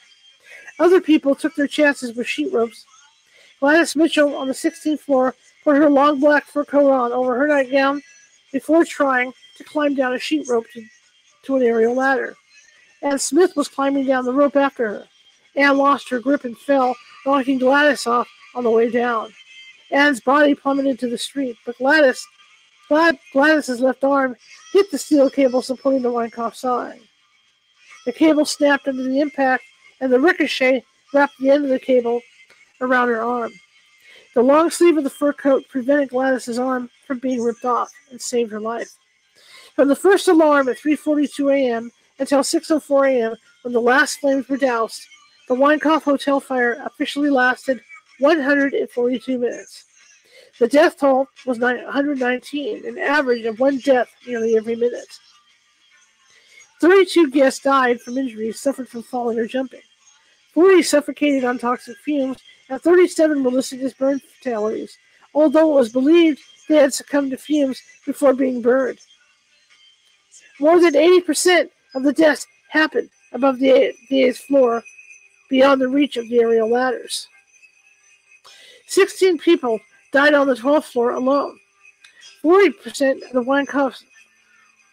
Other 0.78 1.00
people 1.00 1.34
took 1.34 1.54
their 1.54 1.66
chances 1.66 2.14
with 2.14 2.26
sheet 2.26 2.52
ropes. 2.52 2.84
Gladys 3.60 3.96
Mitchell 3.96 4.36
on 4.36 4.48
the 4.48 4.54
16th 4.54 5.00
floor 5.00 5.34
put 5.62 5.76
her 5.76 5.88
long 5.88 6.20
black 6.20 6.44
fur 6.44 6.64
coat 6.64 6.90
on 6.90 7.12
over 7.12 7.36
her 7.36 7.46
nightgown 7.46 8.02
before 8.52 8.84
trying 8.84 9.32
to 9.56 9.64
climb 9.64 9.94
down 9.94 10.14
a 10.14 10.18
sheet 10.18 10.46
rope 10.48 10.66
to, 10.74 10.84
to 11.44 11.56
an 11.56 11.62
aerial 11.62 11.94
ladder. 11.94 12.34
Anne 13.04 13.18
Smith 13.18 13.54
was 13.54 13.68
climbing 13.68 14.06
down 14.06 14.24
the 14.24 14.32
rope 14.32 14.56
after 14.56 14.88
her. 14.88 15.08
Anne 15.54 15.76
lost 15.76 16.08
her 16.08 16.18
grip 16.18 16.44
and 16.44 16.58
fell, 16.58 16.96
knocking 17.24 17.58
Gladys 17.58 18.06
off 18.06 18.28
on 18.54 18.64
the 18.64 18.70
way 18.70 18.90
down. 18.90 19.32
Anne's 19.92 20.20
body 20.20 20.54
plummeted 20.54 20.98
to 20.98 21.08
the 21.08 21.18
street, 21.18 21.56
but 21.64 21.78
Gladys 21.78 22.26
Glad- 22.88 23.18
Gladys's 23.32 23.80
left 23.80 24.04
arm 24.04 24.36
hit 24.72 24.90
the 24.90 24.98
steel 24.98 25.30
cable 25.30 25.62
supporting 25.62 26.02
the 26.02 26.12
Winecoff 26.12 26.54
sign. 26.54 27.00
The 28.04 28.12
cable 28.12 28.44
snapped 28.44 28.88
under 28.88 29.02
the 29.02 29.20
impact, 29.20 29.64
and 30.00 30.12
the 30.12 30.20
ricochet 30.20 30.84
wrapped 31.12 31.38
the 31.38 31.50
end 31.50 31.64
of 31.64 31.70
the 31.70 31.78
cable 31.78 32.20
around 32.80 33.08
her 33.08 33.22
arm. 33.22 33.52
The 34.34 34.42
long 34.42 34.70
sleeve 34.70 34.98
of 34.98 35.04
the 35.04 35.10
fur 35.10 35.32
coat 35.32 35.64
prevented 35.68 36.10
Gladys's 36.10 36.58
arm 36.58 36.90
from 37.06 37.20
being 37.20 37.42
ripped 37.42 37.64
off 37.64 37.90
and 38.10 38.20
saved 38.20 38.50
her 38.52 38.60
life. 38.60 38.90
From 39.74 39.88
the 39.88 39.96
first 39.96 40.28
alarm 40.28 40.68
at 40.68 40.78
3:42 40.78 41.50
a.m. 41.52 41.90
until 42.18 42.40
6:04 42.40 43.10
a.m., 43.10 43.36
when 43.62 43.72
the 43.72 43.80
last 43.80 44.20
flames 44.20 44.48
were 44.48 44.56
doused, 44.56 45.02
the 45.48 45.54
Winecoff 45.54 46.02
Hotel 46.02 46.40
fire 46.40 46.82
officially 46.84 47.30
lasted 47.30 47.80
142 48.18 49.38
minutes. 49.38 49.84
The 50.58 50.68
death 50.68 50.98
toll 50.98 51.28
was 51.44 51.58
119, 51.58 52.86
an 52.86 52.98
average 52.98 53.44
of 53.44 53.58
one 53.58 53.78
death 53.78 54.08
nearly 54.26 54.56
every 54.56 54.76
minute. 54.76 55.18
32 56.80 57.30
guests 57.30 57.62
died 57.62 58.00
from 58.00 58.18
injuries 58.18 58.60
suffered 58.60 58.88
from 58.88 59.02
falling 59.02 59.38
or 59.38 59.46
jumping. 59.46 59.80
40 60.52 60.82
suffocated 60.82 61.44
on 61.44 61.58
toxic 61.58 61.96
fumes, 62.04 62.38
and 62.68 62.80
37 62.80 63.42
were 63.42 63.50
listed 63.50 63.80
as 63.82 63.94
burn 63.94 64.20
fatalities, 64.20 64.96
although 65.34 65.72
it 65.72 65.80
was 65.80 65.92
believed 65.92 66.40
they 66.68 66.76
had 66.76 66.94
succumbed 66.94 67.32
to 67.32 67.36
fumes 67.36 67.82
before 68.06 68.34
being 68.34 68.62
burned. 68.62 69.00
More 70.60 70.80
than 70.80 70.94
80% 70.94 71.70
of 71.94 72.02
the 72.02 72.12
deaths 72.12 72.46
happened 72.68 73.08
above 73.32 73.58
the, 73.58 73.92
the 74.10 74.24
eighth 74.24 74.38
floor, 74.38 74.82
beyond 75.50 75.80
the 75.80 75.88
reach 75.88 76.16
of 76.16 76.28
the 76.28 76.38
aerial 76.38 76.70
ladders. 76.70 77.28
16 78.86 79.38
people 79.38 79.78
died 80.12 80.34
on 80.34 80.46
the 80.46 80.54
12th 80.54 80.84
floor 80.84 81.12
alone. 81.12 81.58
40% 82.42 83.22
of 83.26 83.32
the 83.32 83.42
Winecoffs, 83.42 84.04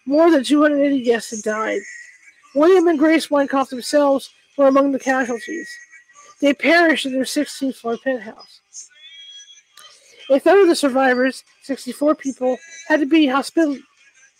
more 0.05 0.31
than 0.31 0.43
280 0.43 1.03
guests 1.03 1.31
had 1.31 1.43
died. 1.43 1.81
William 2.55 2.87
and 2.87 2.99
Grace 2.99 3.27
Winecoff 3.27 3.69
themselves 3.69 4.29
were 4.57 4.67
among 4.67 4.91
the 4.91 4.99
casualties. 4.99 5.69
They 6.41 6.53
perished 6.53 7.05
in 7.05 7.13
their 7.13 7.23
16th 7.23 7.75
floor 7.75 7.97
penthouse. 8.03 8.61
A 10.29 10.39
third 10.39 10.63
of 10.63 10.67
the 10.69 10.75
survivors, 10.75 11.43
64 11.63 12.15
people, 12.15 12.57
had 12.87 12.99
to 13.01 13.05
be 13.05 13.27
hospital 13.27 13.77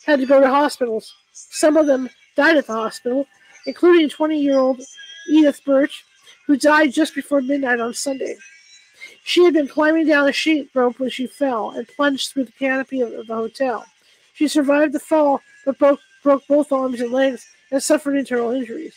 had 0.05 0.20
to 0.20 0.26
go 0.26 0.41
to 0.41 0.47
hospitals. 0.47 1.14
Some 1.32 1.78
of 1.78 1.88
them 1.88 2.09
died 2.42 2.58
at 2.58 2.66
the 2.66 2.74
hospital, 2.74 3.28
including 3.68 4.10
20-year-old 4.10 4.82
Edith 5.30 5.64
Birch, 5.64 6.04
who 6.48 6.58
died 6.58 6.92
just 6.92 7.14
before 7.14 7.39
midnight 7.39 7.80
on 7.80 7.94
Sunday. 7.94 8.36
She 9.24 9.44
had 9.44 9.54
been 9.54 9.68
climbing 9.68 10.08
down 10.08 10.28
a 10.28 10.32
sheet 10.32 10.72
rope 10.74 11.00
when 11.00 11.12
she 11.12 11.28
fell 11.28 11.70
and 11.70 11.88
plunged 11.88 12.32
through 12.32 12.46
the 12.46 12.52
canopy 12.54 13.02
of 13.02 13.12
the 13.28 13.36
hotel. 13.36 13.86
She 14.34 14.48
survived 14.48 14.94
the 14.94 15.00
fall, 15.00 15.39
but 15.66 15.78
broke, 15.78 16.00
broke 16.24 16.42
both 16.48 16.72
arms 16.72 17.00
and 17.00 17.12
legs 17.12 17.46
and 17.70 17.84
suffered 17.84 18.16
internal 18.16 18.50
injuries. 18.50 18.96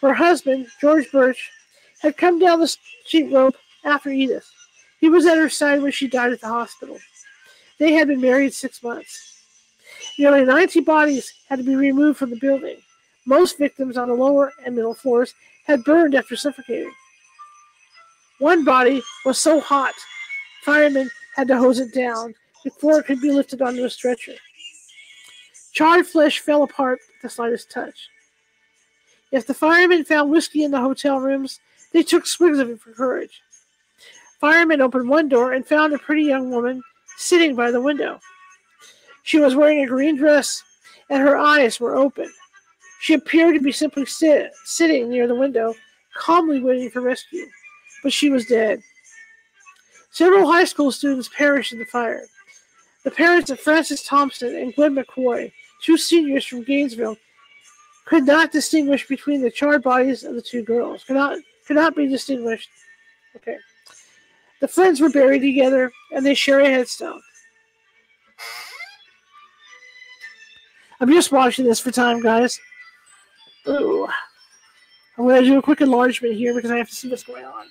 Her 0.00 0.14
husband, 0.14 0.68
George 0.80 1.10
Birch, 1.10 1.50
had 1.98 2.16
come 2.16 2.38
down 2.38 2.60
the 2.60 2.76
sheet 3.06 3.32
rope 3.32 3.56
after 3.84 4.10
Edith. 4.10 4.48
He 5.00 5.08
was 5.08 5.26
at 5.26 5.36
her 5.36 5.48
side 5.48 5.82
when 5.82 5.90
she 5.90 6.06
died 6.06 6.30
at 6.30 6.40
the 6.40 6.46
hospital. 6.46 6.98
They 7.78 7.94
had 7.94 8.06
been 8.06 8.20
married 8.20 8.54
six 8.54 8.84
months. 8.84 9.37
Nearly 10.18 10.44
90 10.44 10.80
bodies 10.80 11.32
had 11.48 11.60
to 11.60 11.64
be 11.64 11.76
removed 11.76 12.18
from 12.18 12.30
the 12.30 12.36
building. 12.36 12.78
Most 13.24 13.56
victims 13.56 13.96
on 13.96 14.08
the 14.08 14.14
lower 14.14 14.52
and 14.64 14.74
middle 14.74 14.94
floors 14.94 15.32
had 15.66 15.84
burned 15.84 16.14
after 16.14 16.34
suffocating. 16.34 16.92
One 18.40 18.64
body 18.64 19.02
was 19.24 19.38
so 19.38 19.60
hot, 19.60 19.94
firemen 20.64 21.10
had 21.36 21.46
to 21.48 21.58
hose 21.58 21.78
it 21.78 21.94
down 21.94 22.34
before 22.64 22.98
it 22.98 23.06
could 23.06 23.20
be 23.20 23.30
lifted 23.30 23.62
onto 23.62 23.84
a 23.84 23.90
stretcher. 23.90 24.34
Charred 25.72 26.06
flesh 26.06 26.40
fell 26.40 26.64
apart 26.64 26.98
at 27.16 27.22
the 27.22 27.28
slightest 27.28 27.70
touch. 27.70 28.08
If 29.30 29.46
the 29.46 29.54
firemen 29.54 30.04
found 30.04 30.30
whiskey 30.30 30.64
in 30.64 30.70
the 30.70 30.80
hotel 30.80 31.20
rooms, 31.20 31.60
they 31.92 32.02
took 32.02 32.26
swigs 32.26 32.58
of 32.58 32.70
it 32.70 32.80
for 32.80 32.92
courage. 32.92 33.42
Firemen 34.40 34.80
opened 34.80 35.08
one 35.08 35.28
door 35.28 35.52
and 35.52 35.66
found 35.66 35.92
a 35.92 35.98
pretty 35.98 36.22
young 36.22 36.50
woman 36.50 36.82
sitting 37.16 37.54
by 37.54 37.70
the 37.70 37.80
window. 37.80 38.20
She 39.28 39.38
was 39.38 39.54
wearing 39.54 39.84
a 39.84 39.86
green 39.86 40.16
dress 40.16 40.64
and 41.10 41.20
her 41.20 41.36
eyes 41.36 41.78
were 41.78 41.94
open. 41.94 42.32
She 43.02 43.12
appeared 43.12 43.56
to 43.56 43.60
be 43.60 43.72
simply 43.72 44.06
sit, 44.06 44.52
sitting 44.64 45.10
near 45.10 45.26
the 45.26 45.34
window, 45.34 45.74
calmly 46.16 46.60
waiting 46.60 46.88
for 46.88 47.02
rescue, 47.02 47.44
but 48.02 48.10
she 48.10 48.30
was 48.30 48.46
dead. 48.46 48.80
Several 50.12 50.50
high 50.50 50.64
school 50.64 50.90
students 50.90 51.28
perished 51.28 51.74
in 51.74 51.78
the 51.78 51.84
fire. 51.84 52.24
The 53.04 53.10
parents 53.10 53.50
of 53.50 53.60
Frances 53.60 54.02
Thompson 54.02 54.56
and 54.56 54.74
Gwen 54.74 54.94
McCoy, 54.94 55.52
two 55.84 55.98
seniors 55.98 56.46
from 56.46 56.62
Gainesville, 56.62 57.18
could 58.06 58.24
not 58.24 58.50
distinguish 58.50 59.06
between 59.06 59.42
the 59.42 59.50
charred 59.50 59.82
bodies 59.82 60.24
of 60.24 60.36
the 60.36 60.42
two 60.42 60.62
girls. 60.62 61.04
Could 61.04 61.16
not 61.16 61.38
could 61.66 61.76
not 61.76 61.94
be 61.94 62.08
distinguished. 62.08 62.70
Okay. 63.36 63.58
The 64.62 64.68
friends 64.68 65.02
were 65.02 65.10
buried 65.10 65.40
together 65.40 65.92
and 66.12 66.24
they 66.24 66.32
share 66.32 66.60
a 66.60 66.70
headstone. 66.70 67.20
I'm 71.00 71.10
just 71.12 71.30
watching 71.32 71.64
this 71.64 71.80
for 71.80 71.90
time, 71.90 72.20
guys. 72.20 72.58
Ooh. 73.68 74.08
I'm 75.16 75.24
going 75.24 75.42
to 75.42 75.48
do 75.48 75.58
a 75.58 75.62
quick 75.62 75.80
enlargement 75.80 76.34
here 76.34 76.54
because 76.54 76.70
I 76.70 76.76
have 76.76 76.88
to 76.88 76.94
see 76.94 77.08
what's 77.08 77.24
going 77.24 77.44
on. 77.44 77.66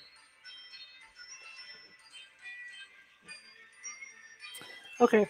Okay. 4.99 5.27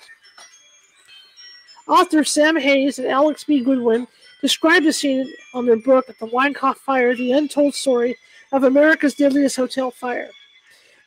Author 1.88 2.24
Sam 2.24 2.56
Heys 2.56 3.00
and 3.00 3.08
Alex 3.08 3.44
B. 3.44 3.64
Goodwin 3.64 4.08
described 4.42 4.86
the 4.86 4.94
scene 4.94 5.32
on 5.54 5.66
their 5.66 5.78
book, 5.78 6.10
at 6.10 6.20
The 6.20 6.28
Winecoff 6.28 6.78
Fire 6.78 7.16
The 7.16 7.32
Untold 7.32 7.74
Story 7.74 8.16
of 8.52 8.64
America's 8.64 9.16
Deadliest 9.16 9.56
Hotel 9.56 9.92
Fire. 9.92 10.30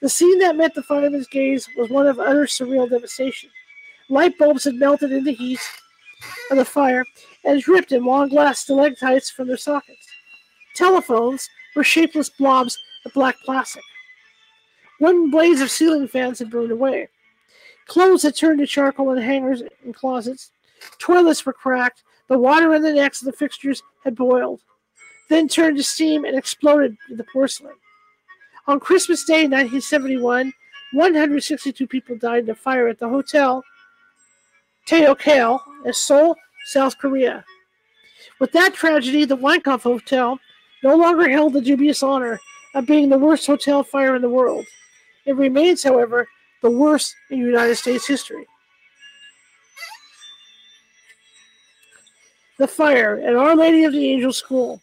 The 0.01 0.09
scene 0.09 0.39
that 0.39 0.57
met 0.57 0.75
the 0.75 0.83
fireman's 0.83 1.27
gaze 1.27 1.69
was 1.77 1.91
one 1.91 2.07
of 2.07 2.19
utter 2.19 2.45
surreal 2.45 2.89
devastation. 2.89 3.51
Light 4.09 4.37
bulbs 4.39 4.65
had 4.65 4.75
melted 4.75 5.13
in 5.13 5.25
the 5.25 5.33
heat 5.33 5.61
of 6.51 6.57
the 6.57 6.65
fire 6.65 7.05
and 7.45 7.63
dripped 7.63 7.93
in 7.93 8.05
long 8.05 8.29
glass 8.29 8.61
stalactites 8.61 9.31
from 9.31 9.49
their 9.49 9.57
sockets. 9.57 10.07
Telephones 10.75 11.49
were 11.75 11.85
shapeless 11.85 12.31
blobs 12.31 12.79
of 13.05 13.13
black 13.13 13.37
plastic. 13.45 13.83
Wooden 15.01 15.31
blades 15.31 15.61
of 15.61 15.71
ceiling 15.71 16.09
fans 16.09 16.39
had 16.39 16.51
burned 16.51 16.71
away. 16.71 17.09
Clothes 17.87 18.23
had 18.23 18.37
turned 18.37 18.59
to 18.61 18.67
charcoal 18.67 19.11
in 19.13 19.23
hangers 19.23 19.63
and 19.85 19.95
closets. 19.95 20.53
Toilets 20.99 21.45
were 21.45 21.53
cracked. 21.53 22.03
The 22.29 22.39
water 22.39 22.75
in 22.75 22.83
the 22.83 22.93
necks 22.93 23.23
of 23.23 23.27
the 23.27 23.33
fixtures 23.33 23.83
had 24.05 24.15
boiled, 24.15 24.61
then 25.29 25.49
turned 25.49 25.77
to 25.79 25.83
steam 25.83 26.25
and 26.25 26.37
exploded 26.37 26.97
in 27.11 27.17
the 27.17 27.27
porcelain. 27.33 27.75
On 28.69 28.79
Christmas 28.79 29.25
Day, 29.25 29.49
1971, 29.49 30.53
162 30.93 31.87
people 31.87 32.17
died 32.17 32.45
in 32.45 32.51
a 32.51 32.55
fire 32.55 32.87
at 32.87 32.99
the 32.99 33.09
hotel 33.09 33.65
Taeokale 34.91 35.61
in 35.85 35.93
Seoul, 35.93 36.35
South 36.67 36.99
Korea. 36.99 37.45
With 38.41 38.51
that 38.53 38.75
tragedy, 38.75 39.25
the 39.25 39.37
Winecoff 39.37 39.83
Hotel 39.83 40.37
no 40.83 40.97
longer 40.97 41.29
held 41.29 41.53
the 41.53 41.61
dubious 41.61 42.03
honor 42.03 42.41
of 42.75 42.87
being 42.87 43.09
the 43.09 43.19
worst 43.19 43.47
hotel 43.47 43.85
fire 43.85 44.17
in 44.17 44.23
the 44.23 44.29
world. 44.29 44.67
It 45.27 45.37
remains, 45.37 45.85
however, 45.85 46.27
the 46.61 46.71
worst 46.71 47.15
in 47.31 47.39
United 47.39 47.77
States 47.77 48.09
history. 48.09 48.47
The 52.59 52.67
fire 52.67 53.21
at 53.25 53.37
Our 53.37 53.55
Lady 53.55 53.85
of 53.85 53.93
the 53.93 54.11
Angels 54.11 54.39
School. 54.39 54.81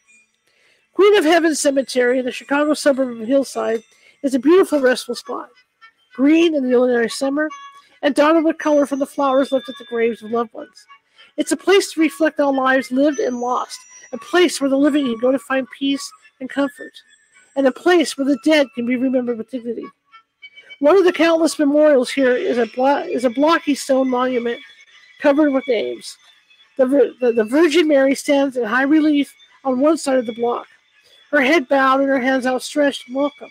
Queen 0.94 1.18
of 1.18 1.26
Heaven 1.26 1.54
Cemetery 1.54 2.20
in 2.20 2.26
the 2.26 2.32
Chicago 2.32 2.74
suburb 2.74 3.22
of 3.22 3.28
Hillside 3.28 3.84
is 4.24 4.34
a 4.34 4.40
beautiful 4.40 4.80
restful 4.80 5.16
spot. 5.16 5.50
Green 6.16 6.56
in 6.56 6.68
the 6.68 6.76
ordinary 6.76 7.10
summer, 7.10 7.50
and 8.02 8.16
dotted 8.16 8.44
with 8.44 8.58
color 8.58 8.86
from 8.86 9.00
the 9.00 9.06
flowers 9.06 9.52
left 9.52 9.70
at 9.70 9.76
the 9.78 9.86
graves 9.86 10.22
of 10.22 10.32
loved 10.32 10.54
ones. 10.54 10.86
It's 11.38 11.52
a 11.52 11.58
place 11.58 11.92
to 11.94 12.02
reflect 12.02 12.40
on 12.40 12.56
lives 12.56 12.92
lived 12.92 13.20
and 13.20 13.40
lost, 13.40 13.80
a 14.12 14.18
place 14.18 14.60
where 14.60 14.70
the 14.70 14.78
living 14.78 15.06
can 15.06 15.20
go 15.20 15.32
to 15.32 15.40
find 15.40 15.68
peace 15.78 16.12
and 16.40 16.50
comfort, 16.50 16.94
and 17.56 17.68
a 17.68 17.72
place 17.72 18.18
where 18.18 18.26
the 18.26 18.40
dead 18.44 18.68
can 18.76 18.86
be 18.86 18.96
remembered 18.96 19.38
with 19.38 19.50
dignity. 19.50 19.86
One 20.80 20.98
of 20.98 21.06
the 21.06 21.14
countless 21.14 21.58
memorials 21.58 22.10
here 22.10 22.36
is 22.36 22.58
a, 22.58 22.68
blo- 22.68 23.00
is 23.00 23.26
a 23.26 23.32
blocky 23.32 23.74
stone 23.76 24.10
monument 24.10 24.60
covered 25.22 25.52
with 25.52 25.68
names. 25.68 26.16
The, 26.78 27.16
the, 27.20 27.34
the 27.34 27.44
Virgin 27.44 27.88
Mary 27.88 28.14
stands 28.14 28.58
in 28.58 28.64
high 28.64 28.84
relief 28.84 29.34
on 29.64 29.80
one 29.80 29.98
side 29.98 30.20
of 30.20 30.28
the 30.28 30.36
block 30.36 30.68
her 31.32 31.42
head 31.42 31.68
bowed 31.68 32.00
and 32.00 32.10
her 32.10 32.20
hands 32.20 32.46
outstretched 32.46 33.08
in 33.08 33.14
welcome. 33.16 33.50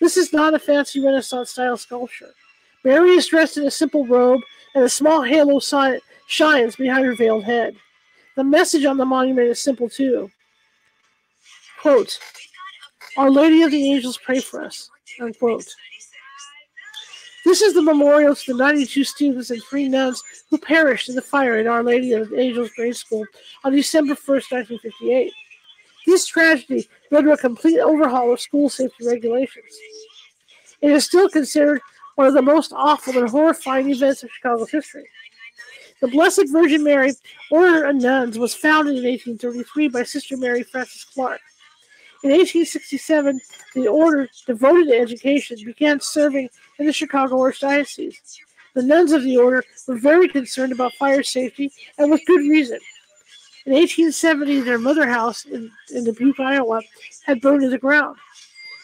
This 0.00 0.16
is 0.16 0.32
not 0.32 0.54
a 0.54 0.58
fancy 0.58 1.00
Renaissance 1.00 1.50
style 1.50 1.76
sculpture. 1.76 2.34
Mary 2.84 3.12
is 3.12 3.26
dressed 3.26 3.56
in 3.56 3.66
a 3.66 3.70
simple 3.70 4.06
robe, 4.06 4.42
and 4.74 4.84
a 4.84 4.88
small 4.88 5.22
halo 5.22 5.58
si- 5.58 6.00
shines 6.26 6.76
behind 6.76 7.06
her 7.06 7.14
veiled 7.14 7.44
head. 7.44 7.76
The 8.36 8.44
message 8.44 8.84
on 8.84 8.98
the 8.98 9.06
monument 9.06 9.48
is 9.48 9.62
simple 9.62 9.88
too. 9.88 10.30
Quote, 11.80 12.18
Our 13.16 13.30
Lady 13.30 13.62
of 13.62 13.70
the 13.70 13.92
Angels 13.92 14.18
pray 14.18 14.40
for 14.40 14.62
us. 14.62 14.90
Unquote. 15.20 15.66
This 17.44 17.60
is 17.60 17.74
the 17.74 17.82
memorial 17.82 18.34
to 18.34 18.52
the 18.52 18.58
92 18.58 19.04
students 19.04 19.50
and 19.50 19.62
three 19.64 19.86
nuns 19.86 20.22
who 20.50 20.56
perished 20.58 21.10
in 21.10 21.14
the 21.14 21.22
fire 21.22 21.56
at 21.56 21.66
Our 21.66 21.82
Lady 21.82 22.12
of 22.12 22.30
the 22.30 22.40
Angels 22.40 22.70
Grade 22.74 22.96
School 22.96 23.24
on 23.64 23.72
December 23.72 24.14
1st, 24.14 24.52
1958. 24.52 25.32
This 26.06 26.26
tragedy 26.26 26.88
led 27.10 27.22
to 27.22 27.32
a 27.32 27.36
complete 27.36 27.80
overhaul 27.80 28.32
of 28.32 28.40
school 28.40 28.68
safety 28.68 29.06
regulations. 29.06 29.76
It 30.80 30.90
is 30.90 31.04
still 31.04 31.28
considered 31.28 31.80
one 32.14 32.26
of 32.26 32.34
the 32.34 32.42
most 32.42 32.72
awful 32.72 33.18
and 33.18 33.28
horrifying 33.28 33.90
events 33.90 34.22
in 34.22 34.28
Chicago's 34.28 34.70
history. 34.70 35.08
The 36.00 36.08
Blessed 36.08 36.48
Virgin 36.48 36.84
Mary 36.84 37.12
Order 37.50 37.84
of 37.84 37.96
Nuns 37.96 38.38
was 38.38 38.54
founded 38.54 38.96
in 38.96 39.04
1833 39.04 39.88
by 39.88 40.02
Sister 40.02 40.36
Mary 40.36 40.62
Frances 40.62 41.04
Clarke. 41.04 41.40
In 42.22 42.30
1867, 42.30 43.40
the 43.74 43.86
order, 43.86 44.28
devoted 44.46 44.88
to 44.88 44.98
education, 44.98 45.58
began 45.64 46.00
serving 46.00 46.48
in 46.78 46.86
the 46.86 46.92
Chicago 46.92 47.36
Archdiocese. 47.36 48.16
The 48.74 48.82
nuns 48.82 49.12
of 49.12 49.22
the 49.22 49.36
order 49.36 49.62
were 49.86 49.98
very 49.98 50.28
concerned 50.28 50.72
about 50.72 50.94
fire 50.94 51.22
safety, 51.22 51.70
and 51.98 52.10
with 52.10 52.24
good 52.26 52.40
reason. 52.40 52.78
In 53.66 53.72
1870, 53.72 54.60
their 54.60 54.78
mother 54.78 55.06
house 55.06 55.44
in, 55.44 55.70
in 55.94 56.04
Dubuque, 56.04 56.40
Iowa, 56.40 56.82
had 57.24 57.40
burned 57.40 57.62
to 57.62 57.70
the 57.70 57.78
ground. 57.78 58.16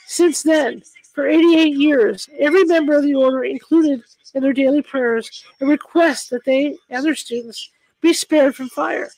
Since 0.07 0.43
then, 0.43 0.83
for 1.15 1.27
88 1.27 1.77
years, 1.77 2.29
every 2.39 2.65
member 2.65 2.97
of 2.97 3.03
the 3.03 3.15
order 3.15 3.45
included 3.45 4.03
in 4.35 4.43
their 4.43 4.53
daily 4.53 4.83
prayers 4.83 5.45
a 5.61 5.67
request 5.67 6.31
that 6.31 6.45
they 6.45 6.77
and 6.89 7.05
their 7.05 7.15
students 7.15 7.71
be 8.01 8.13
spared 8.13 8.55
from 8.55 8.69
fire. 8.69 9.11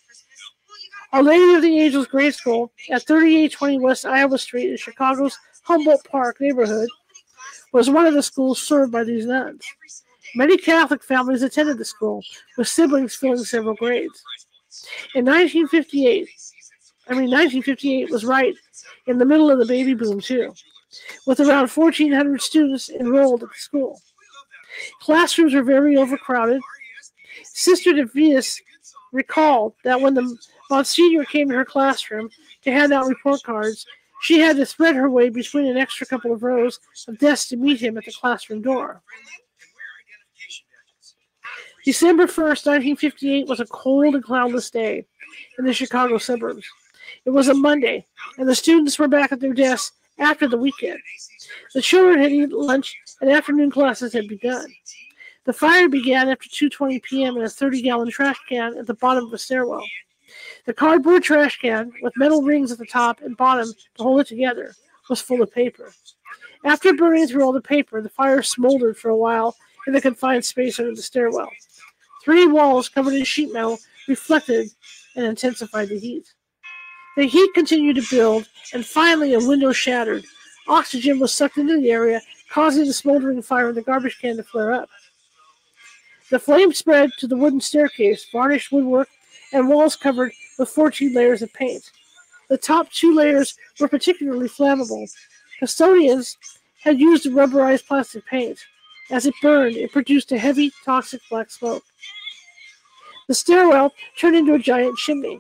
Our 1.13 1.23
Lady 1.23 1.55
of 1.55 1.63
the 1.63 1.79
Angels 1.79 2.07
Grade 2.07 2.35
School 2.35 2.73
at 2.91 3.07
3820 3.07 3.79
West 3.81 4.07
Iowa 4.07 4.39
Street 4.39 4.71
in 4.71 4.77
Chicago's 4.79 5.39
Humboldt 5.63 6.05
Park 6.05 6.41
neighborhood 6.41 6.89
was 7.73 7.91
one 7.91 8.07
of 8.07 8.15
the 8.15 8.23
schools 8.23 8.61
served 8.61 8.93
by 8.93 9.05
these 9.05 9.27
nuns. 9.27 9.63
Many 10.35 10.57
Catholic 10.57 11.05
families 11.05 11.43
attended 11.43 11.77
the 11.77 11.85
school, 11.85 12.23
with 12.57 12.69
siblings 12.69 13.15
filling 13.15 13.45
several 13.45 13.75
grades. 13.75 14.23
In 15.15 15.27
1958, 15.27 16.29
I 17.09 17.13
mean, 17.13 17.31
1958 17.31 18.11
was 18.11 18.25
right 18.25 18.55
in 19.07 19.19
the 19.19 19.27
middle 19.27 19.51
of 19.51 19.59
the 19.59 19.67
baby 19.67 19.93
boom, 19.93 20.21
too, 20.21 20.55
with 21.27 21.41
around 21.41 21.71
1,400 21.71 22.41
students 22.41 22.89
enrolled 22.89 23.43
at 23.43 23.49
the 23.51 23.55
school. 23.59 24.01
Classrooms 25.01 25.55
were 25.55 25.63
very 25.63 25.97
overcrowded. 25.97 26.61
Sister 27.45 27.93
DeVias 27.93 28.61
recalled 29.13 29.75
that 29.85 30.01
when 30.01 30.15
the 30.15 30.37
Monsignor 30.71 31.25
came 31.25 31.49
to 31.49 31.55
her 31.55 31.65
classroom 31.65 32.31
to 32.63 32.73
hand 32.73 32.93
out 32.93 33.07
report 33.07 33.43
cards, 33.43 33.87
she 34.23 34.39
had 34.39 34.57
to 34.57 34.65
thread 34.65 34.95
her 34.95 35.11
way 35.11 35.29
between 35.29 35.67
an 35.67 35.77
extra 35.77 36.07
couple 36.07 36.33
of 36.33 36.43
rows 36.43 36.79
of 37.09 37.19
desks 37.19 37.49
to 37.49 37.57
meet 37.57 37.81
him 37.81 37.99
at 37.99 38.05
the 38.05 38.13
classroom 38.13 38.63
door. 38.63 39.03
December 41.85 42.27
1st, 42.27 42.67
1958 42.67 43.49
was 43.49 43.59
a 43.59 43.67
cold 43.67 44.15
and 44.15 44.23
cloudless 44.23 44.71
day 44.71 45.05
in 45.59 45.65
the 45.65 45.73
Chicago 45.73 46.17
suburbs. 46.17 46.65
It 47.25 47.31
was 47.31 47.49
a 47.49 47.55
Monday, 47.55 48.07
and 48.39 48.49
the 48.49 48.55
students 48.55 48.99
were 48.99 49.09
back 49.09 49.33
at 49.33 49.41
their 49.41 49.53
desks 49.53 49.93
after 50.19 50.47
the 50.49 50.57
weekend. 50.57 51.01
The 51.75 51.83
children 51.83 52.19
had 52.19 52.33
eaten 52.33 52.51
lunch 52.51 52.97
and 53.21 53.31
afternoon 53.31 53.71
classes 53.71 54.13
had 54.13 54.29
begun. 54.29 54.67
The 55.45 55.53
fire 55.53 55.89
began 55.89 56.29
after 56.29 56.49
2:20 56.49 57.03
p.m. 57.03 57.37
in 57.37 57.43
a 57.43 57.47
30-gallon 57.47 58.11
trash 58.11 58.39
can 58.49 58.77
at 58.79 58.87
the 58.87 58.95
bottom 58.95 59.27
of 59.27 59.33
a 59.33 59.39
stairwell. 59.39 59.85
The 60.67 60.73
cardboard 60.73 61.23
trash 61.25 61.59
can, 61.59 61.93
with 62.01 62.17
metal 62.17 62.43
rings 62.43 62.71
at 62.71 62.79
the 62.79 62.87
top 62.87 63.21
and 63.21 63.37
bottom 63.37 63.73
to 63.97 64.03
hold 64.03 64.21
it 64.21 64.29
together, 64.29 64.75
was 65.09 65.21
full 65.21 65.43
of 65.43 65.53
paper. 65.53 65.93
After 66.65 66.95
burning 66.95 67.27
through 67.27 67.43
all 67.43 67.53
the 67.53 67.61
paper, 67.61 68.01
the 68.01 68.09
fire 68.09 68.43
smoldered 68.43 68.97
for 68.97 69.11
a 69.11 69.17
while 69.17 69.57
in 69.87 69.93
the 69.93 70.01
confined 70.01 70.45
space 70.45 70.79
under 70.79 70.95
the 70.95 71.03
stairwell. 71.03 71.51
Three 72.25 72.47
walls 72.47 72.89
covered 72.89 73.15
in 73.15 73.25
sheet 73.25 73.53
metal 73.53 73.79
reflected 74.07 74.69
and 75.17 75.27
intensified 75.27 75.89
the 75.89 75.99
heat. 75.99 76.33
The 77.17 77.27
heat 77.27 77.51
continued 77.55 77.97
to 77.97 78.11
build, 78.11 78.49
and 78.73 78.87
finally 78.87 79.35
a 79.35 79.39
window 79.39 79.73
shattered. 79.73 80.25
Oxygen 80.69 81.19
was 81.19 81.35
sucked 81.35 81.59
into 81.59 81.79
the 81.79 81.91
area, 81.91 82.23
causing 82.51 82.87
the 82.87 82.93
smoldering 82.93 83.43
fire 83.43 83.69
in 83.69 83.75
the 83.75 83.83
garbage 83.83 84.19
can 84.21 84.37
to 84.37 84.43
flare 84.43 84.73
up. 84.73 84.89
The 86.31 86.39
flame 86.39 86.73
spread 86.73 87.11
to 87.19 87.27
the 87.27 87.37
wooden 87.37 87.61
staircase, 87.61 88.27
varnished 88.33 88.73
woodwork, 88.73 89.09
and 89.53 89.69
walls 89.69 89.97
covered 89.97 90.33
with 90.59 90.71
14 90.71 91.15
layers 91.15 91.43
of 91.43 91.53
paint. 91.53 91.91
The 92.49 92.57
top 92.57 92.91
two 92.91 93.15
layers 93.15 93.55
were 93.79 93.89
particularly 93.89 94.49
flammable. 94.49 95.07
Custodians 95.61 96.39
had 96.83 96.99
used 96.99 97.27
rubberized 97.27 97.87
plastic 97.87 98.25
paint. 98.27 98.59
As 99.11 99.27
it 99.27 99.35
burned, 99.43 99.77
it 99.77 99.93
produced 99.93 100.33
a 100.33 100.39
heavy, 100.39 100.73
toxic 100.85 101.21
black 101.29 101.51
smoke. 101.51 101.85
The 103.29 103.35
stairwell 103.35 103.93
turned 104.19 104.37
into 104.37 104.55
a 104.55 104.59
giant 104.59 104.97
chimney. 104.97 105.39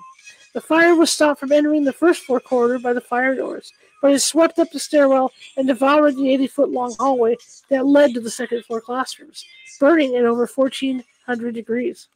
The 0.55 0.61
fire 0.61 0.94
was 0.94 1.11
stopped 1.11 1.40
from 1.40 1.53
entering 1.53 1.84
the 1.84 1.92
first 1.92 2.24
floor 2.24 2.38
corridor 2.38 2.78
by 2.78 2.92
the 2.92 3.00
fire 3.00 3.34
doors, 3.34 3.72
but 4.03 4.12
it 4.12 4.20
swept 4.20 4.59
up 4.59 4.70
the 4.70 4.78
stairwell 4.78 5.32
and 5.57 5.66
devoured 5.66 6.16
the 6.16 6.30
80 6.30 6.46
foot 6.48 6.70
long 6.70 6.94
hallway 6.98 7.36
that 7.70 7.86
led 7.86 8.12
to 8.14 8.20
the 8.20 8.30
second 8.30 8.64
floor 8.64 8.80
classrooms, 8.82 9.46
burning 9.80 10.14
at 10.14 10.24
over 10.24 10.46
1400 10.46 11.55
degrees. 11.55 12.09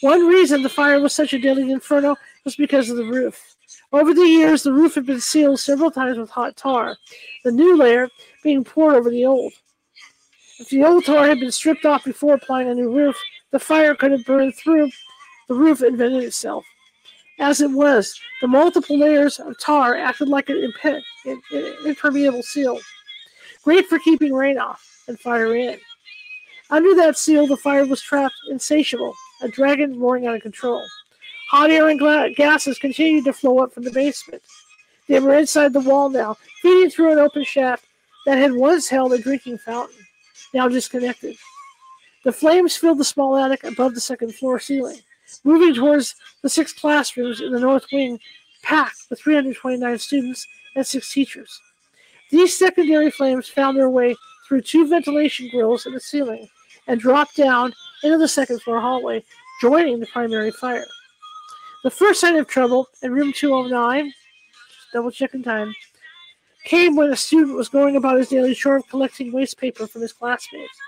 One 0.00 0.26
reason 0.26 0.62
the 0.62 0.68
fire 0.68 1.00
was 1.00 1.12
such 1.12 1.32
a 1.32 1.38
deadly 1.38 1.70
inferno 1.70 2.16
was 2.44 2.56
because 2.56 2.88
of 2.88 2.96
the 2.96 3.04
roof. 3.04 3.56
Over 3.92 4.14
the 4.14 4.22
years, 4.22 4.62
the 4.62 4.72
roof 4.72 4.94
had 4.94 5.06
been 5.06 5.20
sealed 5.20 5.60
several 5.60 5.90
times 5.90 6.16
with 6.16 6.30
hot 6.30 6.56
tar, 6.56 6.96
the 7.44 7.52
new 7.52 7.76
layer 7.76 8.08
being 8.42 8.64
poured 8.64 8.94
over 8.94 9.10
the 9.10 9.26
old. 9.26 9.52
If 10.58 10.70
the 10.70 10.84
old 10.84 11.04
tar 11.04 11.26
had 11.26 11.40
been 11.40 11.52
stripped 11.52 11.84
off 11.84 12.04
before 12.04 12.34
applying 12.34 12.68
a 12.68 12.74
new 12.74 12.90
roof, 12.90 13.16
the 13.50 13.58
fire 13.58 13.94
could 13.94 14.12
have 14.12 14.24
burned 14.24 14.54
through 14.54 14.90
the 15.48 15.54
roof 15.54 15.82
and 15.82 15.98
vented 15.98 16.24
itself. 16.24 16.64
As 17.38 17.60
it 17.60 17.70
was, 17.70 18.20
the 18.40 18.48
multiple 18.48 18.98
layers 18.98 19.38
of 19.40 19.58
tar 19.58 19.96
acted 19.96 20.28
like 20.28 20.48
an 20.48 20.72
impermeable 21.84 22.42
seal, 22.42 22.78
great 23.62 23.86
for 23.86 23.98
keeping 23.98 24.32
rain 24.32 24.58
off 24.58 24.86
and 25.08 25.18
fire 25.18 25.54
in. 25.54 25.78
Under 26.70 26.94
that 26.94 27.18
seal, 27.18 27.46
the 27.46 27.56
fire 27.56 27.84
was 27.84 28.00
trapped 28.00 28.34
insatiable, 28.50 29.14
a 29.42 29.48
dragon 29.48 29.98
roaring 29.98 30.26
out 30.26 30.36
of 30.36 30.42
control. 30.42 30.82
Hot 31.50 31.70
air 31.70 31.88
and 31.88 31.98
gla- 31.98 32.30
gases 32.30 32.78
continued 32.78 33.24
to 33.26 33.32
flow 33.32 33.58
up 33.58 33.72
from 33.72 33.82
the 33.82 33.90
basement. 33.90 34.42
They 35.08 35.20
were 35.20 35.34
inside 35.34 35.72
the 35.72 35.80
wall 35.80 36.08
now, 36.08 36.36
feeding 36.62 36.90
through 36.90 37.12
an 37.12 37.18
open 37.18 37.44
shaft 37.44 37.84
that 38.24 38.38
had 38.38 38.52
once 38.52 38.88
held 38.88 39.12
a 39.12 39.18
drinking 39.18 39.58
fountain, 39.58 39.98
now 40.54 40.68
disconnected. 40.68 41.36
The 42.24 42.32
flames 42.32 42.76
filled 42.76 42.98
the 42.98 43.04
small 43.04 43.36
attic 43.36 43.64
above 43.64 43.94
the 43.94 44.00
second 44.00 44.34
floor 44.34 44.60
ceiling, 44.60 45.00
moving 45.44 45.74
towards 45.74 46.14
the 46.42 46.48
six 46.48 46.72
classrooms 46.72 47.40
in 47.40 47.52
the 47.52 47.60
north 47.60 47.86
wing, 47.92 48.18
packed 48.62 49.06
with 49.10 49.20
329 49.20 49.98
students 49.98 50.46
and 50.76 50.86
six 50.86 51.12
teachers. 51.12 51.60
These 52.30 52.58
secondary 52.58 53.10
flames 53.10 53.48
found 53.48 53.76
their 53.76 53.90
way 53.90 54.16
through 54.48 54.62
two 54.62 54.88
ventilation 54.88 55.48
grills 55.50 55.86
in 55.86 55.92
the 55.92 56.00
ceiling 56.00 56.48
and 56.86 57.00
dropped 57.00 57.36
down 57.36 57.72
into 58.02 58.18
the 58.18 58.28
second 58.28 58.62
floor 58.62 58.80
hallway, 58.80 59.22
joining 59.60 60.00
the 60.00 60.06
primary 60.06 60.50
fire. 60.50 60.86
The 61.84 61.90
first 61.90 62.20
sign 62.20 62.36
of 62.36 62.46
trouble 62.46 62.88
in 63.02 63.12
room 63.12 63.32
209, 63.32 64.12
double 64.92 65.10
checking 65.10 65.42
time, 65.42 65.74
came 66.64 66.96
when 66.96 67.12
a 67.12 67.16
student 67.16 67.56
was 67.56 67.68
going 67.68 67.96
about 67.96 68.18
his 68.18 68.28
daily 68.28 68.54
chore 68.54 68.76
of 68.76 68.88
collecting 68.88 69.32
waste 69.32 69.58
paper 69.58 69.86
from 69.86 70.02
his 70.02 70.12
classmates. 70.12 70.78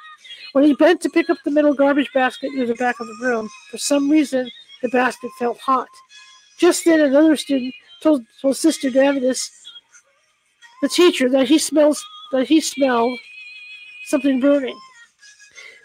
When 0.55 0.62
he 0.62 0.74
bent 0.74 1.00
to 1.00 1.11
pick 1.11 1.30
up 1.30 1.38
the 1.44 1.50
metal 1.50 1.74
garbage 1.74 2.12
basket 2.14 2.52
near 2.55 2.64
the 2.64 2.76
back 2.76 3.00
of 3.00 3.09
the 3.09 3.18
room, 3.20 3.50
for 3.72 3.76
some 3.76 4.09
reason 4.09 4.48
the 4.82 4.88
basket 4.88 5.32
felt 5.36 5.59
hot. 5.59 5.88
Just 6.61 6.84
then, 6.84 7.00
another 7.00 7.34
student 7.34 7.74
told, 8.00 8.24
told 8.40 8.57
Sister 8.57 8.88
Davidis, 8.88 9.50
the 10.80 10.88
teacher, 10.88 11.28
that 11.28 11.48
he 11.48 11.59
smells 11.59 12.05
that 12.30 12.46
he 12.46 12.61
smelled 12.61 13.18
something 14.07 14.38
burning. 14.38 14.78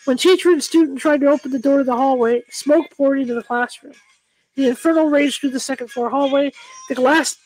When 0.06 0.18
teacher 0.18 0.52
and 0.52 0.64
student 0.64 1.00
tried 1.00 1.22
to 1.22 1.32
open 1.32 1.50
the 1.50 1.58
door 1.58 1.80
to 1.80 1.84
the 1.84 1.96
hallway, 1.96 2.44
smoke 2.52 2.86
poured 2.96 3.20
into 3.22 3.34
the 3.34 3.42
classroom. 3.42 3.94
The 4.56 4.68
inferno 4.68 5.06
raged 5.06 5.42
through 5.42 5.50
the 5.50 5.60
second 5.60 5.90
floor 5.90 6.12
hallway. 6.12 6.52
The 6.90 6.96
glass 6.96 7.38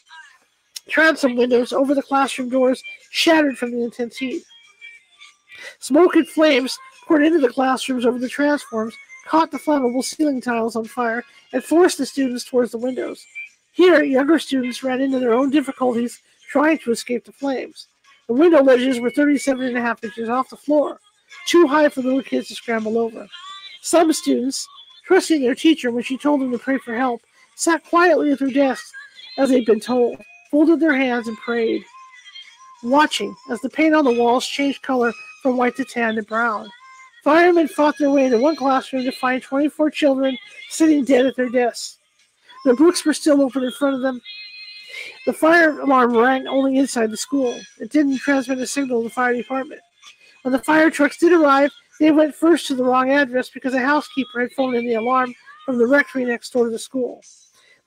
transom 0.90 1.38
windows 1.38 1.72
over 1.72 1.96
the 1.96 2.04
classroom 2.04 2.50
doors 2.50 2.84
shattered 3.12 3.58
from 3.58 3.72
the 3.72 3.82
intense 3.82 4.18
heat. 4.18 4.44
Smoke 5.80 6.16
and 6.16 6.28
flames 6.28 6.78
poured 7.08 7.26
into 7.26 7.40
the 7.40 7.50
classrooms 7.50 8.06
over 8.06 8.20
the 8.20 8.28
transoms, 8.28 8.94
caught 9.26 9.52
the 9.52 9.58
flammable 9.58 10.04
ceiling 10.04 10.42
tiles 10.42 10.76
on 10.76 10.86
fire, 10.86 11.24
and 11.52 11.64
forced 11.64 11.98
the 11.98 12.06
students 12.06 12.44
towards 12.44 12.72
the 12.72 12.78
windows. 12.78 13.26
Here, 13.72 14.04
younger 14.04 14.40
students 14.40 14.84
ran 14.84 15.02
into 15.02 15.20
their 15.20 15.34
own 15.34 15.50
difficulties 15.50 16.20
trying 16.50 16.78
to 16.80 16.92
escape 16.92 17.26
the 17.26 17.32
flames. 17.32 17.88
The 18.28 18.34
window 18.34 18.62
ledges 18.64 19.00
were 19.00 19.10
37 19.10 19.66
and 19.66 19.78
a 19.78 19.82
half 19.82 20.04
inches 20.04 20.30
off 20.30 20.50
the 20.50 20.58
floor, 20.58 21.00
too 21.48 21.68
high 21.68 21.90
for 21.90 22.02
the 22.02 22.08
little 22.08 22.24
kids 22.24 22.48
to 22.50 22.56
scramble 22.56 22.98
over. 22.98 23.28
Some 23.82 24.14
students, 24.14 24.68
trusting 25.06 25.42
their 25.42 25.56
teacher 25.56 25.92
when 25.92 26.04
she 26.04 26.18
told 26.18 26.42
them 26.42 26.52
to 26.52 26.60
pray 26.60 26.78
for 26.78 26.96
help, 26.96 27.22
sat 27.56 27.84
quietly 27.84 28.32
at 28.32 28.40
their 28.40 28.50
desks 28.50 28.92
as 29.38 29.50
they'd 29.50 29.66
been 29.66 29.80
told, 29.80 30.18
folded 30.52 30.80
their 30.80 30.96
hands, 30.96 31.28
and 31.28 31.38
prayed, 31.38 31.84
watching 32.84 33.36
as 33.50 33.60
the 33.62 33.70
paint 33.70 33.96
on 33.96 34.06
the 34.06 34.12
walls 34.12 34.46
changed 34.46 34.82
color 34.84 35.12
from 35.42 35.58
white 35.58 35.76
to 35.76 35.86
tan 35.86 36.16
to 36.16 36.24
brown. 36.24 36.70
Firemen 37.24 37.70
fought 37.70 37.98
their 37.98 38.12
way 38.12 38.26
into 38.26 38.38
one 38.38 38.58
classroom 38.58 39.04
to 39.06 39.12
find 39.12 39.42
24 39.42 39.90
children 39.92 40.38
sitting 40.70 41.06
dead 41.06 41.26
at 41.26 41.38
their 41.38 41.50
desks. 41.50 41.98
Their 42.66 42.76
books 42.76 43.06
were 43.06 43.14
still 43.14 43.42
open 43.42 43.64
in 43.64 43.72
front 43.72 43.96
of 43.96 44.02
them. 44.02 44.22
The 45.26 45.32
fire 45.32 45.80
alarm 45.80 46.18
rang 46.18 46.48
only 46.48 46.78
inside 46.78 47.12
the 47.12 47.18
school. 47.18 47.58
It 47.80 47.92
didn't 47.92 48.18
transmit 48.18 48.60
a 48.60 48.68
signal 48.68 49.02
to 49.02 49.08
the 49.08 49.14
fire 49.14 49.34
department. 49.34 49.82
When 50.42 50.52
the 50.52 50.60
fire 50.60 50.92
trucks 50.92 51.18
did 51.18 51.32
arrive, 51.32 51.72
they 51.98 52.12
went 52.12 52.36
first 52.36 52.68
to 52.68 52.76
the 52.76 52.84
wrong 52.84 53.10
address 53.10 53.50
because 53.50 53.74
a 53.74 53.80
housekeeper 53.80 54.42
had 54.42 54.52
phoned 54.52 54.76
in 54.76 54.86
the 54.86 54.96
alarm 54.96 55.34
from 55.66 55.78
the 55.78 55.88
rectory 55.88 56.26
next 56.26 56.52
door 56.52 56.66
to 56.66 56.72
the 56.72 56.80
school. 56.80 57.22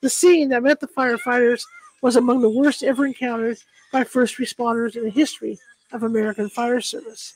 The 0.01 0.09
scene 0.09 0.49
that 0.49 0.63
met 0.63 0.79
the 0.79 0.87
firefighters 0.87 1.63
was 2.01 2.15
among 2.15 2.41
the 2.41 2.49
worst 2.49 2.81
ever 2.81 3.05
encountered 3.05 3.59
by 3.93 4.03
first 4.03 4.37
responders 4.37 4.95
in 4.95 5.03
the 5.03 5.11
history 5.11 5.59
of 5.91 6.01
American 6.01 6.49
fire 6.49 6.81
service. 6.81 7.35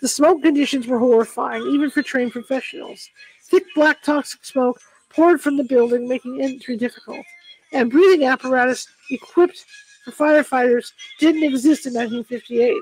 The 0.00 0.08
smoke 0.08 0.42
conditions 0.42 0.86
were 0.86 0.98
horrifying, 0.98 1.62
even 1.62 1.90
for 1.90 2.02
trained 2.02 2.32
professionals. 2.32 3.10
Thick 3.44 3.64
black 3.74 4.02
toxic 4.02 4.44
smoke 4.44 4.80
poured 5.10 5.40
from 5.40 5.56
the 5.56 5.64
building, 5.64 6.08
making 6.08 6.40
entry 6.40 6.76
difficult. 6.76 7.24
And 7.72 7.90
breathing 7.90 8.24
apparatus 8.24 8.88
equipped 9.10 9.64
for 10.04 10.10
firefighters 10.12 10.92
didn't 11.18 11.42
exist 11.42 11.86
in 11.86 11.94
1958. 11.94 12.76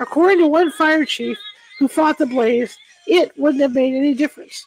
According 0.00 0.38
to 0.38 0.46
one 0.46 0.70
fire 0.70 1.04
chief 1.04 1.38
who 1.78 1.88
fought 1.88 2.18
the 2.18 2.26
blaze, 2.26 2.76
it 3.06 3.32
wouldn't 3.36 3.62
have 3.62 3.74
made 3.74 3.94
any 3.94 4.14
difference. 4.14 4.66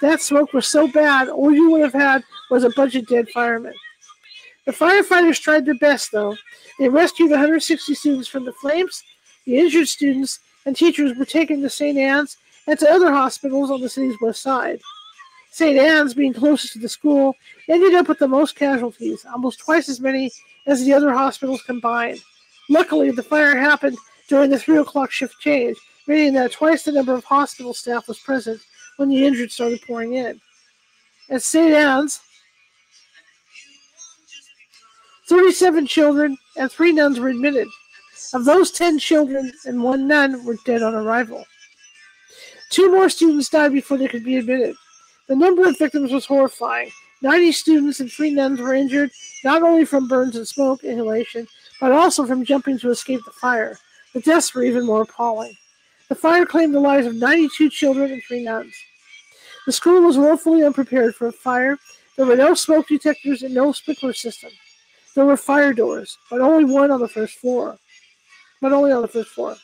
That 0.00 0.20
smoke 0.20 0.52
was 0.52 0.66
so 0.66 0.88
bad, 0.88 1.28
all 1.28 1.52
you 1.52 1.70
would 1.70 1.82
have 1.82 1.92
had 1.92 2.24
was 2.50 2.64
a 2.64 2.70
bunch 2.70 2.94
of 2.94 3.06
dead 3.06 3.28
firemen. 3.28 3.74
The 4.66 4.72
firefighters 4.72 5.40
tried 5.40 5.64
their 5.64 5.74
best, 5.74 6.12
though. 6.12 6.36
They 6.78 6.88
rescued 6.88 7.30
160 7.30 7.94
students 7.94 8.28
from 8.28 8.44
the 8.44 8.52
flames. 8.52 9.02
The 9.44 9.58
injured 9.58 9.88
students 9.88 10.40
and 10.66 10.76
teachers 10.76 11.16
were 11.16 11.24
taken 11.24 11.62
to 11.62 11.70
St. 11.70 11.96
Anne's 11.96 12.36
and 12.66 12.78
to 12.80 12.90
other 12.90 13.12
hospitals 13.12 13.70
on 13.70 13.80
the 13.80 13.88
city's 13.88 14.20
west 14.20 14.42
side. 14.42 14.80
St. 15.52 15.78
Anne's, 15.78 16.14
being 16.14 16.34
closest 16.34 16.74
to 16.74 16.80
the 16.80 16.88
school, 16.88 17.34
ended 17.68 17.94
up 17.94 18.08
with 18.08 18.18
the 18.18 18.28
most 18.28 18.56
casualties, 18.56 19.24
almost 19.32 19.60
twice 19.60 19.88
as 19.88 20.00
many 20.00 20.30
as 20.66 20.84
the 20.84 20.92
other 20.92 21.14
hospitals 21.14 21.62
combined. 21.62 22.20
Luckily, 22.68 23.12
the 23.12 23.22
fire 23.22 23.56
happened 23.56 23.96
during 24.28 24.50
the 24.50 24.58
3 24.58 24.78
o'clock 24.78 25.12
shift 25.12 25.38
change, 25.40 25.76
meaning 26.08 26.34
that 26.34 26.52
twice 26.52 26.82
the 26.82 26.92
number 26.92 27.14
of 27.14 27.24
hospital 27.24 27.72
staff 27.72 28.08
was 28.08 28.18
present 28.18 28.60
when 28.96 29.08
the 29.08 29.24
injured 29.24 29.52
started 29.52 29.80
pouring 29.86 30.14
in. 30.14 30.40
At 31.30 31.42
St. 31.42 31.72
Anne's, 31.72 32.20
37 35.28 35.86
children 35.86 36.38
and 36.56 36.70
three 36.70 36.92
nuns 36.92 37.18
were 37.18 37.28
admitted. 37.28 37.68
Of 38.32 38.44
those 38.44 38.70
10 38.70 38.98
children 38.98 39.52
and 39.64 39.82
one 39.82 40.06
nun 40.06 40.44
were 40.44 40.56
dead 40.64 40.82
on 40.82 40.94
arrival. 40.94 41.44
Two 42.70 42.90
more 42.90 43.08
students 43.08 43.48
died 43.48 43.72
before 43.72 43.98
they 43.98 44.08
could 44.08 44.24
be 44.24 44.36
admitted. 44.36 44.76
The 45.28 45.36
number 45.36 45.68
of 45.68 45.78
victims 45.78 46.12
was 46.12 46.26
horrifying. 46.26 46.90
90 47.22 47.52
students 47.52 48.00
and 48.00 48.10
three 48.10 48.30
nuns 48.30 48.60
were 48.60 48.74
injured, 48.74 49.10
not 49.44 49.62
only 49.62 49.84
from 49.84 50.06
burns 50.06 50.36
and 50.36 50.46
smoke 50.46 50.84
inhalation, 50.84 51.48
but 51.80 51.92
also 51.92 52.26
from 52.26 52.44
jumping 52.44 52.78
to 52.78 52.90
escape 52.90 53.20
the 53.24 53.32
fire. 53.32 53.78
The 54.14 54.20
deaths 54.20 54.54
were 54.54 54.62
even 54.62 54.86
more 54.86 55.02
appalling. 55.02 55.56
The 56.08 56.14
fire 56.14 56.46
claimed 56.46 56.74
the 56.74 56.80
lives 56.80 57.06
of 57.06 57.16
92 57.16 57.70
children 57.70 58.12
and 58.12 58.22
three 58.22 58.44
nuns. 58.44 58.74
The 59.66 59.72
school 59.72 60.02
was 60.02 60.16
woefully 60.16 60.62
unprepared 60.62 61.16
for 61.16 61.26
a 61.26 61.32
fire. 61.32 61.78
There 62.16 62.26
were 62.26 62.36
no 62.36 62.54
smoke 62.54 62.86
detectors 62.86 63.42
and 63.42 63.54
no 63.54 63.72
sprinkler 63.72 64.12
system. 64.12 64.50
There 65.16 65.24
were 65.24 65.38
fire 65.38 65.72
doors, 65.72 66.18
but 66.30 66.42
only 66.42 66.66
one 66.66 66.90
on 66.90 67.00
the 67.00 67.08
first 67.08 67.38
floor. 67.38 67.78
But 68.60 68.72
only 68.72 68.92
on 68.92 69.00
the 69.00 69.08
first 69.08 69.30
floor. 69.30 69.56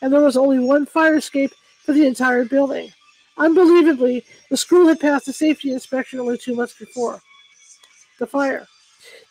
And 0.00 0.12
there 0.12 0.20
was 0.20 0.36
only 0.36 0.60
one 0.60 0.86
fire 0.86 1.16
escape 1.16 1.50
for 1.84 1.92
the 1.92 2.06
entire 2.06 2.44
building. 2.44 2.88
Unbelievably, 3.36 4.24
the 4.48 4.56
school 4.56 4.86
had 4.86 5.00
passed 5.00 5.26
a 5.26 5.32
safety 5.32 5.72
inspection 5.72 6.20
only 6.20 6.38
two 6.38 6.54
months 6.54 6.78
before. 6.78 7.20
The 8.20 8.28
fire. 8.28 8.68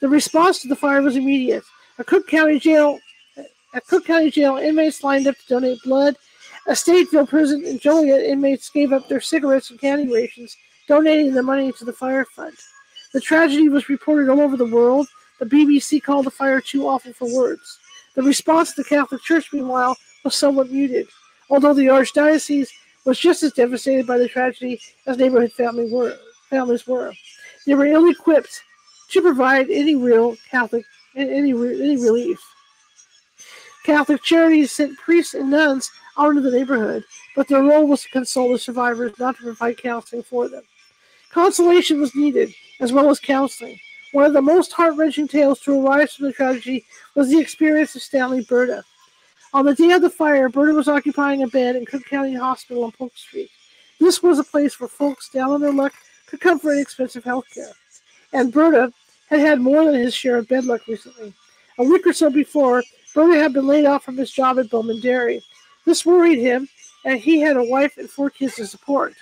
The 0.01 0.09
response 0.09 0.61
to 0.61 0.67
the 0.67 0.76
fire 0.76 1.01
was 1.01 1.15
immediate. 1.15 1.63
A 1.99 2.03
Cook 2.03 2.28
County 2.28 2.59
jail, 2.59 2.99
at 3.74 3.88
Cook 3.88 4.05
County 4.05 4.30
Jail, 4.30 4.57
inmates 4.57 5.05
lined 5.05 5.28
up 5.28 5.38
to 5.38 5.47
donate 5.47 5.82
blood. 5.84 6.17
A 6.67 6.72
Stateville 6.72 7.30
prison 7.30 7.63
in 7.63 7.80
Joliet, 7.80 8.26
inmates 8.26 8.69
gave 8.69 8.91
up 8.91 9.07
their 9.07 9.22
cigarettes 9.22 9.69
and 9.69 9.80
candy 9.80 10.11
rations, 10.11 10.57
donating 10.89 11.34
the 11.34 11.41
money 11.41 11.72
to 11.72 11.86
the 11.86 11.93
fire 11.93 12.26
fund. 12.36 12.57
The 13.13 13.22
tragedy 13.22 13.69
was 13.69 13.88
reported 13.88 14.30
all 14.30 14.41
over 14.41 14.57
the 14.57 14.65
world. 14.65 15.07
The 15.41 15.47
BBC 15.47 16.03
called 16.03 16.27
the 16.27 16.31
fire 16.31 16.61
too 16.61 16.87
awful 16.87 17.13
for 17.13 17.35
words. 17.35 17.79
The 18.13 18.21
response 18.21 18.69
of 18.69 18.75
the 18.75 18.83
Catholic 18.83 19.23
Church, 19.23 19.51
meanwhile, 19.51 19.97
was 20.23 20.35
somewhat 20.35 20.69
muted, 20.69 21.07
although 21.49 21.73
the 21.73 21.87
Archdiocese 21.87 22.69
was 23.05 23.17
just 23.17 23.41
as 23.41 23.51
devastated 23.53 24.05
by 24.05 24.19
the 24.19 24.29
tragedy 24.29 24.79
as 25.07 25.17
neighborhood 25.17 25.51
family 25.51 25.91
were, 25.91 26.15
families 26.47 26.85
were. 26.85 27.11
They 27.65 27.73
were 27.73 27.87
ill 27.87 28.07
equipped 28.07 28.61
to 29.09 29.21
provide 29.23 29.71
any 29.71 29.95
real 29.95 30.35
Catholic 30.51 30.85
any 31.15 31.53
any 31.53 31.53
relief. 31.97 32.39
Catholic 33.83 34.21
Charities 34.21 34.71
sent 34.71 34.95
priests 34.99 35.33
and 35.33 35.49
nuns 35.49 35.89
out 36.19 36.29
into 36.29 36.41
the 36.41 36.51
neighborhood, 36.51 37.03
but 37.35 37.47
their 37.47 37.63
role 37.63 37.87
was 37.87 38.03
to 38.03 38.09
console 38.09 38.51
the 38.51 38.59
survivors, 38.59 39.17
not 39.17 39.37
to 39.37 39.41
provide 39.41 39.77
counseling 39.77 40.21
for 40.21 40.47
them. 40.47 40.61
Consolation 41.31 41.99
was 41.99 42.13
needed, 42.13 42.53
as 42.79 42.93
well 42.93 43.09
as 43.09 43.19
counseling. 43.19 43.79
One 44.12 44.26
of 44.26 44.34
the 44.34 44.41
most 44.41 44.74
heart 44.74 44.95
wrenching 44.97 45.28
tales 45.28 45.59
to 45.62 45.80
arise 45.80 46.14
from 46.14 46.26
the 46.26 46.34
tragedy 46.34 46.86
was 47.16 47.30
the 47.30 47.39
experience 47.39 47.95
of 47.95 48.01
Stanley 48.01 48.43
Berta. 48.43 48.84
On 49.53 49.66
the 49.66 49.76
day 49.76 49.91
of 49.91 50.01
the 50.01 50.09
fire, 50.09 50.49
Berta 50.49 50.74
was 50.74 50.88
occupying 50.88 51.43
a 51.43 51.47
bed 51.47 51.76
in 51.76 51.86
Cook 51.86 52.05
County 52.05 52.34
Hospital 52.34 52.84
on 52.84 52.91
Polk 52.91 53.16
Street. 53.18 53.49
This 53.99 54.22
was 54.22 54.39
a 54.39 54.43
place 54.43 54.80
where 54.80 54.89
folks 54.89 55.30
down 55.30 55.51
on 55.51 55.62
their 55.62 55.74
luck 55.74 55.93
could 56.26 56.41
come 56.41 56.59
for 56.59 56.74
inexpensive 56.74 57.24
health 57.24 57.45
care. 57.53 57.72
And 58.34 58.51
Berta 58.51 58.91
had 59.30 59.39
had 59.39 59.62
more 59.62 59.86
than 59.86 59.95
his 59.95 60.14
share 60.14 60.38
of 60.38 60.47
bed 60.47 60.66
luck 60.66 60.88
recently. 60.88 61.34
A 61.78 61.84
week 61.84 62.05
or 62.05 62.14
so 62.14 62.30
before, 62.30 62.84
Berta 63.14 63.39
had 63.39 63.53
been 63.53 63.68
laid 63.68 63.86
off 63.86 64.03
from 64.03 64.18
his 64.18 64.32
job 64.32 64.59
at 64.59 64.70
Bowman 64.70 64.99
Dairy. 64.99 65.41
This 65.86 66.05
worried 66.05 66.39
him, 66.39 66.68
and 67.05 67.20
he 67.20 67.39
had 67.39 67.57
a 67.57 67.64
wife 67.64 67.97
and 67.97 68.09
four 68.09 68.30
kids 68.30 68.55
to 68.55 68.68
support. 68.68 69.14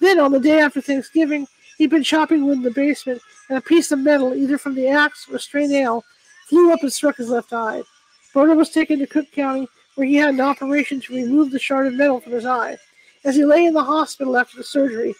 Then, 0.00 0.18
on 0.18 0.32
the 0.32 0.40
day 0.40 0.58
after 0.58 0.80
Thanksgiving, 0.80 1.46
he'd 1.82 1.90
been 1.90 2.04
chopping 2.04 2.46
wood 2.46 2.58
in 2.58 2.62
the 2.62 2.70
basement, 2.70 3.20
and 3.48 3.58
a 3.58 3.60
piece 3.60 3.90
of 3.90 3.98
metal, 3.98 4.34
either 4.34 4.56
from 4.56 4.76
the 4.76 4.86
axe 4.86 5.26
or 5.28 5.36
stray 5.36 5.66
nail, 5.66 6.04
flew 6.48 6.72
up 6.72 6.80
and 6.80 6.92
struck 6.92 7.16
his 7.16 7.28
left 7.28 7.52
eye. 7.52 7.82
Berta 8.32 8.54
was 8.54 8.70
taken 8.70 9.00
to 9.00 9.06
Cook 9.06 9.32
County, 9.32 9.66
where 9.96 10.06
he 10.06 10.14
had 10.14 10.30
an 10.30 10.40
operation 10.40 11.00
to 11.00 11.12
remove 11.12 11.50
the 11.50 11.58
shard 11.58 11.88
of 11.88 11.94
metal 11.94 12.20
from 12.20 12.34
his 12.34 12.46
eye. 12.46 12.78
As 13.24 13.34
he 13.34 13.44
lay 13.44 13.64
in 13.64 13.74
the 13.74 13.82
hospital 13.82 14.36
after 14.36 14.58
the 14.58 14.62
surgery, 14.62 15.12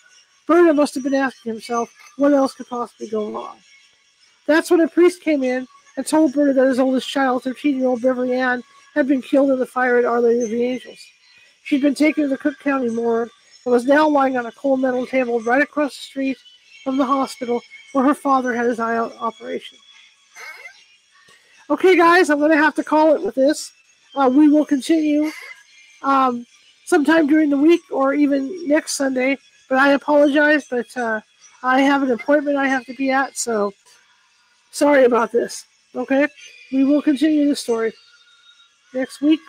Berta 0.47 0.73
must 0.73 0.95
have 0.95 1.03
been 1.03 1.15
asking 1.15 1.51
himself 1.51 1.93
what 2.17 2.33
else 2.33 2.55
could 2.55 2.69
possibly 2.69 3.09
go 3.09 3.29
wrong. 3.29 3.57
That's 4.47 4.71
when 4.71 4.83
a 4.83 4.89
priest 4.89 5.21
came 5.21 5.43
in 5.43 5.67
and 5.97 6.07
told 6.07 6.33
Berta 6.33 6.53
that 6.53 6.69
his 6.69 6.79
oldest 6.79 7.09
child, 7.09 7.43
13 7.43 7.77
year 7.77 7.89
old 7.89 8.03
Beverly 8.03 8.35
Ann, 8.35 8.63
had 8.95 9.09
been 9.09 9.21
killed 9.21 9.51
in 9.51 9.59
the 9.59 9.67
fire 9.67 9.99
at 9.99 10.05
Our 10.05 10.21
Lady 10.21 10.43
of 10.43 10.51
the 10.51 10.63
Angels. 10.63 11.05
She'd 11.65 11.83
been 11.83 11.97
taken 11.97 12.23
to 12.23 12.29
the 12.29 12.39
Cook 12.39 12.61
County 12.61 12.89
morgue 12.89 13.31
and 13.65 13.73
was 13.73 13.85
now 13.85 14.09
lying 14.09 14.37
on 14.37 14.47
a 14.47 14.53
cold 14.53 14.79
metal 14.79 15.07
table 15.07 15.41
right 15.41 15.63
across 15.63 15.97
the 15.97 16.03
street 16.03 16.39
from 16.83 16.97
the 16.97 17.05
hospital 17.05 17.63
where 17.93 18.05
her 18.05 18.15
father 18.15 18.55
had 18.55 18.67
his 18.67 18.81
eye 18.81 18.97
operation. 18.97 19.79
Okay, 21.71 21.97
guys, 21.97 22.29
I'm 22.29 22.39
going 22.39 22.51
to 22.51 22.57
have 22.57 22.75
to 22.75 22.85
call 22.85 23.15
it 23.15 23.23
with 23.23 23.35
this. 23.35 23.73
Uh, 24.15 24.31
we 24.33 24.49
will 24.49 24.67
continue 24.67 25.31
um, 26.03 26.45
sometime 26.85 27.27
during 27.27 27.51
the 27.51 27.57
week 27.57 27.81
or 27.91 28.15
even 28.15 28.69
next 28.69 28.93
Sunday. 28.95 29.39
But 29.69 29.79
I 29.79 29.93
apologize, 29.93 30.67
but 30.69 30.95
uh, 30.97 31.21
I 31.63 31.81
have 31.81 32.03
an 32.03 32.11
appointment 32.11 32.59
I 32.59 32.69
have 32.69 32.85
to 32.87 32.95
be 32.95 33.11
at, 33.11 33.39
so 33.39 33.73
sorry 34.71 35.05
about 35.05 35.33
this. 35.33 35.65
Okay, 35.95 36.27
we 36.73 36.85
will 36.85 37.01
continue 37.01 37.49
the 37.49 37.57
story 37.57 37.93
next 38.93 39.21
week. 39.21 39.41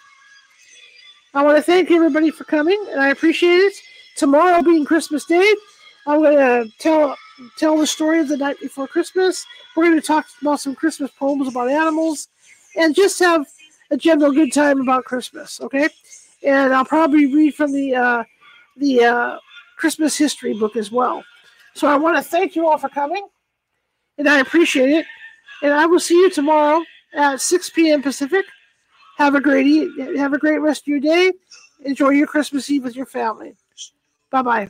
I 1.34 1.44
want 1.44 1.58
to 1.58 1.64
thank 1.64 1.90
everybody 1.90 2.30
for 2.30 2.44
coming, 2.44 2.82
and 2.92 3.02
I 3.02 3.10
appreciate 3.10 3.58
it. 3.58 3.74
Tomorrow 4.16 4.62
being 4.62 4.86
Christmas 4.86 5.26
Day, 5.26 5.54
I'm 6.06 6.22
going 6.22 6.38
to 6.38 6.72
tell 6.80 7.16
tell 7.58 7.78
the 7.78 7.88
story 7.88 8.20
of 8.20 8.28
the 8.28 8.38
night 8.38 8.60
before 8.62 8.88
Christmas. 8.88 9.46
We're 9.76 9.86
going 9.86 10.00
to 10.00 10.06
talk 10.06 10.26
about 10.42 10.60
some 10.60 10.76
Christmas 10.76 11.12
poems 11.12 11.48
about 11.48 11.70
animals 11.70 12.28
and 12.76 12.96
just 12.96 13.20
have 13.20 13.46
a 13.92 13.98
general 13.98 14.32
good 14.32 14.52
time 14.54 14.82
about 14.82 15.06
Christmas, 15.06 15.62
okay? 15.62 15.90
And 16.44 16.74
I'll 16.74 16.86
probably 16.86 17.34
read 17.34 17.56
from 17.56 17.72
the 17.72 17.96
uh, 17.96 18.24
the 18.78 19.04
uh, 19.04 19.38
Christmas 19.78 20.18
history 20.18 20.54
book 20.54 20.76
as 20.76 20.92
well. 20.92 21.24
So 21.74 21.88
I 21.88 21.96
want 21.96 22.18
to 22.18 22.24
thank 22.24 22.56
you 22.56 22.68
all 22.68 22.78
for 22.78 22.90
coming, 22.90 23.28
and 24.18 24.28
I 24.28 24.40
appreciate 24.40 24.90
it. 24.90 25.06
And 25.62 25.74
I 25.74 25.86
will 25.86 26.00
see 26.00 26.16
you 26.16 26.30
tomorrow 26.30 26.84
at 27.14 27.40
6 27.40 27.70
p.m. 27.70 28.02
Pacific. 28.02 28.46
Have 29.18 29.36
a 29.36 29.42
great 29.42 29.66
have 30.18 30.34
a 30.34 30.38
great 30.40 30.60
rest 30.60 30.84
of 30.84 30.88
your 30.88 31.00
day. 31.00 31.32
Enjoy 31.86 32.10
your 32.10 32.28
Christmas 32.28 32.70
Eve 32.70 32.84
with 32.84 32.96
your 32.96 33.06
family. 33.06 33.56
Bye 34.32 34.42
bye. 34.42 34.70